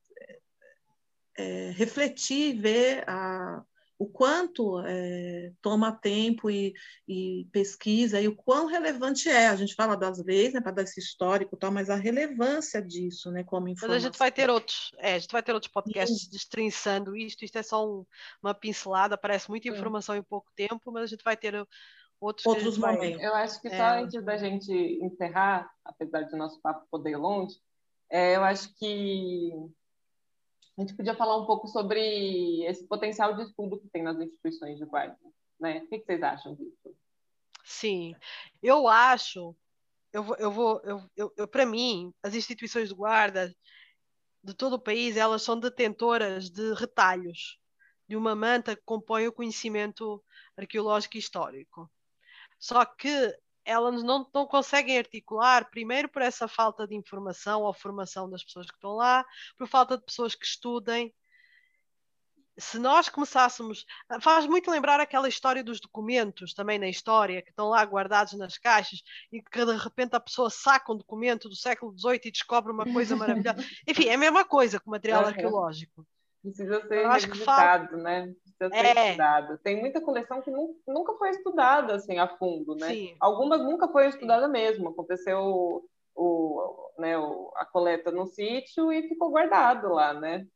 é, 1.37 1.70
refletir, 1.70 2.61
ver 2.61 3.09
a, 3.09 3.62
o 3.99 4.07
quanto 4.07 4.80
é, 4.80 5.53
toma 5.62 5.93
tempo 5.93 6.51
e, 6.51 6.74
e, 7.09 7.47
pesquisa 7.53 8.20
e 8.20 8.28
o 8.28 8.35
quão 8.35 8.66
relevante 8.66 9.28
é. 9.28 9.49
A 9.49 9.57
gente 9.57 9.74
fala 9.74 9.97
das 9.97 10.22
leis, 10.24 10.53
né, 10.53 10.61
para 10.61 10.72
dar 10.72 10.82
esse 10.82 11.01
histórico, 11.01 11.57
tal, 11.57 11.72
mas 11.72 11.91
a 11.91 11.97
relevância 11.97 12.82
disso, 12.82 13.30
né, 13.30 13.45
como 13.45 13.68
informação. 13.68 13.95
Mas 13.95 14.05
a 14.05 14.07
gente 14.07 14.18
vai 14.18 14.32
ter 14.32 14.51
outros, 14.51 14.93
é, 14.99 15.14
a 15.14 15.18
gente 15.18 15.32
vai 15.32 15.43
ter 15.43 15.53
outros 15.53 15.72
podcasts 15.72 16.28
destrinçando 16.28 17.16
isto. 17.16 17.45
Isto 17.45 17.59
é 17.59 17.62
só 17.62 17.89
um, 17.89 18.05
uma 18.43 18.55
pincelada, 18.55 19.16
parece 19.16 19.49
muita 19.49 19.68
informação 19.68 20.16
em 20.16 20.22
pouco 20.22 20.51
tempo, 20.55 20.93
mas 20.93 21.05
a 21.05 21.07
gente 21.07 21.24
vai 21.24 21.37
ter 21.37 21.55
outros, 22.20 22.46
outros 22.46 22.78
momentos. 22.78 23.22
Eu 23.22 23.34
acho 23.34 23.60
que 23.60 23.68
só 23.68 23.76
é... 23.76 24.02
antes 24.02 24.24
da 24.24 24.36
gente 24.36 24.72
encerrar, 24.72 25.70
apesar 25.84 26.22
de 26.22 26.36
nosso 26.36 26.60
papo 26.60 26.86
poder 26.90 27.10
ir 27.10 27.16
longe, 27.16 27.58
é, 28.10 28.36
eu 28.36 28.44
acho 28.44 28.74
que 28.76 29.52
a 30.76 30.80
gente 30.80 30.94
podia 30.94 31.14
falar 31.14 31.36
um 31.36 31.46
pouco 31.46 31.68
sobre 31.68 32.64
esse 32.64 32.86
potencial 32.86 33.34
de 33.34 33.42
estudo 33.42 33.78
que 33.78 33.88
tem 33.88 34.02
nas 34.02 34.18
instituições 34.18 34.78
de 34.78 34.84
guarda. 34.84 35.16
Né? 35.60 35.78
O 35.78 35.88
que, 35.88 36.00
vocês 36.00 36.22
acham 36.22 36.54
disso? 36.54 36.96
Sim, 37.64 38.14
eu 38.62 38.88
acho, 38.88 39.56
eu 40.12 40.22
vou, 40.22 40.36
eu 40.36 40.50
vou, 40.50 40.80
eu, 40.84 41.02
eu, 41.16 41.32
eu 41.36 41.48
para 41.48 41.64
mim, 41.64 42.12
as 42.22 42.34
instituições 42.34 42.88
de 42.88 42.94
guarda 42.94 43.54
de 44.42 44.52
todo 44.52 44.74
o 44.74 44.80
país, 44.80 45.16
elas 45.16 45.42
são 45.42 45.58
detentoras 45.58 46.50
de 46.50 46.74
retalhos 46.74 47.58
de 48.06 48.16
uma 48.16 48.34
manta 48.34 48.76
que 48.76 48.82
compõe 48.84 49.26
o 49.26 49.32
conhecimento 49.32 50.22
arqueológico 50.56 51.16
e 51.16 51.20
histórico. 51.20 51.90
Só 52.59 52.84
que 52.84 53.34
elas 53.64 54.02
não, 54.02 54.28
não 54.32 54.46
conseguem 54.46 54.98
articular, 54.98 55.70
primeiro 55.70 56.09
por 56.09 56.22
essa 56.22 56.46
falta 56.46 56.86
de 56.86 56.94
informação 56.94 57.62
ou 57.62 57.72
formação 57.72 58.28
das 58.28 58.44
pessoas 58.44 58.66
que 58.66 58.74
estão 58.74 58.94
lá, 58.94 59.24
por 59.57 59.66
falta 59.66 59.96
de 59.96 60.05
pessoas 60.05 60.34
que 60.34 60.44
estudem. 60.44 61.12
Se 62.57 62.78
nós 62.78 63.09
começássemos. 63.09 63.84
Faz 64.20 64.46
muito 64.46 64.70
lembrar 64.70 65.00
aquela 65.00 65.28
história 65.28 65.64
dos 65.64 65.80
documentos, 65.80 66.55
também 66.55 66.78
na 66.78 66.88
história, 66.88 67.42
que 67.42 67.50
estão 67.50 67.68
lá 67.68 67.82
guardados 67.84 68.34
nas 68.34 68.57
caixas 68.57 69.02
e 69.32 69.42
que 69.42 69.64
de 69.64 69.76
repente 69.76 70.14
a 70.14 70.20
pessoa 70.20 70.48
saca 70.50 70.92
um 70.92 70.96
documento 70.96 71.48
do 71.48 71.57
século 71.57 71.92
XVIII 71.98 72.20
e 72.26 72.30
descobre 72.30 72.70
uma 72.70 72.84
coisa 72.84 73.16
maravilhosa. 73.16 73.59
Enfim, 73.88 74.07
é 74.07 74.14
a 74.14 74.18
mesma 74.18 74.44
coisa 74.44 74.78
com 74.78 74.88
o 74.88 74.92
material 74.92 75.22
uhum. 75.22 75.28
arqueológico. 75.28 76.07
Precisa 76.45 76.86
ser 76.86 77.09
revisitado, 77.09 77.97
né? 77.97 78.34
Precisa 78.42 78.68
ser 78.68 78.99
é. 78.99 79.07
estudado. 79.09 79.59
Tem 79.62 79.80
muita 79.80 79.99
coleção 80.03 80.42
que 80.42 80.51
nunca 80.86 81.14
foi 81.14 81.30
estudada 81.30 81.95
assim 81.95 82.18
a 82.18 82.28
fundo, 82.36 82.74
né? 82.74 82.88
Sim. 82.88 83.16
Algumas 83.18 83.62
nunca 83.62 83.88
foi 83.88 84.09
estudada 84.09 84.47
mesmo. 84.47 84.90
Aconteceu 84.90 85.82
o, 86.14 86.92
né, 86.99 87.16
o, 87.16 87.51
a 87.57 87.64
coleta 87.64 88.11
no 88.11 88.26
sítio 88.26 88.92
e 88.92 89.09
ficou 89.09 89.30
guardado 89.30 89.88
lá, 89.88 90.12
né? 90.12 90.47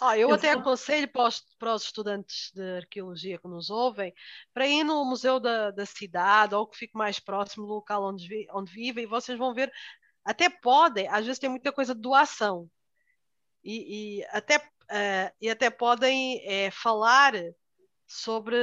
Ah, 0.00 0.18
eu, 0.18 0.30
eu 0.30 0.34
até 0.34 0.50
aconselho 0.50 1.08
para 1.08 1.28
os, 1.28 1.40
para 1.58 1.74
os, 1.74 1.84
estudantes 1.84 2.50
de 2.52 2.76
arqueologia 2.78 3.38
que 3.38 3.46
nos 3.46 3.70
ouvem 3.70 4.12
para 4.52 4.66
ir 4.66 4.82
no 4.82 5.04
museu 5.04 5.38
da, 5.38 5.70
da 5.70 5.86
cidade 5.86 6.56
ou 6.56 6.66
que 6.66 6.76
fique 6.76 6.98
mais 6.98 7.20
próximo 7.20 7.66
do 7.66 7.72
local 7.72 8.02
onde, 8.02 8.48
onde 8.52 8.72
vivem 8.72 9.04
e 9.04 9.06
vocês 9.06 9.38
vão 9.38 9.54
ver, 9.54 9.72
até 10.24 10.50
podem, 10.50 11.08
às 11.08 11.24
vezes 11.24 11.38
tem 11.38 11.48
muita 11.48 11.72
coisa 11.72 11.94
de 11.94 12.00
doação, 12.00 12.68
e, 13.66 14.20
e 14.20 14.24
até, 14.30 14.58
uh, 14.58 15.34
e 15.40 15.50
até 15.50 15.68
podem 15.68 16.40
é, 16.46 16.70
falar 16.70 17.34
sobre 18.06 18.56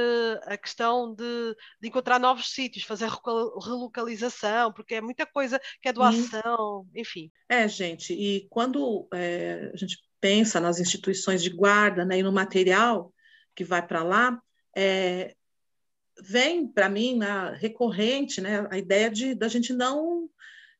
a 0.44 0.56
questão 0.56 1.14
de, 1.14 1.54
de, 1.78 1.88
encontrar 1.88 2.18
novos 2.18 2.50
sítios, 2.50 2.84
fazer 2.84 3.10
relocalização, 3.62 4.72
porque 4.72 4.94
é 4.94 5.00
muita 5.02 5.26
coisa 5.26 5.60
que 5.82 5.88
é 5.88 5.92
doação, 5.92 6.88
enfim. 6.94 7.30
É, 7.46 7.68
gente, 7.68 8.14
e 8.14 8.48
quando 8.48 9.06
é, 9.12 9.70
a 9.74 9.76
gente 9.76 9.98
pensa 10.18 10.58
nas 10.58 10.80
instituições 10.80 11.42
de 11.42 11.50
guarda 11.50 12.06
né, 12.06 12.18
e 12.18 12.22
no 12.22 12.32
material 12.32 13.12
que 13.54 13.62
vai 13.62 13.86
para 13.86 14.02
lá, 14.02 14.40
é, 14.74 15.34
vem 16.22 16.66
para 16.66 16.88
mim 16.88 17.14
na, 17.14 17.50
recorrente 17.50 18.40
né, 18.40 18.66
a 18.70 18.78
ideia 18.78 19.10
de 19.10 19.34
da 19.34 19.48
gente 19.48 19.74
não 19.74 20.30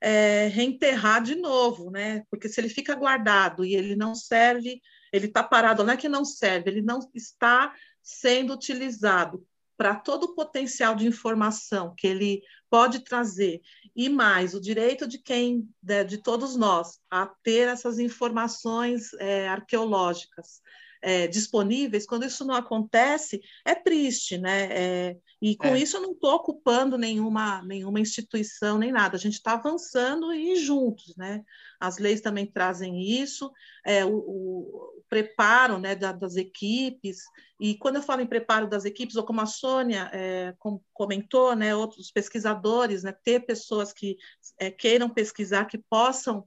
é, 0.04 0.48
reenterrar 0.48 1.22
de 1.22 1.34
novo, 1.34 1.90
né? 1.90 2.24
Porque 2.30 2.46
se 2.46 2.60
ele 2.60 2.68
fica 2.68 2.94
guardado 2.94 3.64
e 3.64 3.74
ele 3.74 3.96
não 3.96 4.14
serve, 4.14 4.82
ele 5.10 5.26
está 5.28 5.42
parado, 5.42 5.82
não 5.82 5.94
é 5.94 5.96
que 5.96 6.10
não 6.10 6.26
serve, 6.26 6.70
ele 6.70 6.82
não 6.82 6.98
está 7.14 7.74
sendo 8.02 8.52
utilizado 8.52 9.46
para 9.78 9.94
todo 9.94 10.24
o 10.24 10.34
potencial 10.34 10.94
de 10.94 11.06
informação 11.06 11.94
que 11.96 12.06
ele 12.06 12.42
pode 12.68 13.00
trazer. 13.00 13.62
E 13.96 14.10
mais, 14.10 14.52
o 14.52 14.60
direito 14.60 15.08
de 15.08 15.16
quem, 15.16 15.66
de, 15.82 16.04
de 16.04 16.18
todos 16.18 16.54
nós, 16.54 17.00
a 17.10 17.24
ter 17.42 17.66
essas 17.68 17.98
informações 17.98 19.14
é, 19.14 19.48
arqueológicas 19.48 20.60
é, 21.04 21.26
disponíveis, 21.26 22.06
quando 22.06 22.24
isso 22.24 22.46
não 22.46 22.54
acontece, 22.54 23.42
é 23.62 23.74
triste, 23.74 24.38
né? 24.38 24.68
É, 24.72 25.16
e 25.40 25.54
com 25.54 25.68
é. 25.68 25.78
isso 25.78 25.98
eu 25.98 26.00
não 26.00 26.12
estou 26.12 26.32
ocupando 26.32 26.96
nenhuma, 26.96 27.62
nenhuma 27.62 28.00
instituição 28.00 28.78
nem 28.78 28.90
nada, 28.90 29.14
a 29.14 29.20
gente 29.20 29.34
está 29.34 29.52
avançando 29.52 30.32
e 30.32 30.56
juntos, 30.56 31.14
né? 31.14 31.42
As 31.78 31.98
leis 31.98 32.22
também 32.22 32.46
trazem 32.46 33.02
isso, 33.02 33.52
é, 33.84 34.02
o, 34.02 34.16
o, 34.16 35.04
preparo 35.06 35.78
né, 35.78 35.94
da, 35.94 36.10
das 36.10 36.36
equipes, 36.36 37.18
e 37.60 37.76
quando 37.76 37.96
eu 37.96 38.02
falo 38.02 38.22
em 38.22 38.26
preparo 38.26 38.66
das 38.66 38.86
equipes, 38.86 39.16
ou 39.16 39.24
como 39.24 39.42
a 39.42 39.46
Sônia 39.46 40.08
é, 40.10 40.54
com, 40.58 40.80
comentou, 40.94 41.54
né, 41.54 41.76
outros 41.76 42.10
pesquisadores, 42.10 43.02
né, 43.02 43.14
ter 43.22 43.40
pessoas 43.40 43.92
que 43.92 44.16
é, 44.58 44.70
queiram 44.70 45.10
pesquisar, 45.10 45.66
que 45.66 45.76
possam 45.76 46.46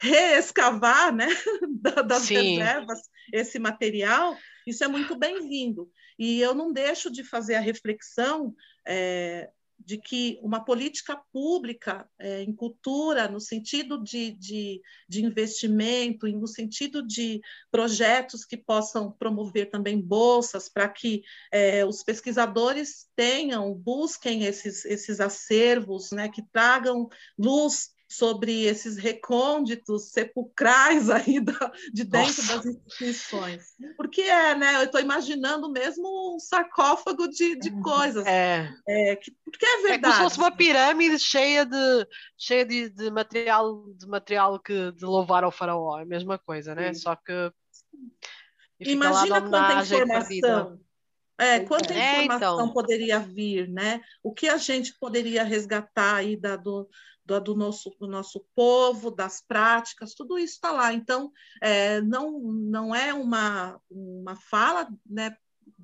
reescavar 0.00 1.14
né, 1.14 1.26
das 2.04 2.22
Sim. 2.22 2.58
reservas 2.58 3.00
esse 3.32 3.58
material, 3.58 4.36
isso 4.66 4.84
é 4.84 4.88
muito 4.88 5.16
bem-vindo. 5.16 5.90
E 6.18 6.40
eu 6.40 6.54
não 6.54 6.72
deixo 6.72 7.10
de 7.10 7.22
fazer 7.22 7.54
a 7.54 7.60
reflexão 7.60 8.54
é, 8.86 9.50
de 9.78 9.96
que 9.96 10.38
uma 10.42 10.64
política 10.64 11.20
pública 11.32 12.08
é, 12.18 12.42
em 12.42 12.52
cultura, 12.52 13.28
no 13.28 13.40
sentido 13.40 14.02
de, 14.02 14.32
de, 14.32 14.82
de 15.08 15.24
investimento, 15.24 16.26
no 16.26 16.48
sentido 16.48 17.06
de 17.06 17.40
projetos 17.70 18.44
que 18.44 18.56
possam 18.56 19.12
promover 19.12 19.70
também 19.70 20.00
bolsas 20.00 20.68
para 20.68 20.88
que 20.88 21.22
é, 21.52 21.84
os 21.84 22.02
pesquisadores 22.02 23.08
tenham, 23.14 23.72
busquem 23.72 24.44
esses, 24.44 24.84
esses 24.84 25.20
acervos, 25.20 26.10
né, 26.10 26.28
que 26.28 26.42
tragam 26.52 27.08
luz 27.38 27.90
sobre 28.08 28.64
esses 28.64 28.96
recônditos 28.96 30.10
sepulcrais 30.10 31.10
aí 31.10 31.40
da, 31.40 31.70
de 31.92 32.04
dentro 32.04 32.42
Nossa. 32.42 32.56
das 32.56 32.66
instituições. 32.66 33.74
Porque 33.96 34.22
é, 34.22 34.54
né? 34.54 34.76
Eu 34.76 34.84
estou 34.84 35.00
imaginando 35.00 35.70
mesmo 35.70 36.34
um 36.34 36.38
sarcófago 36.38 37.28
de, 37.28 37.56
de 37.56 37.68
uhum. 37.68 37.82
coisas. 37.82 38.26
É. 38.26 38.72
é 38.88 39.16
que, 39.16 39.30
porque 39.44 39.66
é 39.66 39.82
verdade. 39.82 39.94
É 39.94 40.00
como 40.00 40.14
se 40.14 40.22
fosse 40.22 40.38
uma 40.38 40.50
pirâmide 40.50 41.18
cheia 41.18 41.66
de, 41.66 42.08
cheia 42.36 42.64
de, 42.64 42.88
de 42.88 43.10
material, 43.10 43.84
de 43.94 44.06
material 44.06 44.58
que 44.58 44.90
de 44.92 45.04
louvar 45.04 45.44
ao 45.44 45.52
faraó. 45.52 45.98
É 45.98 46.02
a 46.02 46.06
mesma 46.06 46.38
coisa, 46.38 46.74
né? 46.74 46.94
Sim. 46.94 47.00
Só 47.00 47.14
que. 47.14 47.52
Imagina 48.80 49.42
quanta 49.42 49.82
informação. 49.82 50.80
É, 51.40 51.60
quanta 51.60 51.94
é, 51.94 52.24
informação 52.24 52.54
então. 52.54 52.72
poderia 52.72 53.20
vir, 53.20 53.68
né? 53.68 54.00
O 54.24 54.32
que 54.32 54.48
a 54.48 54.56
gente 54.56 54.98
poderia 54.98 55.44
resgatar 55.44 56.16
aí 56.16 56.36
da, 56.36 56.56
do, 56.56 56.88
do, 57.28 57.38
do, 57.40 57.54
nosso, 57.54 57.94
do 58.00 58.08
nosso 58.08 58.44
povo, 58.56 59.10
das 59.10 59.42
práticas, 59.42 60.14
tudo 60.14 60.38
isso 60.38 60.54
está 60.54 60.72
lá. 60.72 60.94
Então, 60.94 61.30
é, 61.62 62.00
não, 62.00 62.40
não 62.40 62.94
é 62.94 63.12
uma, 63.12 63.78
uma 63.90 64.34
fala 64.34 64.88
né, 65.04 65.36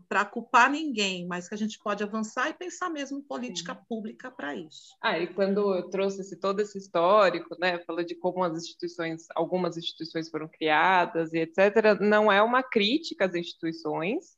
para 0.08 0.24
culpar 0.24 0.70
ninguém, 0.70 1.26
mas 1.26 1.46
que 1.46 1.54
a 1.54 1.58
gente 1.58 1.78
pode 1.78 2.02
avançar 2.02 2.48
e 2.48 2.54
pensar 2.54 2.88
mesmo 2.88 3.18
em 3.18 3.22
política 3.22 3.74
Sim. 3.74 3.80
pública 3.86 4.30
para 4.30 4.54
isso. 4.54 4.96
Ah, 5.02 5.18
e 5.18 5.26
quando 5.26 5.74
eu 5.74 5.90
trouxe 5.90 6.22
esse, 6.22 6.40
todo 6.40 6.60
esse 6.60 6.78
histórico, 6.78 7.54
né, 7.60 7.78
falou 7.80 8.02
de 8.02 8.14
como 8.14 8.42
as 8.42 8.56
instituições, 8.56 9.26
algumas 9.34 9.76
instituições 9.76 10.30
foram 10.30 10.48
criadas 10.48 11.34
e 11.34 11.40
etc., 11.40 12.00
não 12.00 12.32
é 12.32 12.42
uma 12.42 12.62
crítica 12.62 13.26
às 13.26 13.34
instituições, 13.34 14.36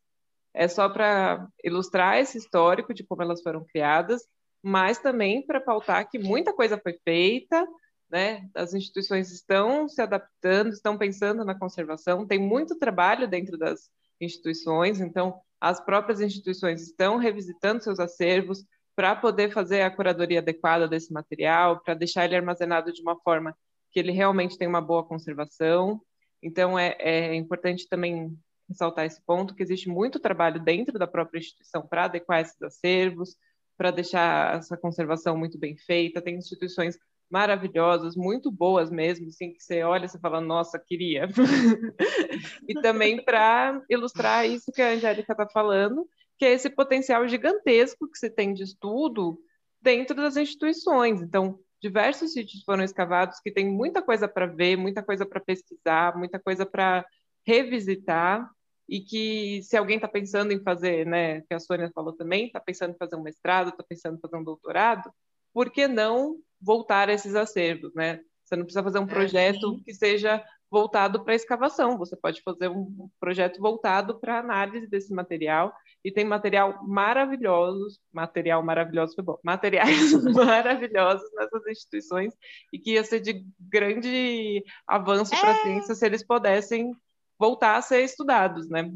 é 0.52 0.66
só 0.66 0.88
para 0.88 1.46
ilustrar 1.62 2.18
esse 2.18 2.38
histórico 2.38 2.92
de 2.92 3.04
como 3.04 3.22
elas 3.22 3.42
foram 3.42 3.64
criadas 3.64 4.26
mas 4.62 4.98
também 4.98 5.44
para 5.44 5.60
pautar 5.60 6.08
que 6.08 6.18
muita 6.18 6.52
coisa 6.52 6.78
foi 6.78 6.98
feita, 7.04 7.66
né? 8.10 8.48
As 8.54 8.74
instituições 8.74 9.30
estão 9.30 9.88
se 9.88 10.00
adaptando, 10.00 10.70
estão 10.70 10.96
pensando 10.96 11.44
na 11.44 11.58
conservação, 11.58 12.26
tem 12.26 12.38
muito 12.38 12.78
trabalho 12.78 13.28
dentro 13.28 13.58
das 13.58 13.90
instituições, 14.20 15.00
então 15.00 15.40
as 15.60 15.80
próprias 15.80 16.20
instituições 16.20 16.82
estão 16.82 17.16
revisitando 17.16 17.82
seus 17.82 17.98
acervos 17.98 18.64
para 18.94 19.14
poder 19.14 19.52
fazer 19.52 19.82
a 19.82 19.90
curadoria 19.90 20.38
adequada 20.38 20.88
desse 20.88 21.12
material, 21.12 21.82
para 21.82 21.94
deixar 21.94 22.24
ele 22.24 22.36
armazenado 22.36 22.92
de 22.92 23.02
uma 23.02 23.18
forma 23.20 23.54
que 23.90 24.00
ele 24.00 24.12
realmente 24.12 24.56
tenha 24.56 24.68
uma 24.68 24.80
boa 24.80 25.04
conservação. 25.04 26.00
Então 26.42 26.78
é, 26.78 26.96
é 26.98 27.34
importante 27.34 27.88
também 27.88 28.36
ressaltar 28.68 29.04
esse 29.04 29.20
ponto 29.24 29.54
que 29.54 29.62
existe 29.62 29.88
muito 29.88 30.18
trabalho 30.18 30.62
dentro 30.62 30.98
da 30.98 31.06
própria 31.06 31.38
instituição 31.38 31.86
para 31.86 32.04
adequar 32.04 32.40
esses 32.40 32.60
acervos, 32.62 33.36
para 33.76 33.90
deixar 33.90 34.56
essa 34.56 34.76
conservação 34.76 35.36
muito 35.36 35.58
bem 35.58 35.76
feita. 35.76 36.22
Tem 36.22 36.36
instituições 36.36 36.98
maravilhosas, 37.30 38.16
muito 38.16 38.50
boas 38.50 38.90
mesmo, 38.90 39.28
assim, 39.28 39.52
que 39.52 39.62
você 39.62 39.82
olha 39.82 40.06
e 40.06 40.20
fala, 40.20 40.40
nossa, 40.40 40.78
queria. 40.78 41.28
e 42.68 42.74
também 42.80 43.22
para 43.24 43.82
ilustrar 43.90 44.48
isso 44.48 44.72
que 44.72 44.80
a 44.80 44.90
Angélica 44.90 45.32
está 45.32 45.48
falando, 45.48 46.08
que 46.38 46.44
é 46.44 46.52
esse 46.52 46.70
potencial 46.70 47.26
gigantesco 47.26 48.08
que 48.08 48.18
você 48.18 48.30
tem 48.30 48.52
de 48.54 48.62
estudo 48.62 49.38
dentro 49.80 50.14
das 50.14 50.36
instituições. 50.36 51.20
Então, 51.20 51.58
diversos 51.80 52.32
sítios 52.32 52.62
foram 52.64 52.84
escavados 52.84 53.40
que 53.40 53.50
tem 53.50 53.68
muita 53.68 54.02
coisa 54.02 54.28
para 54.28 54.46
ver, 54.46 54.76
muita 54.76 55.02
coisa 55.02 55.26
para 55.26 55.40
pesquisar, 55.40 56.16
muita 56.16 56.38
coisa 56.38 56.64
para 56.64 57.04
revisitar, 57.46 58.48
e 58.88 59.00
que 59.00 59.62
se 59.62 59.76
alguém 59.76 59.96
está 59.96 60.08
pensando 60.08 60.52
em 60.52 60.62
fazer, 60.62 61.06
né, 61.06 61.40
que 61.42 61.54
a 61.54 61.60
Sônia 61.60 61.90
falou 61.94 62.12
também, 62.12 62.46
está 62.46 62.60
pensando 62.60 62.92
em 62.92 62.98
fazer 62.98 63.16
um 63.16 63.22
mestrado, 63.22 63.70
está 63.70 63.82
pensando 63.82 64.16
em 64.16 64.20
fazer 64.20 64.36
um 64.36 64.44
doutorado, 64.44 65.10
por 65.52 65.70
que 65.70 65.88
não 65.88 66.36
voltar 66.60 67.08
a 67.08 67.12
esses 67.12 67.34
acervos, 67.34 67.94
né? 67.94 68.20
Você 68.44 68.54
não 68.54 68.64
precisa 68.64 68.82
fazer 68.82 68.98
um 69.00 69.04
é, 69.04 69.06
projeto 69.06 69.78
é, 69.80 69.84
que 69.84 69.94
seja 69.94 70.44
voltado 70.70 71.24
para 71.24 71.34
escavação, 71.34 71.96
você 71.96 72.16
pode 72.16 72.42
fazer 72.42 72.68
um 72.68 73.08
projeto 73.20 73.60
voltado 73.60 74.18
para 74.18 74.38
análise 74.38 74.86
desse 74.86 75.12
material 75.12 75.72
e 76.04 76.10
tem 76.10 76.24
material 76.24 76.84
maravilhoso, 76.86 77.98
material 78.12 78.62
maravilhoso 78.62 79.14
foi 79.14 79.24
bom, 79.24 79.38
materiais 79.42 80.12
maravilhosos 80.34 81.28
nessas 81.34 81.66
instituições 81.66 82.34
e 82.72 82.78
que 82.78 82.92
ia 82.92 83.04
ser 83.04 83.20
de 83.20 83.44
grande 83.60 84.62
avanço 84.86 85.34
é. 85.34 85.40
para 85.40 85.50
a 85.52 85.62
ciência 85.62 85.94
se 85.94 86.06
eles 86.06 86.24
pudessem 86.24 86.92
voltar 87.38 87.76
a 87.76 87.82
ser 87.82 88.02
estudados, 88.02 88.68
né? 88.68 88.90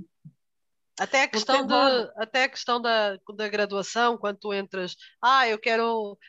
Até 1.01 1.22
a 1.22 1.28
questão, 1.28 1.66
de, 1.66 1.72
até 2.16 2.45
a 2.45 2.49
questão 2.51 2.78
da, 2.78 3.16
da 3.34 3.49
graduação, 3.49 4.18
quando 4.18 4.36
tu 4.36 4.53
entras, 4.53 4.95
ah, 5.22 5.49
eu 5.49 5.59
quero, 5.59 5.82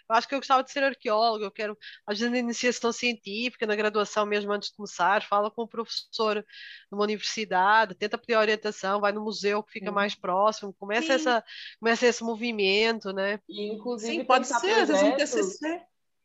eu 0.10 0.16
acho 0.16 0.26
que 0.26 0.34
eu 0.34 0.40
gostava 0.40 0.64
de 0.64 0.72
ser 0.72 0.82
arqueólogo, 0.82 1.44
eu 1.44 1.52
quero, 1.52 1.78
às 2.08 2.18
vezes, 2.18 2.32
na 2.32 2.40
iniciação 2.40 2.90
científica, 2.94 3.68
na 3.68 3.76
graduação 3.76 4.26
mesmo 4.26 4.50
antes 4.54 4.70
de 4.70 4.78
começar, 4.78 5.28
fala 5.28 5.52
com 5.52 5.64
o 5.64 5.68
professor 5.68 6.46
numa 6.90 7.04
universidade, 7.04 7.96
tenta 7.96 8.18
pedir 8.18 8.38
orientação, 8.38 9.02
vai 9.02 9.12
no 9.12 9.22
museu 9.22 9.62
que 9.62 9.74
fica 9.74 9.88
Sim. 9.88 9.94
mais 9.94 10.16
próximo, 10.16 10.74
começa, 10.80 11.12
essa, 11.12 11.44
começa 11.78 12.08
esse 12.08 12.24
movimento, 12.24 13.12
né? 13.12 13.42
E, 13.50 13.74
inclusive, 13.74 14.20
Sim, 14.20 14.24
pode 14.24 14.48
ser, 14.48 14.72
às 14.72 14.88
vezes 14.88 15.04
um 15.04 15.16
TCC. 15.18 15.82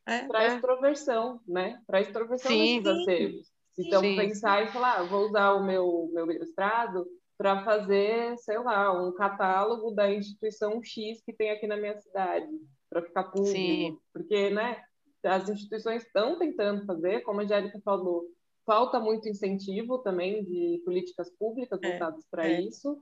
É, 0.06 0.22
para 0.28 0.44
é. 0.44 0.54
extroversão, 0.54 1.40
né? 1.48 1.82
Para 1.84 2.00
extroversão 2.00 2.52
Sim. 2.52 2.80
desses 2.80 3.00
acervos. 3.00 3.55
Então, 3.78 4.00
Sim. 4.00 4.16
pensar 4.16 4.64
e 4.64 4.68
falar, 4.68 5.00
ah, 5.00 5.02
vou 5.02 5.26
usar 5.26 5.52
o 5.52 5.64
meu, 5.64 6.08
meu 6.12 6.30
ilustrado 6.30 7.06
para 7.36 7.62
fazer, 7.64 8.36
sei 8.38 8.58
lá, 8.58 8.92
um 8.92 9.12
catálogo 9.12 9.90
da 9.90 10.10
instituição 10.10 10.82
X 10.82 11.20
que 11.22 11.32
tem 11.32 11.50
aqui 11.50 11.66
na 11.66 11.76
minha 11.76 11.96
cidade, 11.98 12.48
para 12.88 13.02
ficar 13.02 13.24
público. 13.24 13.52
Sim. 13.52 13.98
Porque, 14.12 14.50
né, 14.50 14.82
as 15.22 15.48
instituições 15.48 16.02
estão 16.02 16.38
tentando 16.38 16.86
fazer, 16.86 17.20
como 17.20 17.40
a 17.40 17.44
Angélica 17.44 17.78
falou, 17.84 18.24
falta 18.64 18.98
muito 18.98 19.28
incentivo 19.28 19.98
também 19.98 20.44
de 20.44 20.80
políticas 20.84 21.30
públicas 21.38 21.78
é, 21.82 21.90
voltadas 21.90 22.24
é, 22.24 22.28
para 22.30 22.48
é. 22.48 22.60
isso. 22.60 22.98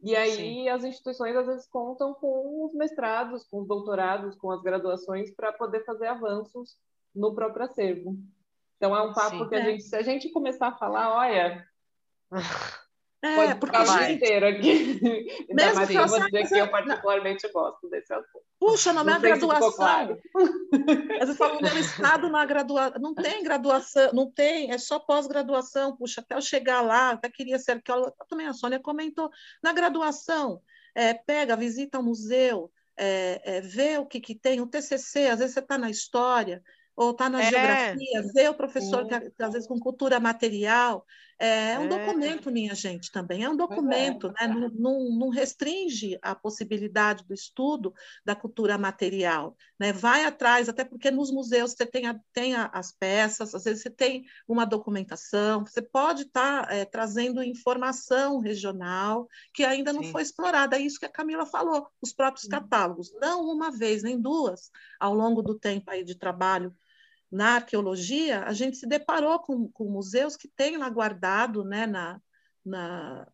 E 0.00 0.14
aí 0.14 0.30
Sim. 0.30 0.68
as 0.68 0.84
instituições 0.84 1.34
às 1.34 1.46
vezes 1.46 1.66
contam 1.68 2.14
com 2.14 2.66
os 2.66 2.74
mestrados, 2.74 3.44
com 3.44 3.62
os 3.62 3.66
doutorados, 3.66 4.36
com 4.36 4.50
as 4.50 4.62
graduações 4.62 5.34
para 5.34 5.52
poder 5.52 5.84
fazer 5.84 6.06
avanços 6.06 6.76
no 7.14 7.34
próprio 7.34 7.64
acervo. 7.64 8.16
Então 8.78 8.96
é 8.96 9.02
um 9.02 9.12
papo 9.12 9.38
Sim, 9.38 9.48
que 9.48 9.54
a 9.56 9.58
é. 9.58 9.64
gente, 9.64 9.82
se 9.82 9.96
a 9.96 10.02
gente 10.02 10.30
começar 10.30 10.68
a 10.68 10.76
falar, 10.78 11.12
olha, 11.12 11.66
é, 13.20 13.34
pode 13.34 13.54
porque 13.56 13.76
ficar 13.76 13.98
gente... 13.98 14.12
inteiro 14.12 14.46
aqui. 14.46 15.00
Ainda 15.50 15.74
mais 15.74 15.88
que 15.88 15.96
eu 15.96 16.06
vou 16.06 16.20
dizer 16.20 16.48
que 16.48 16.58
eu 16.58 16.70
particularmente 16.70 17.44
não. 17.44 17.52
gosto 17.52 17.90
desse 17.90 18.12
assunto. 18.12 18.44
Puxa, 18.60 18.92
na 18.92 19.02
minha 19.02 19.18
graduação. 19.18 19.72
Claro. 19.72 20.18
Mas 21.18 21.28
eu 21.28 21.34
falo, 21.34 21.60
meu 21.60 21.78
estado 21.78 22.28
na 22.28 22.46
graduação, 22.46 23.00
não 23.00 23.14
tem 23.14 23.42
graduação, 23.42 24.10
não 24.12 24.30
tem, 24.30 24.70
é 24.70 24.78
só 24.78 25.00
pós-graduação. 25.00 25.96
Puxa, 25.96 26.20
até 26.20 26.36
eu 26.36 26.40
chegar 26.40 26.80
lá, 26.80 27.10
até 27.10 27.28
queria 27.28 27.58
ser 27.58 27.72
arqueóloga, 27.72 28.14
também 28.28 28.46
a 28.46 28.52
Sônia 28.52 28.78
comentou, 28.78 29.28
na 29.60 29.72
graduação, 29.72 30.62
é, 30.94 31.14
pega, 31.14 31.56
visita 31.56 31.98
o 31.98 32.02
museu, 32.02 32.70
é, 32.96 33.40
é, 33.44 33.60
vê 33.60 33.98
o 33.98 34.06
que, 34.06 34.20
que 34.20 34.34
tem, 34.34 34.60
o 34.60 34.66
TCC, 34.66 35.28
às 35.28 35.38
vezes 35.40 35.54
você 35.54 35.60
está 35.60 35.76
na 35.76 35.90
história, 35.90 36.62
ou 36.98 37.12
está 37.12 37.28
na 37.28 37.40
é. 37.40 37.48
geografia, 37.48 38.22
vê 38.34 38.48
o 38.48 38.54
professor, 38.54 39.06
que, 39.06 39.14
às 39.40 39.52
vezes 39.52 39.68
com 39.68 39.78
cultura 39.78 40.18
material, 40.18 41.06
é 41.38 41.78
um 41.78 41.84
é. 41.84 41.88
documento, 41.88 42.50
minha 42.50 42.74
gente, 42.74 43.12
também 43.12 43.44
é 43.44 43.48
um 43.48 43.54
é. 43.54 43.56
documento, 43.56 44.26
é. 44.36 44.48
né? 44.48 44.52
Não, 44.52 44.68
não, 44.70 45.10
não, 45.16 45.28
restringe 45.28 46.18
a 46.20 46.34
possibilidade 46.34 47.24
do 47.24 47.32
estudo 47.32 47.94
da 48.24 48.34
cultura 48.34 48.76
material, 48.76 49.56
né? 49.78 49.92
Vai 49.92 50.24
atrás, 50.24 50.68
até 50.68 50.84
porque 50.84 51.08
nos 51.12 51.30
museus 51.30 51.70
você 51.70 51.86
tem, 51.86 52.08
a, 52.08 52.18
tem 52.32 52.56
a, 52.56 52.66
as 52.74 52.90
peças, 52.90 53.54
às 53.54 53.62
vezes 53.62 53.84
você 53.84 53.90
tem 53.90 54.24
uma 54.48 54.64
documentação, 54.64 55.64
você 55.64 55.80
pode 55.80 56.22
estar 56.22 56.66
tá, 56.66 56.74
é, 56.74 56.84
trazendo 56.84 57.40
informação 57.44 58.40
regional 58.40 59.28
que 59.54 59.62
ainda 59.62 59.92
não 59.92 60.02
Sim. 60.02 60.10
foi 60.10 60.22
explorada. 60.22 60.76
É 60.76 60.80
isso 60.80 60.98
que 60.98 61.06
a 61.06 61.12
Camila 61.12 61.46
falou, 61.46 61.86
os 62.02 62.12
próprios 62.12 62.48
catálogos, 62.48 63.12
não 63.20 63.44
uma 63.44 63.70
vez, 63.70 64.02
nem 64.02 64.20
duas, 64.20 64.72
ao 64.98 65.14
longo 65.14 65.42
do 65.42 65.56
tempo 65.56 65.88
aí 65.92 66.02
de 66.02 66.16
trabalho 66.16 66.74
na 67.30 67.56
arqueologia, 67.56 68.42
a 68.44 68.52
gente 68.52 68.76
se 68.76 68.86
deparou 68.86 69.38
com, 69.40 69.68
com 69.68 69.84
museus 69.84 70.36
que 70.36 70.48
têm 70.48 70.76
lá 70.76 70.88
guardado, 70.88 71.64
né, 71.64 71.86
na, 71.86 72.20
na, 72.64 73.26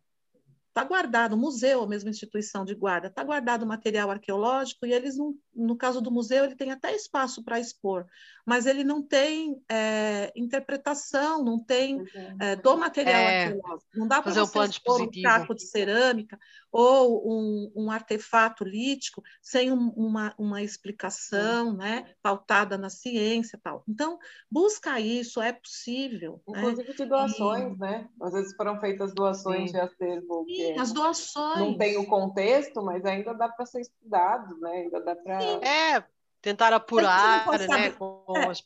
está 0.67 0.83
guardado, 0.83 1.37
museu, 1.37 1.83
a 1.83 1.87
mesma 1.87 2.09
instituição 2.09 2.65
de 2.65 2.75
guarda, 2.75 3.07
está 3.07 3.23
guardado 3.23 3.65
material 3.65 4.11
arqueológico 4.11 4.85
e 4.85 4.91
eles, 4.91 5.17
não, 5.17 5.33
no 5.55 5.75
caso 5.75 6.01
do 6.01 6.11
museu, 6.11 6.43
ele 6.43 6.55
tem 6.55 6.71
até 6.71 6.93
espaço 6.93 7.43
para 7.43 7.59
expor, 7.59 8.05
mas 8.45 8.65
ele 8.65 8.83
não 8.83 9.01
tem 9.01 9.61
é, 9.69 10.31
interpretação, 10.35 11.43
não 11.43 11.57
tem 11.57 12.01
uhum. 12.01 12.37
é, 12.39 12.55
do 12.55 12.77
material 12.77 13.15
é, 13.15 13.45
arqueológico. 13.45 13.89
Não 13.95 14.07
dá 14.07 14.21
para 14.21 14.33
você 14.33 14.59
um 14.59 14.63
expor 14.63 15.01
um 15.01 15.09
caco 15.23 15.55
de 15.55 15.63
cerâmica 15.63 16.37
ou 16.71 17.25
um, 17.25 17.71
um 17.75 17.91
artefato 17.91 18.63
lítico 18.63 19.23
sem 19.41 19.71
um, 19.71 19.89
uma, 19.95 20.35
uma 20.37 20.61
explicação 20.61 21.73
né, 21.73 22.13
pautada 22.21 22.77
na 22.77 22.89
ciência 22.89 23.59
tal. 23.63 23.83
Então, 23.87 24.19
busca 24.51 24.99
isso, 24.99 25.41
é 25.41 25.53
possível. 25.53 26.41
Né? 26.47 26.59
Inclusive 26.59 26.89
né? 26.89 26.95
de 26.95 27.05
doações, 27.05 27.75
e... 27.75 27.79
né? 27.79 28.09
Às 28.21 28.33
vezes 28.33 28.55
foram 28.55 28.79
feitas 28.79 29.13
doações 29.13 29.71
Sim. 29.71 29.77
de 29.77 29.79
acervo. 29.79 30.45
Sim, 30.47 30.77
as 30.77 30.91
doações. 30.91 31.59
Não 31.59 31.77
tem 31.77 31.97
o 31.97 32.05
contexto, 32.05 32.83
mas 32.83 33.05
ainda 33.05 33.33
dá 33.33 33.47
para 33.47 33.65
ser 33.65 33.81
estudado, 33.81 34.59
né? 34.59 34.71
Ainda 34.71 35.01
dá 35.01 35.15
para. 35.15 35.39
É, 35.63 36.03
tentar 36.41 36.73
apurar, 36.73 37.47
né? 37.67 37.91
Com 37.91 38.23
é. 38.37 38.47
as 38.47 38.61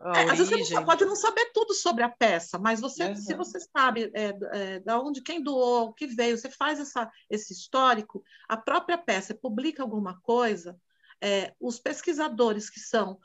é, 0.00 0.30
às 0.30 0.38
vezes 0.38 0.68
você 0.68 0.84
pode 0.84 1.04
não 1.04 1.16
saber 1.16 1.50
tudo 1.52 1.74
sobre 1.74 2.04
a 2.04 2.08
peça, 2.08 2.58
mas 2.58 2.80
você, 2.80 3.04
uhum. 3.04 3.16
se 3.16 3.34
você 3.34 3.58
sabe 3.60 4.10
é, 4.14 4.32
é, 4.52 4.80
da 4.80 5.00
onde, 5.00 5.22
quem 5.22 5.42
doou, 5.42 5.88
o 5.88 5.92
que 5.92 6.06
veio, 6.06 6.38
você 6.38 6.48
faz 6.48 6.78
essa, 6.78 7.10
esse 7.28 7.52
histórico, 7.52 8.22
a 8.48 8.56
própria 8.56 8.96
peça 8.96 9.34
publica 9.34 9.82
alguma 9.82 10.20
coisa, 10.20 10.80
é, 11.20 11.52
os 11.58 11.80
pesquisadores 11.80 12.70
que 12.70 12.78
são 12.78 13.18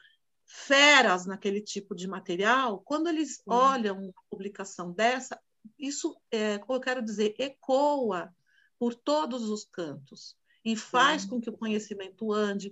feras 0.45 1.27
naquele 1.27 1.61
tipo 1.61 1.93
de 1.95 2.07
material, 2.07 2.81
quando 2.83 3.07
eles 3.07 3.41
uhum. 3.45 3.55
olham 3.55 3.97
uma 3.99 4.13
publicação 4.29 4.91
dessa, 4.91 5.39
isso, 5.77 6.19
é, 6.31 6.57
como 6.57 6.77
eu 6.77 6.81
quero 6.81 7.03
dizer, 7.03 7.35
ecoa 7.37 8.33
por 8.79 8.95
todos 8.95 9.47
os 9.47 9.63
cantos 9.63 10.35
e 10.63 10.75
faz 10.75 11.25
com 11.25 11.41
que 11.41 11.49
o 11.49 11.57
conhecimento 11.57 12.31
ande, 12.31 12.71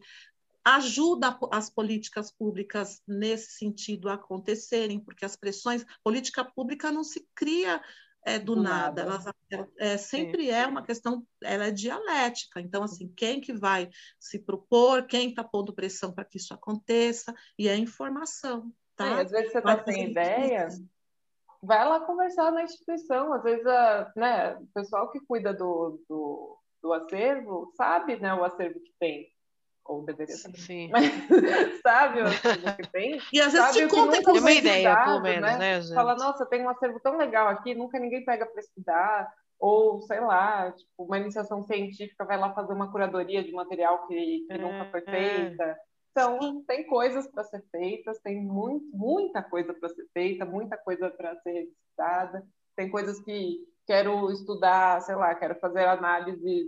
ajuda 0.64 1.38
as 1.52 1.70
políticas 1.70 2.32
públicas 2.32 3.02
nesse 3.08 3.54
sentido 3.54 4.10
a 4.10 4.14
acontecerem, 4.14 5.00
porque 5.00 5.26
as 5.26 5.36
pressões, 5.36 5.86
política 6.04 6.46
pública 6.46 6.92
não 6.92 7.04
se 7.04 7.28
cria 7.34 7.82
é, 8.24 8.38
do, 8.38 8.56
do 8.56 8.62
nada, 8.62 9.06
nada. 9.06 9.36
Ela, 9.50 9.68
é, 9.80 9.98
sempre 9.98 10.46
Sim. 10.46 10.52
é 10.52 10.68
uma 10.68 10.84
questão, 10.84 11.26
ela 11.44 11.66
é 11.66 11.72
dialética, 11.72 12.62
então, 12.62 12.84
assim, 12.84 13.12
quem 13.16 13.42
que 13.42 13.54
vai 13.54 13.90
se 14.20 14.40
propor, 14.40 15.08
quem 15.08 15.30
está 15.30 15.44
pondo 15.44 15.74
pressão 15.74 16.14
para 16.14 16.26
que 16.26 16.38
isso 16.38 16.54
aconteça, 16.54 17.34
e 17.58 17.68
é 17.68 17.76
informação, 17.76 18.72
tá? 18.96 19.08
É, 19.08 19.22
às 19.22 19.32
vezes 19.32 19.52
você 19.52 19.58
está 19.58 19.84
sem 19.84 20.12
ideia, 20.12 20.68
vai 21.64 21.88
lá 21.88 22.00
conversar 22.02 22.52
na 22.52 22.64
instituição, 22.64 23.34
às 23.34 23.42
vezes 23.42 23.66
a, 23.66 24.12
né, 24.16 24.56
o 24.56 24.68
pessoal 24.68 25.10
que 25.12 25.20
cuida 25.22 25.52
do, 25.52 26.00
do, 26.08 26.58
do 26.82 26.94
acervo 26.94 27.72
sabe 27.76 28.18
né, 28.18 28.34
o 28.34 28.44
acervo 28.44 28.80
que 28.80 28.92
tem, 29.00 29.28
ou 29.86 30.04
deveria 30.04 30.36
saber. 30.36 30.58
Sim. 30.58 30.90
Mas 30.92 31.82
sabe 31.82 32.22
o 32.22 32.76
que 32.76 32.92
tem? 32.92 33.20
E 33.32 33.42
às 33.42 33.54
vezes 33.54 33.76
te 33.76 33.88
conta 33.88 34.22
tem 34.24 34.40
uma 34.40 34.52
ideia, 34.52 35.04
pelo 35.04 35.22
menos, 35.22 35.42
né? 35.42 35.58
né 35.58 35.82
gente? 35.82 35.94
Fala, 35.94 36.16
nossa, 36.16 36.46
tem 36.46 36.64
um 36.64 36.70
acervo 36.70 37.00
tão 37.00 37.18
legal 37.18 37.48
aqui, 37.48 37.76
nunca 37.76 38.00
ninguém 38.00 38.24
pega 38.26 38.46
para 38.46 38.60
estudar. 38.60 39.32
Ou, 39.60 40.02
sei 40.02 40.20
lá, 40.20 40.72
tipo, 40.72 41.04
uma 41.04 41.20
iniciação 41.20 41.62
científica 41.62 42.26
vai 42.26 42.36
lá 42.36 42.52
fazer 42.52 42.74
uma 42.74 42.92
curadoria 42.92 43.44
de 43.44 43.52
material 43.52 44.08
que, 44.08 44.46
que 44.48 44.54
é, 44.54 44.58
nunca 44.58 44.90
foi 44.90 45.02
é. 45.02 45.12
feita. 45.12 45.64
É. 45.64 45.76
Então, 46.12 46.42
Sim. 46.42 46.64
tem 46.68 46.88
coisas 46.88 47.28
para 47.28 47.44
ser 47.44 47.64
feitas, 47.72 48.20
tem 48.22 48.44
muito, 48.44 48.86
muita 48.92 49.44
coisa 49.44 49.72
para 49.72 49.88
ser 49.90 50.06
feita, 50.14 50.46
muita 50.46 50.78
coisa 50.78 51.12
para 51.12 51.40
ser 51.42 51.52
revisitada. 51.52 52.44
Tem 52.76 52.90
coisas 52.90 53.20
que 53.24 53.60
quero 53.92 54.32
estudar, 54.32 55.02
sei 55.02 55.16
lá, 55.16 55.36
quero 55.36 55.60
fazer 55.60 55.84
análise 55.84 56.66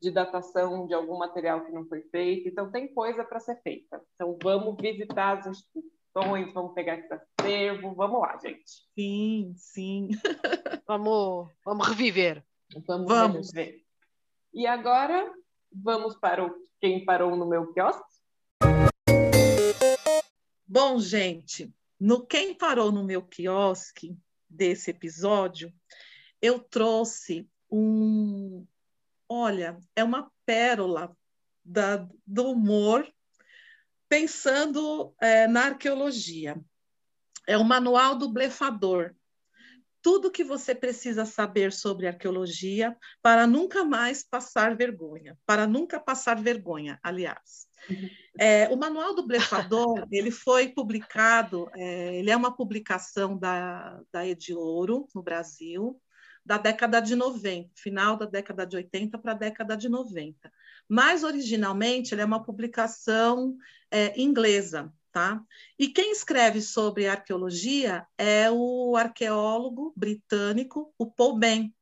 de 0.00 0.10
datação 0.10 0.86
de 0.86 0.94
algum 0.94 1.18
material 1.18 1.62
que 1.62 1.70
não 1.70 1.84
foi 1.84 2.00
feito. 2.04 2.48
Então, 2.48 2.70
tem 2.70 2.88
coisa 2.88 3.22
para 3.22 3.38
ser 3.38 3.60
feita. 3.60 4.00
Então, 4.14 4.38
vamos 4.42 4.74
visitar 4.80 5.36
as 5.36 5.46
instituições, 5.46 6.54
vamos 6.54 6.72
pegar 6.72 6.98
esse 6.98 7.12
acervo, 7.12 7.94
vamos 7.94 8.18
lá, 8.18 8.38
gente. 8.38 8.62
Sim, 8.98 9.52
sim. 9.54 10.08
vamos, 10.88 11.50
vamos 11.62 11.86
reviver. 11.86 12.42
Vamos, 12.86 13.08
vamos. 13.08 13.52
reviver. 13.52 13.82
E 14.54 14.66
agora, 14.66 15.30
vamos 15.70 16.16
para 16.16 16.46
o 16.46 16.54
Quem 16.80 17.04
Parou 17.04 17.36
no 17.36 17.44
Meu 17.44 17.74
Quiosque? 17.74 18.02
Bom, 20.66 20.98
gente, 20.98 21.70
no 22.00 22.24
Quem 22.24 22.54
Parou 22.54 22.90
no 22.90 23.04
Meu 23.04 23.20
Quiosque 23.20 24.16
desse 24.48 24.92
episódio, 24.92 25.70
eu 26.44 26.58
trouxe 26.58 27.48
um, 27.70 28.66
olha, 29.26 29.78
é 29.96 30.04
uma 30.04 30.30
pérola 30.44 31.16
da, 31.64 32.06
do 32.26 32.50
humor 32.50 33.10
pensando 34.10 35.14
é, 35.22 35.46
na 35.46 35.68
arqueologia. 35.68 36.62
É 37.46 37.56
o 37.56 37.64
Manual 37.64 38.18
do 38.18 38.28
Blefador. 38.28 39.14
Tudo 40.02 40.30
que 40.30 40.44
você 40.44 40.74
precisa 40.74 41.24
saber 41.24 41.72
sobre 41.72 42.06
arqueologia 42.06 42.94
para 43.22 43.46
nunca 43.46 43.82
mais 43.82 44.22
passar 44.22 44.76
vergonha, 44.76 45.38
para 45.46 45.66
nunca 45.66 45.98
passar 45.98 46.42
vergonha, 46.42 47.00
aliás. 47.02 47.66
É, 48.38 48.68
o 48.68 48.76
Manual 48.76 49.14
do 49.14 49.26
Blefador 49.26 50.06
ele 50.12 50.30
foi 50.30 50.68
publicado, 50.68 51.70
é, 51.74 52.16
ele 52.16 52.30
é 52.30 52.36
uma 52.36 52.54
publicação 52.54 53.34
da, 53.34 53.98
da 54.12 54.26
Ediouro, 54.26 55.08
no 55.14 55.22
Brasil, 55.22 55.98
da 56.44 56.58
década 56.58 57.00
de 57.00 57.16
90, 57.16 57.70
final 57.74 58.16
da 58.16 58.26
década 58.26 58.66
de 58.66 58.76
80 58.76 59.18
para 59.18 59.32
a 59.32 59.36
década 59.36 59.76
de 59.76 59.88
90. 59.88 60.52
Mas, 60.88 61.24
originalmente, 61.24 62.14
ele 62.14 62.20
é 62.20 62.24
uma 62.24 62.42
publicação 62.42 63.56
é, 63.90 64.20
inglesa, 64.20 64.92
tá? 65.10 65.42
E 65.78 65.88
quem 65.88 66.12
escreve 66.12 66.60
sobre 66.60 67.06
arqueologia 67.06 68.06
é 68.18 68.50
o 68.50 68.96
arqueólogo 68.96 69.92
britânico, 69.96 70.92
o 70.98 71.10
Paul 71.10 71.38
Ben. 71.38 71.74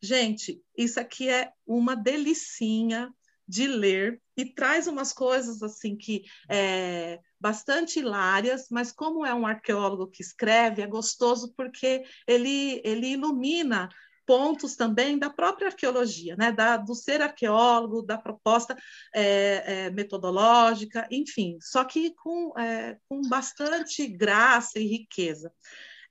Gente, 0.00 0.62
isso 0.76 0.98
aqui 0.98 1.28
é 1.28 1.52
uma 1.66 1.94
delicinha 1.94 3.12
de 3.46 3.66
ler 3.66 4.22
e 4.36 4.46
traz 4.46 4.86
umas 4.86 5.12
coisas 5.12 5.62
assim 5.62 5.96
que 5.96 6.24
é, 6.48 7.20
bastante 7.42 7.98
hilárias, 7.98 8.68
mas 8.70 8.92
como 8.92 9.26
é 9.26 9.34
um 9.34 9.44
arqueólogo 9.44 10.06
que 10.06 10.22
escreve, 10.22 10.80
é 10.80 10.86
gostoso 10.86 11.52
porque 11.56 12.04
ele, 12.24 12.80
ele 12.84 13.08
ilumina 13.08 13.88
pontos 14.24 14.76
também 14.76 15.18
da 15.18 15.28
própria 15.28 15.66
arqueologia, 15.66 16.36
né? 16.36 16.52
da, 16.52 16.76
do 16.76 16.94
ser 16.94 17.20
arqueólogo, 17.20 18.00
da 18.00 18.16
proposta 18.16 18.76
é, 19.12 19.86
é, 19.86 19.90
metodológica, 19.90 21.04
enfim, 21.10 21.58
só 21.60 21.84
que 21.84 22.14
com, 22.14 22.56
é, 22.56 22.96
com 23.08 23.20
bastante 23.22 24.06
graça 24.06 24.78
e 24.78 24.86
riqueza. 24.86 25.52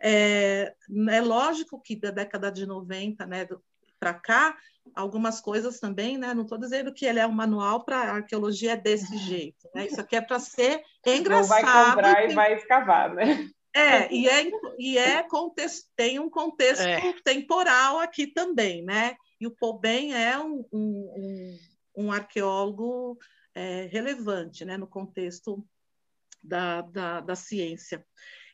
É, 0.01 0.73
é 1.09 1.21
lógico 1.21 1.81
que 1.81 1.95
da 1.95 2.11
década 2.11 2.51
de 2.51 2.65
90 2.65 3.25
né, 3.25 3.47
para 3.97 4.13
cá, 4.15 4.57
algumas 4.95 5.39
coisas 5.39 5.79
também, 5.79 6.17
né? 6.17 6.33
Não 6.33 6.43
estou 6.43 6.57
dizendo 6.57 6.93
que 6.93 7.05
ele 7.05 7.19
é 7.19 7.27
um 7.27 7.31
manual 7.31 7.83
para 7.83 7.97
arqueologia 7.97 8.75
desse 8.75 9.15
jeito, 9.17 9.69
né? 9.73 9.87
Isso 9.87 9.99
aqui 9.99 10.15
é 10.15 10.21
para 10.21 10.39
ser 10.39 10.83
engraçado. 11.05 11.61
Não 11.61 11.71
vai 11.73 11.85
comprar 11.89 12.15
tem... 12.15 12.31
e 12.31 12.33
vai 12.33 12.53
escavar, 12.55 13.13
né? 13.13 13.49
É, 13.73 14.13
e 14.13 14.27
é, 14.27 14.51
e 14.77 14.97
é 14.97 15.23
contexto, 15.23 15.87
tem 15.95 16.19
um 16.19 16.29
contexto 16.29 16.81
é. 16.81 17.13
temporal 17.23 17.99
aqui 17.99 18.27
também, 18.27 18.83
né? 18.83 19.15
E 19.39 19.47
o 19.47 19.51
Poben 19.51 20.13
é 20.13 20.37
um, 20.37 20.65
um, 20.73 21.59
um 21.95 22.11
arqueólogo 22.11 23.17
é, 23.55 23.87
relevante, 23.89 24.65
né? 24.65 24.77
No 24.77 24.87
contexto 24.87 25.65
da, 26.43 26.81
da, 26.81 27.21
da 27.21 27.35
ciência. 27.35 28.05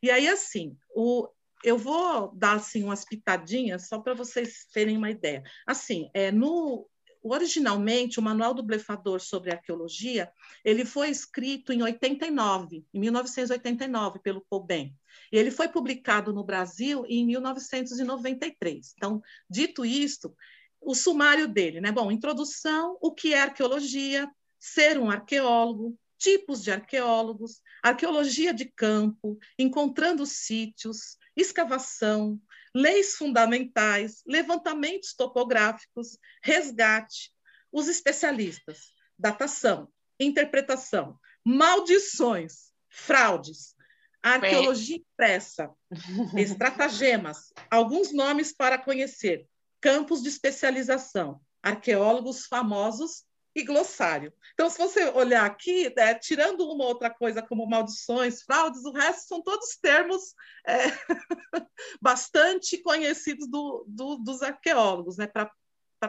E 0.04 0.12
aí, 0.12 0.28
assim, 0.28 0.78
o, 0.96 1.28
eu 1.64 1.78
vou 1.78 2.32
dar 2.36 2.56
assim 2.56 2.84
umas 2.84 3.06
pitadinhas 3.06 3.88
só 3.88 4.00
para 4.00 4.14
vocês 4.14 4.66
terem 4.74 4.98
uma 4.98 5.10
ideia. 5.10 5.44
Assim, 5.66 6.10
é 6.14 6.32
no 6.32 6.88
originalmente, 7.24 8.20
o 8.20 8.24
Manual 8.24 8.54
do 8.54 8.64
Blefador 8.64 9.20
sobre 9.20 9.52
Arqueologia, 9.52 10.32
ele 10.64 10.86
foi 10.86 11.10
escrito 11.10 11.74
em 11.74 11.82
89, 11.82 12.86
em 12.94 13.00
1989, 13.00 14.20
pelo 14.20 14.46
Colben. 14.50 14.96
E 15.32 15.38
ele 15.38 15.52
foi 15.52 15.68
publicado 15.68 16.32
no 16.34 16.44
Brasil 16.44 17.04
em 17.08 17.26
1993. 17.26 18.94
Então, 18.96 19.22
dito 19.50 19.86
isto, 19.86 20.36
o 20.80 20.94
sumário 20.96 21.48
dele, 21.48 21.82
né? 21.82 21.92
Bom, 21.92 22.12
introdução, 22.12 22.98
o 23.02 23.14
que 23.14 23.34
é 23.34 23.42
arqueologia, 23.42 24.30
ser 24.60 25.00
um 25.00 25.10
arqueólogo, 25.10 25.98
tipos 26.18 26.64
de 26.64 26.72
arqueólogos, 26.72 27.62
arqueologia 27.84 28.54
de 28.54 28.66
campo, 28.66 29.38
encontrando 29.58 30.26
sítios, 30.26 31.18
escavação, 31.38 32.42
leis 32.74 33.16
fundamentais, 33.16 34.24
levantamentos 34.26 35.14
topográficos, 35.14 36.18
resgate, 36.42 37.32
os 37.72 37.88
especialistas, 37.88 38.92
datação, 39.18 39.88
interpretação, 40.20 41.20
maldições, 41.46 42.72
fraudes, 42.90 43.76
arqueologia 44.22 44.98
impressa, 44.98 45.70
estratagemas, 46.36 47.54
alguns 47.70 48.12
nomes 48.12 48.52
para 48.52 48.78
conhecer, 48.78 49.48
campos 49.80 50.24
de 50.24 50.30
especialização, 50.30 51.40
arqueólogos 51.62 52.48
famosos 52.48 53.27
e 53.60 53.64
glossário. 53.64 54.32
Então, 54.54 54.70
se 54.70 54.78
você 54.78 55.06
olhar 55.10 55.46
aqui, 55.46 55.92
né, 55.96 56.14
tirando 56.14 56.70
uma 56.70 56.86
outra 56.86 57.10
coisa 57.10 57.42
como 57.42 57.68
maldições, 57.68 58.44
fraudes, 58.44 58.86
o 58.86 58.92
resto 58.92 59.28
são 59.28 59.42
todos 59.42 59.78
termos 59.78 60.36
é, 60.68 60.78
bastante 62.02 62.78
conhecidos 62.78 63.48
do, 63.48 63.84
do, 63.88 64.18
dos 64.18 64.44
arqueólogos, 64.44 65.18
né, 65.18 65.28
para 65.28 65.52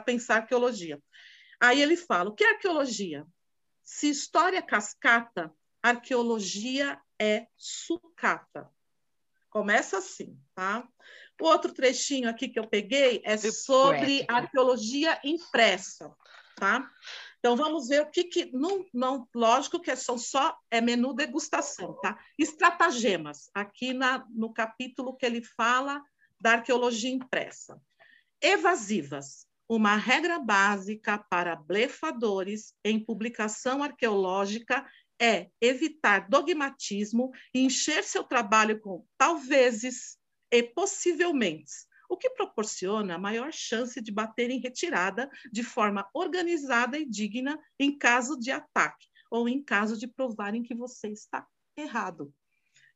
pensar 0.04 0.36
arqueologia. 0.36 1.00
Aí 1.60 1.80
ele 1.80 1.96
fala: 1.96 2.30
o 2.30 2.34
que 2.34 2.44
é 2.44 2.50
arqueologia? 2.50 3.26
Se 3.82 4.10
história 4.10 4.60
cascata, 4.60 5.50
arqueologia 5.82 7.00
é 7.18 7.46
sucata. 7.56 8.68
Começa 9.48 9.96
assim, 9.96 10.38
tá? 10.54 10.86
O 11.40 11.46
outro 11.46 11.72
trechinho 11.72 12.28
aqui 12.28 12.48
que 12.48 12.58
eu 12.58 12.68
peguei 12.68 13.22
é 13.24 13.36
sobre 13.38 14.24
arqueologia 14.28 15.18
impressa, 15.24 16.14
tá? 16.56 16.90
Então, 17.38 17.56
vamos 17.56 17.88
ver 17.88 18.02
o 18.02 18.10
que, 18.10 18.24
que 18.24 18.50
não, 18.52 18.84
não, 18.92 19.28
lógico 19.34 19.80
que 19.80 19.94
são 19.94 20.18
só 20.18 20.56
é 20.70 20.80
menu 20.80 21.14
degustação, 21.14 21.94
tá? 22.00 22.18
Estratagemas, 22.36 23.48
aqui 23.54 23.92
na, 23.92 24.26
no 24.30 24.52
capítulo 24.52 25.16
que 25.16 25.24
ele 25.24 25.42
fala 25.42 26.02
da 26.40 26.52
arqueologia 26.52 27.10
impressa. 27.10 27.80
Evasivas, 28.40 29.46
uma 29.68 29.96
regra 29.96 30.38
básica 30.38 31.18
para 31.18 31.54
blefadores 31.54 32.74
em 32.84 32.98
publicação 32.98 33.82
arqueológica 33.82 34.86
é 35.20 35.48
evitar 35.60 36.28
dogmatismo 36.28 37.32
e 37.52 37.60
encher 37.60 38.02
seu 38.04 38.24
trabalho 38.24 38.80
com 38.80 39.04
talvezes 39.16 40.16
e 40.50 40.62
possivelmente 40.62 41.87
o 42.08 42.16
que 42.16 42.30
proporciona 42.30 43.18
maior 43.18 43.52
chance 43.52 44.00
de 44.00 44.10
bater 44.10 44.50
em 44.50 44.60
retirada 44.60 45.28
de 45.52 45.62
forma 45.62 46.08
organizada 46.14 46.98
e 46.98 47.04
digna 47.04 47.58
em 47.78 47.96
caso 47.96 48.38
de 48.38 48.50
ataque 48.50 49.06
ou 49.30 49.48
em 49.48 49.62
caso 49.62 49.96
de 49.98 50.06
provarem 50.06 50.62
que 50.62 50.74
você 50.74 51.08
está 51.08 51.46
errado. 51.76 52.32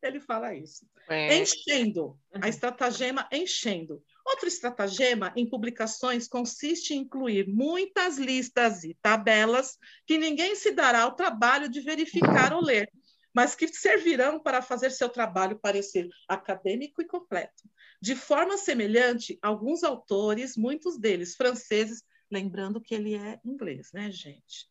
Ele 0.02 0.18
fala 0.18 0.52
isso. 0.54 0.84
É. 1.08 1.38
Enchendo, 1.38 2.18
a 2.34 2.48
estratagema 2.48 3.28
enchendo. 3.30 4.02
Outro 4.26 4.48
estratagema 4.48 5.32
em 5.36 5.48
publicações 5.48 6.26
consiste 6.26 6.92
em 6.92 6.98
incluir 6.98 7.46
muitas 7.46 8.18
listas 8.18 8.82
e 8.82 8.96
tabelas 9.00 9.78
que 10.06 10.18
ninguém 10.18 10.56
se 10.56 10.72
dará 10.72 11.02
ao 11.02 11.14
trabalho 11.14 11.68
de 11.68 11.80
verificar 11.80 12.52
ou 12.52 12.62
ler, 12.62 12.90
mas 13.34 13.54
que 13.54 13.66
servirão 13.68 14.38
para 14.38 14.60
fazer 14.60 14.90
seu 14.90 15.08
trabalho 15.08 15.58
parecer 15.58 16.08
acadêmico 16.28 17.00
e 17.00 17.06
completo. 17.06 17.64
De 18.00 18.14
forma 18.14 18.56
semelhante, 18.56 19.38
alguns 19.40 19.82
autores, 19.82 20.56
muitos 20.56 20.98
deles 20.98 21.34
franceses, 21.34 22.02
lembrando 22.30 22.80
que 22.80 22.94
ele 22.94 23.14
é 23.14 23.38
inglês, 23.44 23.90
né, 23.92 24.10
gente? 24.10 24.66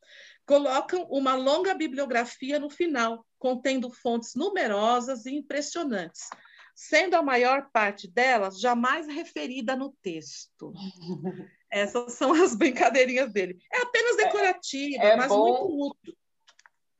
Colocam 0.46 1.04
uma 1.10 1.36
longa 1.36 1.74
bibliografia 1.74 2.60
no 2.60 2.70
final, 2.70 3.26
contendo 3.40 3.92
fontes 3.92 4.36
numerosas 4.36 5.26
e 5.26 5.32
impressionantes, 5.32 6.30
sendo 6.76 7.16
a 7.16 7.22
maior 7.22 7.70
parte 7.72 8.08
delas 8.08 8.60
jamais 8.60 9.08
referida 9.08 9.76
no 9.76 9.96
texto. 10.02 10.74
Essas 11.72 12.14
são 12.14 12.34
as 12.34 12.54
brincadeirinhas 12.54 13.32
dele. 13.32 13.58
É 13.72 13.82
apenas 13.82 14.18
decorativa, 14.18 15.04
é, 15.04 15.12
é 15.12 15.16
mas 15.16 15.30
bom, 15.30 15.44
muito 15.44 15.88
útil. 15.88 16.21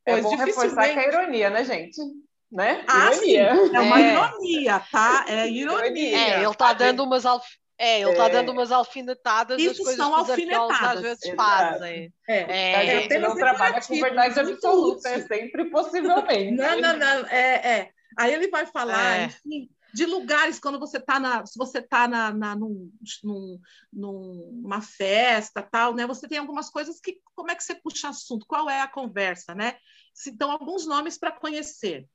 É 0.04 0.12
pois 0.12 0.24
bom 0.24 0.36
reforçar 0.36 0.92
que 0.92 0.98
é 0.98 1.08
ironia, 1.08 1.50
né, 1.50 1.64
gente? 1.64 2.00
né? 2.52 2.84
Ah, 2.86 3.10
ironia. 3.12 3.56
sim, 3.56 3.76
é 3.76 3.80
uma 3.80 4.00
é. 4.00 4.12
ironia, 4.12 4.82
tá? 4.92 5.24
É 5.26 5.48
ironia. 5.48 6.18
É, 6.18 6.36
ele 6.42 6.50
está 6.50 6.72
dando 6.74 7.02
umas 7.02 7.24
alf... 7.24 7.46
É, 7.78 8.00
ele 8.02 8.10
está 8.10 8.26
é. 8.26 8.28
dando 8.28 8.52
umas 8.52 8.70
alfinetadas 8.70 9.60
das 9.60 9.76
coisas 9.76 9.96
são 9.96 10.14
que 10.14 10.20
os 10.20 10.30
arqueólogos 10.30 10.82
às 10.82 11.00
vezes 11.00 11.24
Exato. 11.24 11.42
fazem. 11.42 12.12
É, 12.28 12.36
é. 12.36 12.76
a 12.76 13.00
gente 13.00 13.18
não 13.18 13.34
trabalha 13.34 13.80
com 13.80 13.94
verdade 14.00 14.38
absoluta, 14.38 15.08
é 15.08 15.20
sempre 15.22 15.64
possivelmente. 15.70 16.52
Não, 16.52 16.80
não, 16.80 16.96
não, 16.96 17.26
é, 17.28 17.78
é. 17.78 17.90
Aí 18.16 18.34
ele 18.34 18.48
vai 18.48 18.66
falar, 18.66 19.20
é. 19.20 19.24
enfim, 19.24 19.68
de 19.92 20.06
lugares 20.06 20.58
quando 20.58 20.78
você 20.78 20.98
está 20.98 21.20
na 21.20 21.44
se 21.44 21.58
você 21.58 21.78
está 21.78 22.08
na, 22.08 22.32
na 22.32 22.56
num, 22.56 22.90
num, 23.22 23.60
numa 23.92 24.80
festa 24.80 25.62
tal 25.62 25.94
né 25.94 26.06
você 26.06 26.26
tem 26.26 26.38
algumas 26.38 26.70
coisas 26.70 27.00
que 27.00 27.20
como 27.34 27.50
é 27.50 27.54
que 27.54 27.62
você 27.62 27.74
puxa 27.74 28.08
assunto 28.08 28.46
qual 28.46 28.70
é 28.70 28.80
a 28.80 28.88
conversa 28.88 29.54
né 29.54 29.76
então 30.26 30.50
alguns 30.50 30.86
nomes 30.86 31.18
para 31.18 31.32
conhecer 31.32 32.08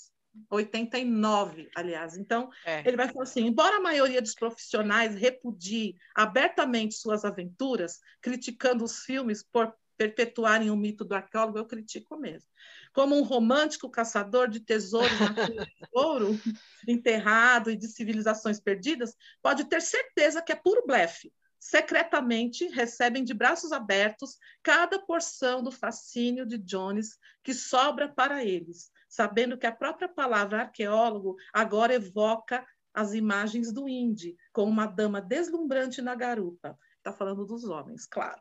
89, 0.50 1.68
aliás. 1.74 2.16
Então, 2.16 2.50
é. 2.64 2.86
ele 2.86 2.96
vai 2.96 3.08
falar 3.08 3.24
assim: 3.24 3.46
embora 3.46 3.76
a 3.76 3.80
maioria 3.80 4.22
dos 4.22 4.34
profissionais 4.34 5.14
repudie 5.14 5.96
abertamente 6.14 6.94
suas 6.94 7.24
aventuras, 7.24 8.00
criticando 8.20 8.84
os 8.84 9.00
filmes 9.00 9.42
por 9.42 9.74
perpetuarem 9.98 10.70
o 10.70 10.76
mito 10.76 11.04
do 11.04 11.14
arqueólogo, 11.14 11.58
eu 11.58 11.66
critico 11.66 12.16
mesmo. 12.16 12.48
Como 12.94 13.16
um 13.16 13.22
romântico 13.22 13.90
caçador 13.90 14.48
de 14.48 14.60
tesouros 14.60 15.10
de 15.10 15.18
ouro 15.92 16.38
enterrado 16.86 17.70
e 17.70 17.76
de 17.76 17.88
civilizações 17.88 18.60
perdidas, 18.60 19.16
pode 19.42 19.64
ter 19.64 19.82
certeza 19.82 20.40
que 20.40 20.52
é 20.52 20.54
puro 20.54 20.86
blefe. 20.86 21.32
Secretamente 21.58 22.68
recebem 22.68 23.24
de 23.24 23.34
braços 23.34 23.72
abertos 23.72 24.38
cada 24.62 25.00
porção 25.00 25.60
do 25.60 25.72
fascínio 25.72 26.46
de 26.46 26.56
Jones 26.56 27.18
que 27.42 27.52
sobra 27.52 28.08
para 28.08 28.44
eles, 28.44 28.92
sabendo 29.08 29.58
que 29.58 29.66
a 29.66 29.72
própria 29.72 30.08
palavra 30.08 30.60
arqueólogo 30.60 31.36
agora 31.52 31.94
evoca 31.94 32.64
as 32.94 33.12
imagens 33.12 33.72
do 33.72 33.88
Indy, 33.88 34.36
com 34.52 34.64
uma 34.64 34.86
dama 34.86 35.20
deslumbrante 35.20 36.00
na 36.00 36.14
garupa. 36.14 36.78
Está 36.96 37.12
falando 37.12 37.44
dos 37.44 37.64
homens, 37.64 38.06
claro. 38.06 38.40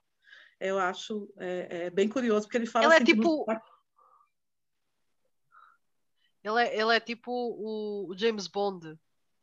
Eu 0.59 0.79
acho 0.79 1.31
é, 1.37 1.85
é 1.85 1.89
bem 1.89 2.09
curioso, 2.09 2.47
porque 2.47 2.57
ele 2.57 2.65
fala. 2.65 2.85
Ele 2.85 2.93
assim, 2.95 3.03
é 3.03 3.05
tipo. 3.05 3.45
Ele 6.43 6.61
é, 6.61 6.79
ele 6.79 6.95
é 6.95 6.99
tipo 6.99 7.31
o, 7.31 8.09
o 8.09 8.17
James 8.17 8.47
Bond 8.47 8.97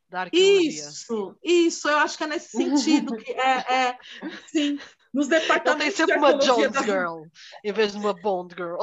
da 0.09 0.21
arqueologia. 0.21 0.69
Isso, 0.69 1.37
isso, 1.43 1.89
eu 1.89 1.97
acho 1.97 2.17
que 2.17 2.23
é 2.23 2.27
nesse 2.27 2.49
sentido 2.49 3.15
que 3.17 3.31
é, 3.31 3.89
é 3.89 3.99
sim, 4.47 4.79
nos 5.13 5.27
departamentos 5.27 5.99
Ele 5.99 6.07
tem 6.07 6.15
sempre 6.15 6.17
uma 6.17 6.37
Jones 6.37 6.71
da... 6.71 6.81
Girl 6.81 7.23
em 7.63 7.73
vez 7.73 7.91
de 7.91 7.97
uma 7.97 8.13
Bond 8.13 8.55
Girl. 8.55 8.77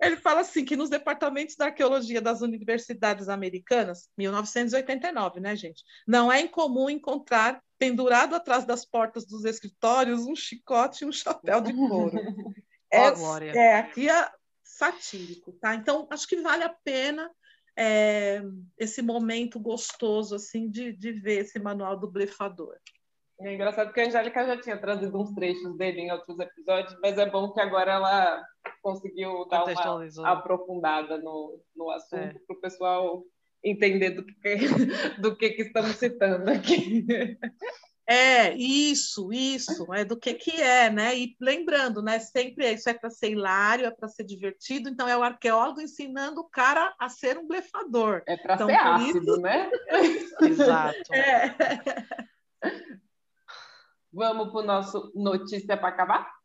Ele 0.00 0.16
fala 0.16 0.40
assim 0.40 0.64
que 0.64 0.76
nos 0.76 0.90
departamentos 0.90 1.56
da 1.56 1.66
arqueologia 1.66 2.20
das 2.20 2.42
universidades 2.42 3.28
americanas, 3.28 4.10
1989, 4.18 5.40
né, 5.40 5.56
gente? 5.56 5.82
Não 6.06 6.30
é 6.30 6.40
incomum 6.40 6.90
encontrar 6.90 7.62
pendurado 7.78 8.34
atrás 8.34 8.64
das 8.64 8.84
portas 8.84 9.26
dos 9.26 9.44
escritórios 9.44 10.26
um 10.26 10.36
chicote 10.36 11.04
e 11.04 11.06
um 11.06 11.12
chapéu 11.12 11.60
de 11.60 11.72
couro. 11.72 12.16
é, 12.90 13.10
oh, 13.10 13.38
é, 13.38 13.78
aqui 13.78 14.08
é 14.08 14.30
satírico, 14.62 15.52
tá? 15.52 15.74
Então 15.74 16.06
acho 16.10 16.26
que 16.26 16.40
vale 16.40 16.64
a 16.64 16.74
pena 16.84 17.30
é, 17.76 18.42
esse 18.78 19.02
momento 19.02 19.60
gostoso 19.60 20.34
assim 20.34 20.68
de, 20.68 20.92
de 20.92 21.12
ver 21.12 21.40
esse 21.40 21.58
manual 21.58 21.98
do 21.98 22.10
blefador. 22.10 22.76
É 23.40 23.54
engraçado 23.54 23.92
que 23.92 24.00
a 24.00 24.06
Angélica 24.06 24.46
já 24.46 24.60
tinha 24.60 24.78
trazido 24.78 25.20
uns 25.20 25.34
trechos 25.34 25.76
dele 25.76 26.00
em 26.00 26.12
outros 26.12 26.38
episódios, 26.38 26.96
mas 27.02 27.18
é 27.18 27.28
bom 27.28 27.52
que 27.52 27.60
agora 27.60 27.92
ela 27.92 28.42
conseguiu 28.82 29.46
dar 29.48 29.64
uma 29.64 30.30
aprofundada 30.32 31.18
no, 31.18 31.60
no 31.74 31.90
assunto 31.90 32.16
é. 32.16 32.40
para 32.46 32.56
o 32.56 32.60
pessoal 32.60 33.22
entender 33.62 34.10
do 34.10 34.24
que, 34.24 34.56
do 35.20 35.36
que, 35.36 35.50
que 35.50 35.62
estamos 35.62 35.96
citando 35.96 36.50
aqui. 36.50 37.04
É, 38.08 38.54
isso, 38.54 39.32
isso, 39.32 39.92
é 39.92 40.04
do 40.04 40.16
que 40.16 40.32
que 40.34 40.62
é, 40.62 40.88
né? 40.88 41.18
E 41.18 41.36
lembrando, 41.40 42.00
né? 42.00 42.20
Sempre 42.20 42.72
isso 42.72 42.88
é 42.88 42.94
para 42.94 43.10
ser 43.10 43.32
hilário, 43.32 43.84
é 43.84 43.90
para 43.90 44.06
ser 44.06 44.24
divertido, 44.24 44.88
então 44.88 45.08
é 45.08 45.16
o 45.16 45.24
arqueólogo 45.24 45.80
ensinando 45.80 46.40
o 46.40 46.48
cara 46.48 46.94
a 47.00 47.08
ser 47.08 47.36
um 47.36 47.46
blefador. 47.46 48.22
É 48.26 48.36
para 48.36 48.54
então, 48.54 48.68
ser 48.68 48.76
ácido, 48.76 49.32
isso... 49.32 49.40
né? 49.40 49.70
Exato. 50.40 51.12
É. 51.12 51.54
Vamos 54.16 54.50
para 54.50 54.60
o 54.60 54.62
nosso 54.62 55.12
notícia 55.14 55.76
para 55.76 55.88
acabar? 55.88 56.40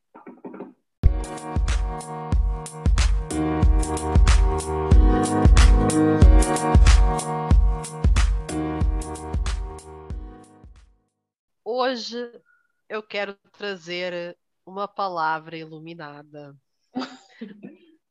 Hoje 11.63 12.41
eu 12.89 13.01
quero 13.01 13.38
trazer 13.53 14.38
uma 14.65 14.86
palavra 14.86 15.55
iluminada. 15.55 16.53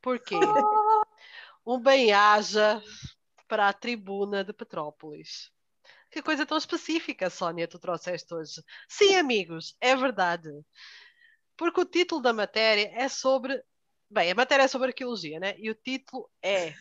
Por 0.01 0.19
quê? 0.21 0.37
Um 1.67 1.79
bem-aja 1.79 2.83
para 3.47 3.69
a 3.69 3.73
tribuna 3.75 4.43
de 4.43 4.55
Petrópolis. 4.55 5.53
Que 6.11 6.23
coisa 6.23 6.45
tão 6.45 6.59
específica, 6.59 7.31
Sónia, 7.31 7.69
tu 7.69 7.79
trouxeste 7.79 8.35
hoje. 8.35 8.63
Sim, 8.89 9.15
amigos, 9.15 9.77
é 9.81 9.95
verdade. 9.95 10.51
Porque 11.57 11.81
o 11.81 11.85
título 11.85 12.21
da 12.21 12.33
matéria 12.33 12.91
é 12.95 13.09
sobre. 13.09 13.63
Bem, 14.11 14.33
a 14.33 14.35
matéria 14.35 14.65
é 14.65 14.69
sobre 14.69 14.89
arqueologia, 14.89 15.39
né? 15.39 15.55
E 15.59 15.71
o 15.71 15.75
título 15.75 16.29
é 16.43 16.75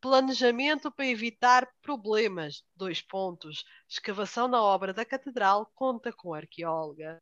Planejamento 0.00 0.92
para 0.92 1.06
evitar 1.06 1.68
problemas. 1.82 2.62
Dois 2.76 3.00
pontos. 3.02 3.64
Escavação 3.88 4.46
na 4.46 4.62
obra 4.62 4.92
da 4.92 5.04
Catedral 5.04 5.70
conta 5.74 6.12
com 6.12 6.32
arqueóloga. 6.32 7.20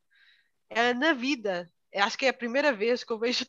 É 0.68 0.92
na 0.92 1.12
vida. 1.12 1.72
Acho 1.94 2.18
que 2.18 2.26
é 2.26 2.30
a 2.30 2.34
primeira 2.34 2.72
vez 2.72 3.04
que 3.04 3.12
eu 3.12 3.18
vejo 3.18 3.46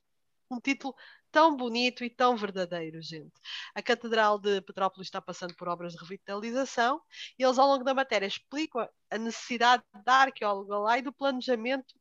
um 0.49 0.59
título 0.59 0.95
tão 1.33 1.57
bonito 1.57 2.03
e 2.03 2.09
tão 2.11 2.37
verdadeiro, 2.37 3.01
gente. 3.01 3.33
A 3.73 3.81
Catedral 3.81 4.37
de 4.37 4.61
Petrópolis 4.61 5.07
está 5.07 5.19
passando 5.19 5.55
por 5.55 5.67
obras 5.67 5.93
de 5.93 5.99
revitalização 5.99 7.01
e 7.37 7.43
eles, 7.43 7.57
ao 7.57 7.67
longo 7.67 7.83
da 7.83 7.93
matéria, 7.93 8.27
explicam 8.27 8.87
a 9.09 9.17
necessidade 9.17 9.83
da 10.05 10.13
arqueóloga 10.13 10.77
lá 10.77 10.99
e 10.99 11.01
do 11.01 11.11
planejamento 11.11 11.95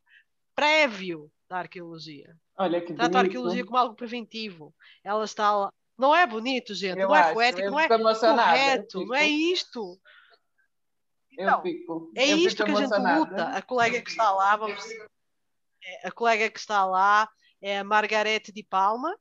prévio 0.54 1.32
da 1.48 1.56
arqueologia. 1.60 2.36
Olha 2.58 2.80
que 2.82 2.92
Trata 2.92 3.08
bonito. 3.08 3.16
a 3.16 3.20
arqueologia 3.20 3.64
como 3.64 3.78
algo 3.78 3.94
preventivo. 3.94 4.74
Ela 5.02 5.24
está 5.24 5.50
lá. 5.56 5.72
Não 5.96 6.14
é 6.14 6.26
bonito, 6.26 6.74
gente, 6.74 6.98
eu 6.98 7.08
não 7.08 7.16
é 7.16 7.20
acho, 7.20 7.30
é 7.30 7.34
poético, 7.34 7.70
não 7.70 7.80
é 7.80 7.88
correto, 7.88 9.06
não 9.06 9.14
é 9.14 9.26
isto. 9.26 9.98
Então, 11.32 11.56
eu 11.56 11.62
fico, 11.62 12.12
é 12.14 12.26
isto 12.26 12.64
que 12.64 12.70
a 12.70 12.74
gente 12.74 13.18
luta. 13.18 13.44
A 13.44 13.62
colega 13.62 14.02
que 14.02 14.10
está 14.10 14.30
lá, 14.30 14.56
vamos, 14.56 14.84
é, 15.82 16.08
a 16.08 16.12
colega 16.12 16.50
que 16.50 16.58
está 16.58 16.84
lá 16.84 17.28
é 17.62 17.78
a 17.78 17.84
Margarete 17.84 18.52
de 18.52 18.62
Palma. 18.62 19.16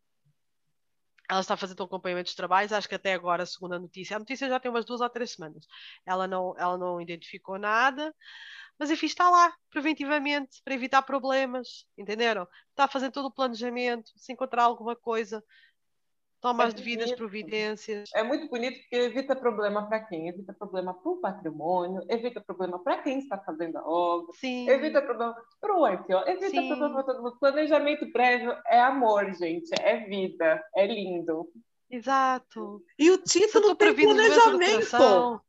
Ela 1.30 1.39
está 1.39 1.56
fazendo 1.56 1.80
um 1.82 1.86
acompanhamento 1.86 2.26
dos 2.26 2.36
trabalhos, 2.36 2.74
acho 2.74 2.89
que 2.89 2.96
até 2.96 3.14
agora, 3.14 3.46
segundo 3.46 3.76
a 3.76 3.80
notícia. 3.80 4.18
A 4.18 4.20
notícia 4.20 4.50
já 4.50 4.60
tem 4.60 4.70
umas 4.70 4.84
duas 4.84 5.00
ou 5.00 5.10
três 5.10 5.32
semanas. 5.32 5.66
Ela 6.06 6.28
não, 6.28 6.54
ela 6.58 6.78
não 6.78 7.00
identificou 7.00 7.58
nada, 7.58 8.14
mas 8.78 8.89
enfim, 8.92 9.06
está 9.06 9.30
lá, 9.30 9.54
preventivamente, 9.70 10.62
para 10.64 10.74
evitar 10.74 11.04
problemas, 11.04 11.86
entenderam? 11.98 12.48
Está 12.72 12.88
fazendo 12.88 13.14
todo 13.14 13.28
o 13.28 13.32
planejamento, 13.32 14.12
se 14.18 14.34
encontrar 14.34 14.64
alguma 14.64 14.96
coisa, 14.96 15.44
toma 16.42 16.64
é 16.64 16.68
as 16.68 16.74
devidas 16.74 17.12
providências. 17.14 18.10
É 18.14 18.24
muito 18.24 18.50
bonito 18.50 18.80
porque 18.82 18.96
evita 18.96 19.36
problema 19.36 19.88
para 19.88 20.00
quem? 20.02 20.28
Evita 20.28 20.52
problema 20.54 20.94
para 20.94 21.12
o 21.12 21.18
patrimônio, 21.18 22.04
evita 22.10 22.42
problema 22.42 22.80
para 22.80 23.02
quem 23.04 23.20
está 23.20 23.38
fazendo 23.38 23.78
a 23.78 23.88
obra, 23.88 24.34
Sim. 24.34 24.68
evita 24.68 25.02
problema 25.02 25.36
para 25.62 25.78
o 25.78 25.86
arqueólogo, 25.86 26.30
evita 26.32 26.50
Sim. 26.50 26.68
problema 26.68 26.96
para 26.96 27.04
todo 27.04 27.24
mundo. 27.24 27.39
Planejamento 27.39 28.12
prévio 28.12 28.58
é 28.68 28.82
amor, 28.82 29.32
gente, 29.36 29.70
é 29.80 29.98
vida, 30.06 30.62
é 30.76 30.88
lindo. 30.88 31.48
Exato. 31.89 32.84
E 32.98 33.12
o 33.12 33.18
título 33.20 33.76
tem 33.76 33.94
planejamento. 33.94 35.42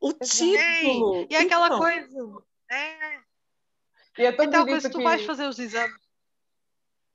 O 0.00 0.12
título. 0.12 1.26
E 1.30 1.36
aquela 1.36 1.78
coisa. 1.78 2.42
É. 2.70 3.18
E 4.18 4.24
é 4.24 4.32
tão 4.32 4.46
então, 4.46 4.80
se 4.80 4.90
tu 4.90 4.98
que... 4.98 5.04
vais 5.04 5.24
fazer 5.24 5.46
os 5.46 5.58
exames 5.58 6.07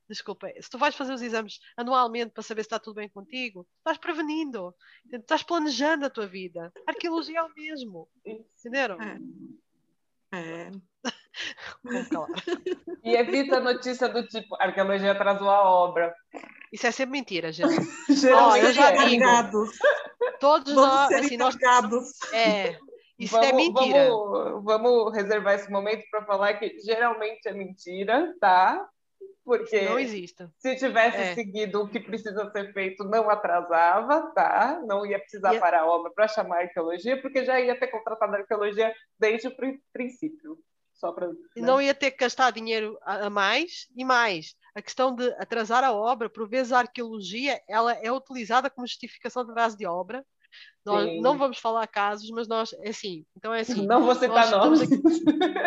desculpa, 0.10 0.48
se 0.60 0.70
tu 0.70 0.78
vais 0.78 0.96
fazer 0.96 1.14
os 1.14 1.22
exames 1.22 1.60
anualmente 1.78 2.32
para 2.32 2.44
saber 2.44 2.64
se 2.64 2.68
está 2.68 2.80
tudo 2.80 2.96
bem 2.96 3.10
contigo, 3.10 3.68
estás 3.78 3.98
prevenindo, 3.98 4.76
estás 5.12 5.44
planejando 5.44 6.06
a 6.06 6.10
tua 6.10 6.28
vida. 6.28 6.72
A 6.88 6.92
arqueologia 6.92 7.40
é 7.40 7.44
o 7.44 7.54
mesmo, 7.54 8.08
entenderam? 8.26 8.98
É. 9.02 10.38
é. 10.38 10.72
e 13.04 13.16
evita 13.16 13.58
a 13.58 13.60
notícia 13.60 14.08
do 14.08 14.26
tipo, 14.28 14.56
a 14.56 14.66
arqueologia 14.66 15.12
atrasou 15.12 15.50
a 15.50 15.70
obra. 15.70 16.16
Isso 16.72 16.88
é 16.88 16.92
sempre 16.92 17.12
mentira, 17.12 17.52
gente. 17.52 17.70
oh, 18.34 18.56
eu 18.56 18.74
já 18.74 18.92
é. 18.92 19.06
digo. 19.06 19.26
Todos 20.40 20.74
vamos 20.74 20.90
nós, 20.90 21.12
assim, 21.14 21.38
nós 21.38 21.56
é, 22.34 22.78
isso 23.18 23.38
é 23.38 23.40
vamos, 23.40 23.48
é 23.48 23.54
mentira. 23.54 24.10
Vamos, 24.10 24.64
vamos 24.64 25.14
reservar 25.14 25.56
esse 25.56 25.72
momento 25.72 26.04
para 26.10 26.26
falar 26.26 26.54
que 26.56 26.80
geralmente 26.80 27.48
é 27.48 27.54
mentira, 27.54 28.34
tá? 28.40 28.90
Porque 29.44 29.82
não 29.82 30.00
existe. 30.00 30.48
se 30.58 30.76
tivesse 30.78 31.18
é. 31.18 31.36
seguido 31.36 31.82
o 31.82 31.90
que 31.90 32.00
precisa 32.00 32.50
ser 32.52 32.72
feito, 32.72 33.04
não 33.04 33.30
atrasava, 33.30 34.32
tá? 34.34 34.82
Não 34.86 35.06
ia 35.06 35.20
precisar 35.20 35.54
e... 35.56 35.60
parar 35.60 35.82
a 35.82 35.86
obra 35.86 36.12
para 36.12 36.28
chamar 36.30 36.58
a 36.58 36.62
arqueologia, 36.62 37.22
porque 37.22 37.44
já 37.44 37.60
ia 37.60 37.78
ter 37.78 37.88
contratado 37.88 38.34
a 38.36 38.40
arqueologia 38.40 38.94
desde 39.20 39.50
o 39.50 39.56
princípio. 39.92 40.58
Só 40.94 41.12
pra, 41.12 41.28
né? 41.28 41.34
Não 41.58 41.82
ia 41.82 41.94
ter 41.94 42.12
que 42.12 42.18
gastar 42.18 42.52
dinheiro 42.52 42.98
a 43.02 43.30
mais 43.30 43.90
e 43.96 44.06
mais. 44.06 44.56
A 44.74 44.82
questão 44.82 45.14
de 45.14 45.28
atrasar 45.34 45.84
a 45.84 45.92
obra, 45.92 46.30
por 46.30 46.48
vezes 46.48 46.72
a 46.72 46.80
arqueologia 46.80 47.62
ela 47.68 47.94
é 47.94 48.12
utilizada 48.12 48.70
como 48.70 48.88
justificação 48.88 49.44
de 49.44 49.52
atraso 49.52 49.78
de 49.78 49.86
obra 49.86 50.26
nós 50.86 51.06
Sim. 51.06 51.22
não 51.22 51.38
vamos 51.38 51.60
falar 51.60 51.88
casos, 51.88 52.30
mas 52.30 52.48
nós, 52.48 52.74
é 52.74 52.90
assim, 52.90 53.26
então 53.38 53.54
é 53.54 53.62
assim. 53.62 53.86
Não 53.86 54.04
vou 54.04 54.14
citar 54.16 54.52
nomes. 54.52 54.82
Aqui, 54.82 55.02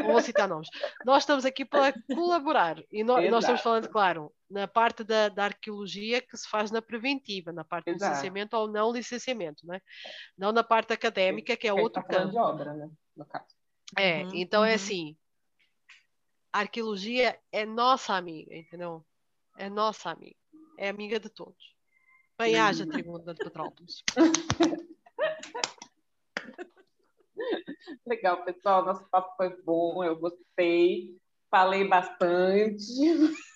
não 0.03 0.13
vou 0.13 0.21
citar 0.21 0.49
nomes. 0.49 0.69
Nós 1.05 1.23
estamos 1.23 1.45
aqui 1.47 1.65
para 1.65 1.95
colaborar 2.15 2.77
e 2.93 3.03
no, 3.03 3.15
nós 3.31 3.45
estamos 3.45 3.63
falando, 3.63 3.89
claro, 3.89 4.31
na 4.51 4.69
parte 4.69 5.03
da, 5.03 5.29
da, 5.31 5.45
arqueologia 5.45 6.21
que 6.21 6.37
se 6.37 6.49
faz 6.49 6.71
na 6.71 6.83
preventiva, 6.83 7.51
na 7.51 7.65
parte 7.65 7.89
Exato. 7.89 8.05
do 8.05 8.09
licenciamento 8.11 8.57
ou 8.57 8.69
não 8.69 8.93
licenciamento, 8.93 9.67
né? 9.67 9.81
não 10.37 10.53
na 10.53 10.63
parte 10.63 10.93
académica, 10.93 11.57
que 11.57 11.67
é 11.67 11.73
outro 11.73 12.03
tá 12.03 12.09
campo. 12.09 12.33
de 12.33 12.39
obra, 12.39 12.75
né? 12.75 12.91
No 13.17 13.25
caso. 13.25 13.47
É, 13.97 14.25
uhum, 14.25 14.31
então 14.35 14.65
é 14.65 14.69
uhum. 14.69 14.73
é 14.73 14.75
assim, 14.75 15.17
a 16.53 16.61
arqueologia 16.61 17.39
é 17.51 17.65
nossa 17.65 18.15
amiga, 18.15 18.55
entendeu? 18.55 19.05
É 19.57 19.71
nossa 19.71 20.11
amiga, 20.11 20.37
é 20.79 20.89
amiga 20.89 21.19
de 21.19 21.31
todos. 21.31 21.76
Bem 22.39 22.55
haja 22.57 22.87
Tribuna 22.87 23.33
de 23.33 23.45
Petrópolis. 23.45 24.05
Legal, 28.07 28.45
pessoal. 28.45 28.85
Nosso 28.85 29.09
papo 29.09 29.35
foi 29.37 29.57
bom, 29.63 30.05
eu 30.05 30.17
gostei. 30.17 31.17
Falei 31.51 31.89
bastante. 31.89 32.83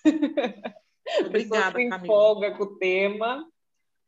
Obrigada, 1.25 1.77
se 1.77 1.83
empolga 1.83 2.57
com 2.57 2.63
o 2.63 2.77
tema. 2.77 3.47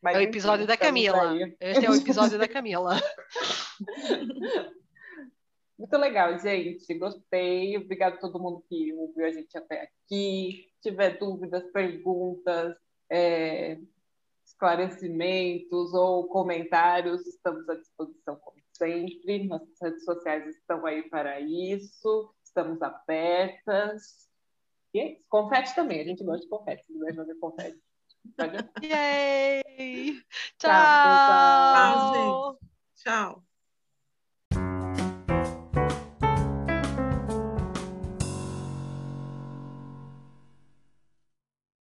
Mas, 0.01 0.15
é 0.15 0.19
o 0.19 0.23
episódio 0.23 0.65
da 0.65 0.75
Camila. 0.75 1.31
Aí. 1.31 1.55
Este 1.59 1.85
é 1.85 1.89
o 1.89 1.95
episódio 1.95 2.39
da 2.39 2.47
Camila. 2.47 2.99
Muito 5.77 5.97
legal, 5.97 6.39
gente. 6.39 6.91
Gostei. 6.95 7.77
Obrigado 7.77 8.15
a 8.15 8.17
todo 8.17 8.39
mundo 8.39 8.63
que 8.67 8.91
ouviu 8.93 9.25
a 9.25 9.31
gente 9.31 9.55
até 9.55 9.83
aqui. 9.83 10.67
Se 10.81 10.89
tiver 10.89 11.19
dúvidas, 11.19 11.63
perguntas, 11.71 12.75
é, 13.09 13.77
esclarecimentos 14.63 15.93
ou 15.93 16.27
comentários, 16.27 17.27
estamos 17.27 17.67
à 17.67 17.75
disposição, 17.75 18.35
como 18.37 18.57
sempre. 18.71 19.45
Nossas 19.45 19.77
redes 19.81 20.05
sociais 20.05 20.47
estão 20.55 20.85
aí 20.85 21.03
para 21.09 21.39
isso, 21.41 22.33
estamos 22.43 22.81
abertas. 22.81 24.29
E 24.93 24.99
é 24.99 25.11
isso. 25.13 25.25
Confete 25.27 25.75
também, 25.75 25.99
a 25.99 26.05
gente 26.05 26.23
gosta 26.23 26.43
de 26.43 26.49
confete, 26.49 26.85
se 26.85 26.93
quiser 26.93 27.15
fazer 27.15 27.35
confete. 27.35 27.79
Yay! 28.81 30.21
Tchau, 30.57 30.71
pessoal. 30.71 31.73
Tchau! 31.75 31.93
Tchau, 31.93 32.55
gente. 32.55 33.03
Tchau. 33.03 33.52